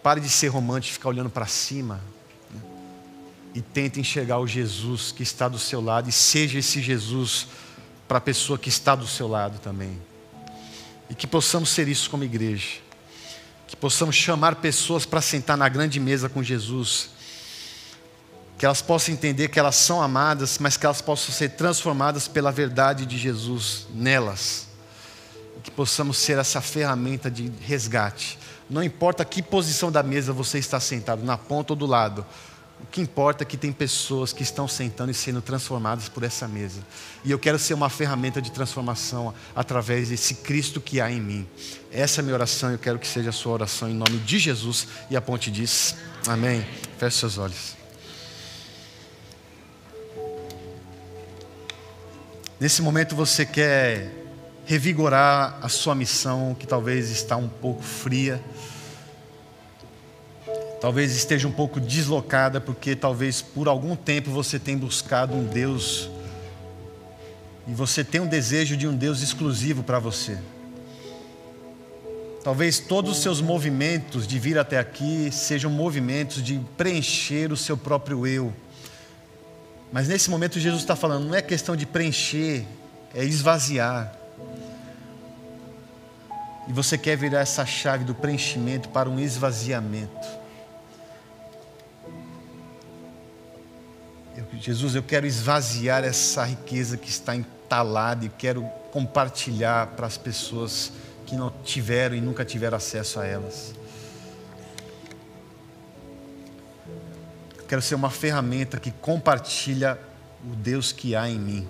Pare 0.03 0.21
de 0.21 0.29
ser 0.29 0.49
romântico 0.49 0.91
e 0.91 0.93
ficar 0.93 1.09
olhando 1.09 1.29
para 1.29 1.47
cima 1.47 1.99
e 3.55 3.61
tente 3.61 3.99
enxergar 3.99 4.37
o 4.39 4.45
Jesus 4.45 5.13
que 5.13 5.23
está 5.23 5.47
do 5.47 5.57
seu 5.57 5.79
lado 5.79 6.09
e 6.09 6.11
seja 6.11 6.59
esse 6.59 6.81
Jesus 6.81 7.47
para 8.05 8.17
a 8.17 8.21
pessoa 8.21 8.59
que 8.59 8.67
está 8.67 8.93
do 8.95 9.07
seu 9.07 9.27
lado 9.27 9.57
também. 9.59 9.99
E 11.09 11.15
que 11.15 11.25
possamos 11.25 11.69
ser 11.69 11.87
isso 11.87 12.09
como 12.09 12.25
igreja. 12.25 12.79
Que 13.65 13.75
possamos 13.75 14.15
chamar 14.15 14.55
pessoas 14.55 15.05
para 15.05 15.21
sentar 15.21 15.57
na 15.57 15.69
grande 15.69 15.99
mesa 15.99 16.27
com 16.27 16.43
Jesus. 16.43 17.11
Que 18.57 18.65
elas 18.65 18.81
possam 18.81 19.13
entender 19.13 19.49
que 19.49 19.59
elas 19.59 19.75
são 19.75 20.01
amadas, 20.01 20.57
mas 20.59 20.77
que 20.77 20.85
elas 20.85 21.01
possam 21.01 21.33
ser 21.33 21.49
transformadas 21.51 22.27
pela 22.27 22.51
verdade 22.51 23.05
de 23.05 23.17
Jesus 23.17 23.87
nelas. 23.93 24.67
Que 25.63 25.71
possamos 25.71 26.17
ser 26.17 26.37
essa 26.37 26.61
ferramenta 26.61 27.29
de 27.29 27.51
resgate. 27.61 28.39
Não 28.69 28.83
importa 28.83 29.25
que 29.25 29.41
posição 29.41 29.91
da 29.91 30.01
mesa 30.01 30.33
você 30.33 30.57
está 30.57 30.79
sentado, 30.79 31.23
na 31.23 31.37
ponta 31.37 31.73
ou 31.73 31.77
do 31.77 31.85
lado 31.85 32.25
o 32.81 32.85
que 32.87 33.01
importa 33.01 33.43
é 33.43 33.45
que 33.45 33.57
tem 33.57 33.71
pessoas 33.71 34.33
que 34.33 34.43
estão 34.43 34.67
sentando 34.67 35.11
e 35.11 35.13
sendo 35.13 35.41
transformadas 35.41 36.09
por 36.09 36.23
essa 36.23 36.47
mesa. 36.47 36.81
E 37.23 37.31
eu 37.31 37.39
quero 37.39 37.57
ser 37.57 37.73
uma 37.73 37.89
ferramenta 37.89 38.41
de 38.41 38.51
transformação 38.51 39.33
através 39.55 40.09
desse 40.09 40.35
Cristo 40.35 40.81
que 40.81 40.99
há 40.99 41.11
em 41.11 41.21
mim. 41.21 41.47
Essa 41.91 42.19
é 42.19 42.21
a 42.21 42.23
minha 42.23 42.35
oração, 42.35 42.71
eu 42.71 42.77
quero 42.77 42.99
que 42.99 43.07
seja 43.07 43.29
a 43.29 43.33
sua 43.33 43.53
oração 43.53 43.89
em 43.89 43.93
nome 43.93 44.19
de 44.19 44.39
Jesus. 44.39 44.87
E 45.09 45.15
a 45.15 45.21
ponte 45.21 45.49
diz: 45.49 45.95
Amém. 46.27 46.65
Feche 46.97 47.17
seus 47.17 47.37
olhos. 47.37 47.84
Nesse 52.59 52.81
momento 52.81 53.15
você 53.15 53.45
quer 53.45 54.11
revigorar 54.65 55.59
a 55.61 55.69
sua 55.69 55.93
missão 55.93 56.55
que 56.57 56.65
talvez 56.65 57.09
está 57.11 57.35
um 57.35 57.47
pouco 57.47 57.83
fria 57.83 58.41
talvez 60.85 61.15
esteja 61.15 61.47
um 61.47 61.51
pouco 61.51 61.79
deslocada, 61.79 62.61
porque 62.61 62.95
talvez 62.95 63.41
por 63.41 63.67
algum 63.67 63.95
tempo 63.95 64.29
você 64.29 64.59
tenha 64.59 64.77
buscado 64.77 65.33
um 65.33 65.43
Deus 65.43 66.11
e 67.67 67.73
você 67.73 68.03
tem 68.03 68.21
um 68.21 68.27
desejo 68.27 68.77
de 68.77 68.87
um 68.87 68.95
Deus 68.95 69.23
exclusivo 69.23 69.81
para 69.81 69.97
você. 69.97 70.37
Talvez 72.43 72.77
todos 72.77 73.13
os 73.13 73.23
seus 73.23 73.41
movimentos 73.41 74.27
de 74.27 74.37
vir 74.37 74.59
até 74.59 74.77
aqui 74.77 75.31
sejam 75.31 75.71
movimentos 75.71 76.43
de 76.43 76.61
preencher 76.77 77.51
o 77.51 77.57
seu 77.57 77.75
próprio 77.75 78.27
eu. 78.27 78.53
Mas 79.95 80.09
nesse 80.09 80.29
momento 80.29 80.59
Jesus 80.59 80.81
está 80.81 80.93
falando, 80.93 81.25
não 81.25 81.35
é 81.35 81.41
questão 81.41 81.73
de 81.73 81.85
preencher, 81.85 82.65
é 83.13 83.23
esvaziar. 83.23 84.13
E 86.67 86.73
você 86.73 86.97
quer 86.97 87.15
virar 87.15 87.39
essa 87.39 87.65
chave 87.65 88.03
do 88.03 88.13
preenchimento 88.13 88.89
para 88.89 89.09
um 89.09 89.17
esvaziamento. 89.17 90.27
Eu, 94.35 94.45
Jesus, 94.59 94.95
eu 94.95 95.03
quero 95.03 95.25
esvaziar 95.25 96.03
essa 96.03 96.43
riqueza 96.43 96.97
que 96.97 97.09
está 97.09 97.33
entalada 97.33 98.25
e 98.25 98.29
quero 98.37 98.63
compartilhar 98.91 99.87
para 99.95 100.07
as 100.07 100.17
pessoas 100.17 100.91
que 101.25 101.37
não 101.37 101.49
tiveram 101.63 102.17
e 102.17 102.19
nunca 102.19 102.43
tiveram 102.43 102.75
acesso 102.75 103.17
a 103.17 103.25
elas. 103.25 103.73
Quero 107.67 107.81
ser 107.81 107.95
uma 107.95 108.09
ferramenta 108.09 108.79
que 108.79 108.91
compartilha 108.91 109.99
o 110.43 110.55
Deus 110.55 110.91
que 110.91 111.15
há 111.15 111.27
em 111.27 111.39
mim. 111.39 111.67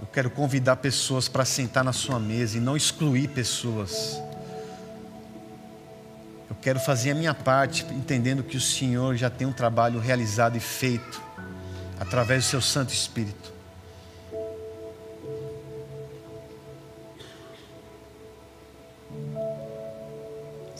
Eu 0.00 0.06
quero 0.12 0.28
convidar 0.30 0.76
pessoas 0.76 1.28
para 1.28 1.44
sentar 1.44 1.84
na 1.84 1.92
sua 1.92 2.18
mesa 2.18 2.58
e 2.58 2.60
não 2.60 2.76
excluir 2.76 3.28
pessoas. 3.28 4.20
Eu 6.50 6.56
quero 6.60 6.80
fazer 6.80 7.12
a 7.12 7.14
minha 7.14 7.32
parte, 7.32 7.86
entendendo 7.92 8.42
que 8.42 8.56
o 8.56 8.60
Senhor 8.60 9.14
já 9.14 9.30
tem 9.30 9.46
um 9.46 9.52
trabalho 9.52 10.00
realizado 10.00 10.56
e 10.56 10.60
feito 10.60 11.22
através 12.00 12.44
do 12.44 12.50
seu 12.50 12.60
Santo 12.60 12.92
Espírito. 12.92 13.51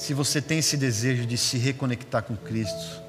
Se 0.02 0.12
você 0.12 0.42
tem 0.42 0.58
esse 0.58 0.76
desejo 0.76 1.24
de 1.24 1.38
se 1.38 1.56
reconectar 1.56 2.24
com 2.24 2.34
Cristo, 2.34 3.00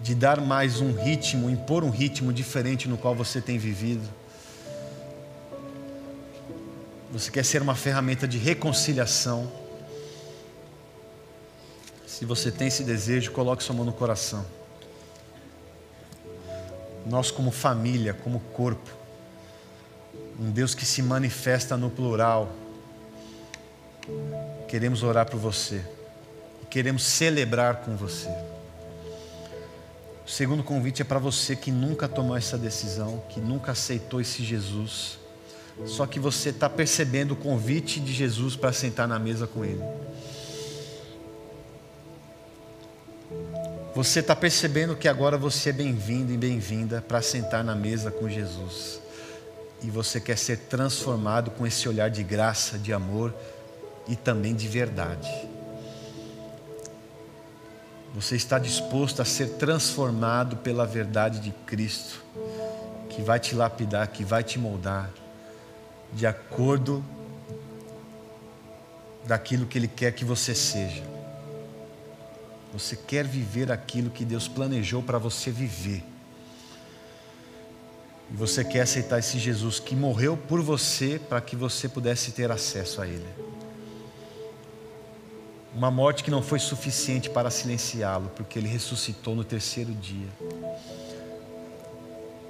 de 0.00 0.14
dar 0.14 0.40
mais 0.40 0.80
um 0.80 0.90
ritmo, 0.90 1.50
impor 1.50 1.84
um 1.84 1.90
ritmo 1.90 2.32
diferente 2.32 2.88
no 2.88 2.96
qual 2.96 3.14
você 3.14 3.42
tem 3.42 3.58
vivido, 3.58 4.08
você 7.12 7.30
quer 7.30 7.44
ser 7.44 7.60
uma 7.60 7.74
ferramenta 7.74 8.26
de 8.26 8.38
reconciliação, 8.38 9.52
se 12.06 12.24
você 12.24 12.50
tem 12.50 12.68
esse 12.68 12.82
desejo, 12.82 13.32
coloque 13.32 13.62
sua 13.62 13.76
mão 13.76 13.84
no 13.84 13.92
coração. 13.92 14.46
Nós, 17.04 17.30
como 17.30 17.50
família, 17.50 18.14
como 18.14 18.40
corpo, 18.40 18.90
um 20.40 20.50
Deus 20.50 20.74
que 20.74 20.86
se 20.86 21.02
manifesta 21.02 21.76
no 21.76 21.90
plural, 21.90 22.50
Queremos 24.68 25.02
orar 25.02 25.28
por 25.30 25.38
você. 25.38 25.82
Queremos 26.68 27.02
celebrar 27.02 27.76
com 27.76 27.96
você. 27.96 28.28
O 30.26 30.30
segundo 30.30 30.62
convite 30.62 31.00
é 31.00 31.04
para 31.04 31.18
você 31.18 31.56
que 31.56 31.70
nunca 31.70 32.06
tomou 32.06 32.36
essa 32.36 32.58
decisão, 32.58 33.22
que 33.30 33.40
nunca 33.40 33.72
aceitou 33.72 34.20
esse 34.20 34.44
Jesus. 34.44 35.18
Só 35.86 36.06
que 36.06 36.20
você 36.20 36.50
está 36.50 36.68
percebendo 36.68 37.32
o 37.32 37.36
convite 37.36 37.98
de 37.98 38.12
Jesus 38.12 38.54
para 38.54 38.72
sentar 38.72 39.08
na 39.08 39.18
mesa 39.18 39.46
com 39.46 39.64
Ele. 39.64 39.82
Você 43.94 44.20
está 44.20 44.36
percebendo 44.36 44.94
que 44.94 45.08
agora 45.08 45.38
você 45.38 45.70
é 45.70 45.72
bem-vindo 45.72 46.30
e 46.30 46.36
bem-vinda 46.36 47.00
para 47.00 47.22
sentar 47.22 47.64
na 47.64 47.74
mesa 47.74 48.10
com 48.10 48.28
Jesus. 48.28 49.00
E 49.82 49.90
você 49.90 50.20
quer 50.20 50.36
ser 50.36 50.58
transformado 50.58 51.50
com 51.52 51.66
esse 51.66 51.88
olhar 51.88 52.10
de 52.10 52.22
graça, 52.22 52.78
de 52.78 52.92
amor 52.92 53.34
e 54.08 54.16
também 54.16 54.54
de 54.54 54.66
verdade. 54.66 55.30
Você 58.14 58.34
está 58.34 58.58
disposto 58.58 59.20
a 59.20 59.24
ser 59.24 59.50
transformado 59.50 60.56
pela 60.56 60.86
verdade 60.86 61.40
de 61.40 61.52
Cristo, 61.66 62.24
que 63.10 63.22
vai 63.22 63.38
te 63.38 63.54
lapidar, 63.54 64.08
que 64.08 64.24
vai 64.24 64.42
te 64.42 64.58
moldar, 64.58 65.10
de 66.12 66.26
acordo 66.26 67.04
daquilo 69.26 69.66
que 69.66 69.78
Ele 69.78 69.88
quer 69.88 70.12
que 70.12 70.24
você 70.24 70.54
seja. 70.54 71.02
Você 72.72 72.96
quer 72.96 73.26
viver 73.26 73.70
aquilo 73.70 74.10
que 74.10 74.24
Deus 74.24 74.48
planejou 74.48 75.02
para 75.02 75.18
você 75.18 75.50
viver. 75.50 76.02
E 78.30 78.36
você 78.36 78.64
quer 78.64 78.82
aceitar 78.82 79.18
esse 79.18 79.38
Jesus 79.38 79.78
que 79.78 79.94
morreu 79.94 80.36
por 80.36 80.60
você 80.60 81.20
para 81.28 81.40
que 81.40 81.56
você 81.56 81.88
pudesse 81.88 82.32
ter 82.32 82.50
acesso 82.50 83.00
a 83.00 83.06
Ele. 83.06 83.26
Uma 85.74 85.90
morte 85.90 86.24
que 86.24 86.30
não 86.30 86.42
foi 86.42 86.58
suficiente 86.58 87.28
para 87.28 87.50
silenciá-lo, 87.50 88.30
porque 88.34 88.58
ele 88.58 88.68
ressuscitou 88.68 89.34
no 89.34 89.44
terceiro 89.44 89.92
dia. 89.92 90.28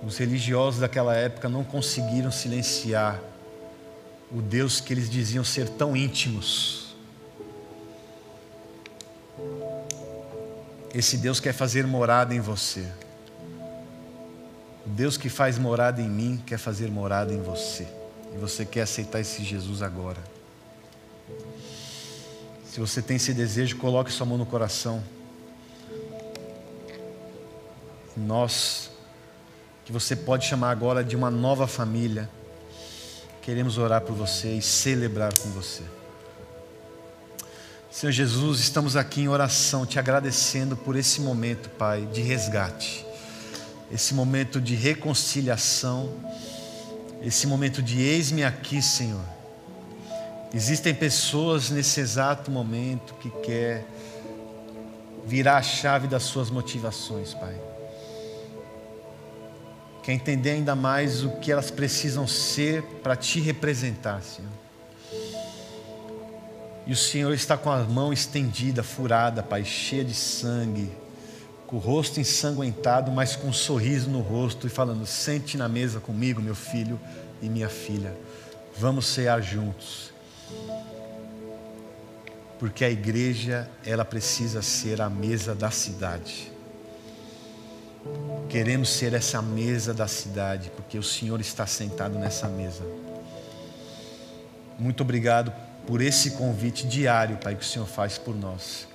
Os 0.07 0.17
religiosos 0.17 0.81
daquela 0.81 1.15
época 1.15 1.49
não 1.49 1.65
conseguiram 1.65 2.31
silenciar 2.31 3.21
o 4.31 4.41
Deus 4.41 4.81
que 4.81 4.93
eles 4.93 5.11
diziam 5.11 5.43
ser 5.43 5.69
tão 5.69 5.97
íntimos. 5.97 6.95
Esse 10.95 11.17
Deus 11.17 11.41
quer 11.41 11.53
fazer 11.53 11.87
morada 11.87 12.35
em 12.35 12.41
você. 12.41 12.87
O 14.87 14.91
Deus 14.91 15.17
que 15.17 15.29
faz 15.29 15.59
morada 15.59 16.01
em 16.01 16.09
mim 16.09 16.43
quer 16.47 16.59
fazer 16.59 16.91
morada 16.91 17.33
em 17.33 17.43
você. 17.43 17.87
E 18.35 18.39
você 18.39 18.65
quer 18.65 18.83
aceitar 18.83 19.21
esse 19.21 19.43
Jesus 19.43 19.83
agora. 19.83 20.38
Se 22.79 22.81
você 22.81 23.03
tem 23.03 23.17
esse 23.17 23.35
desejo, 23.35 23.77
coloque 23.77 24.13
sua 24.13 24.25
mão 24.25 24.39
no 24.39 24.47
coração. 24.47 25.03
Nós, 28.17 28.89
que 29.85 29.91
você 29.91 30.15
pode 30.15 30.47
chamar 30.47 30.71
agora 30.71 31.03
de 31.03 31.17
uma 31.17 31.29
nova 31.29 31.67
família, 31.67 32.31
queremos 33.43 33.79
orar 33.79 34.03
por 34.03 34.15
você 34.15 34.53
e 34.53 34.63
celebrar 34.63 35.37
com 35.37 35.49
você. 35.51 35.83
Senhor 37.91 38.13
Jesus, 38.13 38.61
estamos 38.61 38.95
aqui 38.95 39.23
em 39.23 39.29
oração, 39.29 39.85
te 39.85 39.99
agradecendo 39.99 40.77
por 40.77 40.95
esse 40.95 41.21
momento, 41.21 41.69
Pai, 41.71 42.07
de 42.13 42.21
resgate, 42.21 43.05
esse 43.91 44.15
momento 44.15 44.61
de 44.61 44.77
reconciliação, 44.77 46.15
esse 47.23 47.45
momento 47.45 47.83
de 47.83 48.01
eis-me 48.01 48.45
aqui, 48.45 48.81
Senhor 48.81 49.38
Existem 50.53 50.95
pessoas 50.95 51.69
nesse 51.69 52.01
exato 52.01 52.51
momento 52.51 53.15
que 53.15 53.31
quer 53.43 53.85
virar 55.27 55.59
a 55.59 55.63
chave 55.63 56.09
das 56.09 56.23
suas 56.23 56.49
motivações, 56.49 57.35
Pai. 57.35 57.55
Quer 60.03 60.13
entender 60.13 60.53
ainda 60.53 60.75
mais 60.75 61.23
o 61.23 61.33
que 61.33 61.53
elas 61.53 61.71
precisam 61.71 62.27
ser 62.27 62.83
para 63.03 63.15
te 63.15 63.41
representar, 63.41 64.23
Senhor. 64.23 64.51
E 66.87 66.93
o 66.93 66.97
Senhor 66.97 67.35
está 67.35 67.59
com 67.59 67.71
a 67.71 67.85
mão 67.85 68.11
estendida, 68.11 68.83
furada, 68.83 69.43
Pai, 69.43 69.67
cheia 69.67 70.03
de 70.03 70.15
sangue, 70.15 70.91
com 71.67 71.77
o 71.77 71.79
rosto 71.79 72.19
ensanguentado, 72.19 73.13
mas 73.13 73.37
com 73.37 73.49
um 73.49 73.53
sorriso 73.53 74.09
no 74.09 74.21
rosto 74.21 74.67
e 74.67 74.71
falando: 74.71 75.05
Sente 75.05 75.59
na 75.59 75.69
mesa 75.69 76.01
comigo, 76.01 76.41
meu 76.41 76.55
filho 76.55 76.99
e 77.43 77.51
minha 77.51 77.69
filha. 77.69 78.17
Vamos 78.79 79.07
cear 79.09 79.43
juntos 79.43 80.17
porque 82.59 82.85
a 82.85 82.91
igreja 82.91 83.71
ela 83.85 84.05
precisa 84.05 84.63
ser 84.63 85.01
a 85.01 85.09
mesa 85.09 85.55
da 85.55 85.71
cidade. 85.71 86.53
Queremos 88.49 88.89
ser 88.89 89.13
essa 89.13 89.41
mesa 89.41 89.95
da 89.95 90.09
cidade, 90.09 90.71
porque 90.75 90.99
o 90.99 91.03
Senhor 91.03 91.41
está 91.41 91.67
sentado 91.67 92.19
nessa 92.19 92.49
mesa. 92.49 92.83
Muito 94.79 95.03
obrigado 95.03 95.53
por 95.87 96.01
esse 96.01 96.33
convite 96.33 96.87
diário, 96.87 97.37
Pai, 97.37 97.55
que 97.55 97.63
o 97.63 97.67
Senhor 97.67 97.87
faz 97.87 98.19
por 98.19 98.35
nós. 98.35 98.89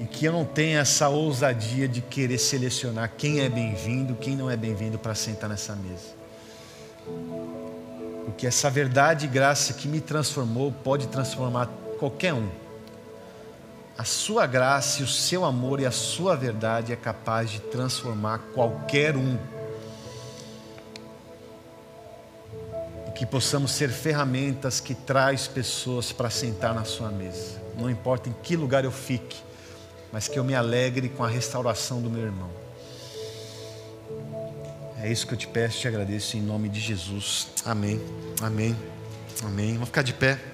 E 0.00 0.04
que 0.04 0.24
eu 0.24 0.32
não 0.32 0.44
tenha 0.44 0.80
essa 0.80 1.08
ousadia 1.08 1.86
de 1.86 2.00
querer 2.00 2.38
selecionar 2.38 3.12
quem 3.16 3.40
é 3.40 3.48
bem-vindo, 3.48 4.14
quem 4.16 4.36
não 4.36 4.50
é 4.50 4.56
bem-vindo 4.56 4.98
para 4.98 5.14
sentar 5.14 5.48
nessa 5.48 5.74
mesa. 5.76 6.14
Porque 8.24 8.46
essa 8.46 8.70
verdade 8.70 9.26
e 9.26 9.28
graça 9.28 9.74
que 9.74 9.86
me 9.86 10.00
transformou 10.00 10.72
pode 10.72 11.08
transformar 11.08 11.68
qualquer 11.98 12.32
um. 12.32 12.48
A 13.96 14.04
sua 14.04 14.46
graça, 14.46 15.04
o 15.04 15.06
seu 15.06 15.44
amor 15.44 15.78
e 15.78 15.86
a 15.86 15.90
sua 15.90 16.34
verdade 16.34 16.92
é 16.92 16.96
capaz 16.96 17.50
de 17.50 17.60
transformar 17.60 18.38
qualquer 18.52 19.16
um. 19.16 19.38
E 23.06 23.12
que 23.12 23.24
possamos 23.24 23.70
ser 23.70 23.90
ferramentas 23.90 24.80
que 24.80 24.94
traz 24.94 25.46
pessoas 25.46 26.10
para 26.10 26.28
sentar 26.28 26.74
na 26.74 26.84
sua 26.84 27.10
mesa. 27.10 27.62
Não 27.78 27.88
importa 27.88 28.28
em 28.28 28.34
que 28.42 28.56
lugar 28.56 28.84
eu 28.84 28.90
fique, 28.90 29.40
mas 30.12 30.26
que 30.26 30.38
eu 30.38 30.44
me 30.44 30.54
alegre 30.54 31.08
com 31.08 31.22
a 31.22 31.28
restauração 31.28 32.02
do 32.02 32.10
meu 32.10 32.22
irmão. 32.22 32.63
É 35.04 35.12
isso 35.12 35.26
que 35.26 35.34
eu 35.34 35.38
te 35.38 35.46
peço, 35.46 35.80
te 35.80 35.86
agradeço 35.86 36.34
em 36.34 36.40
nome 36.40 36.66
de 36.66 36.80
Jesus. 36.80 37.48
Amém. 37.62 38.00
Amém. 38.40 38.74
Amém. 39.42 39.74
Vamos 39.74 39.88
ficar 39.88 40.00
de 40.00 40.14
pé. 40.14 40.53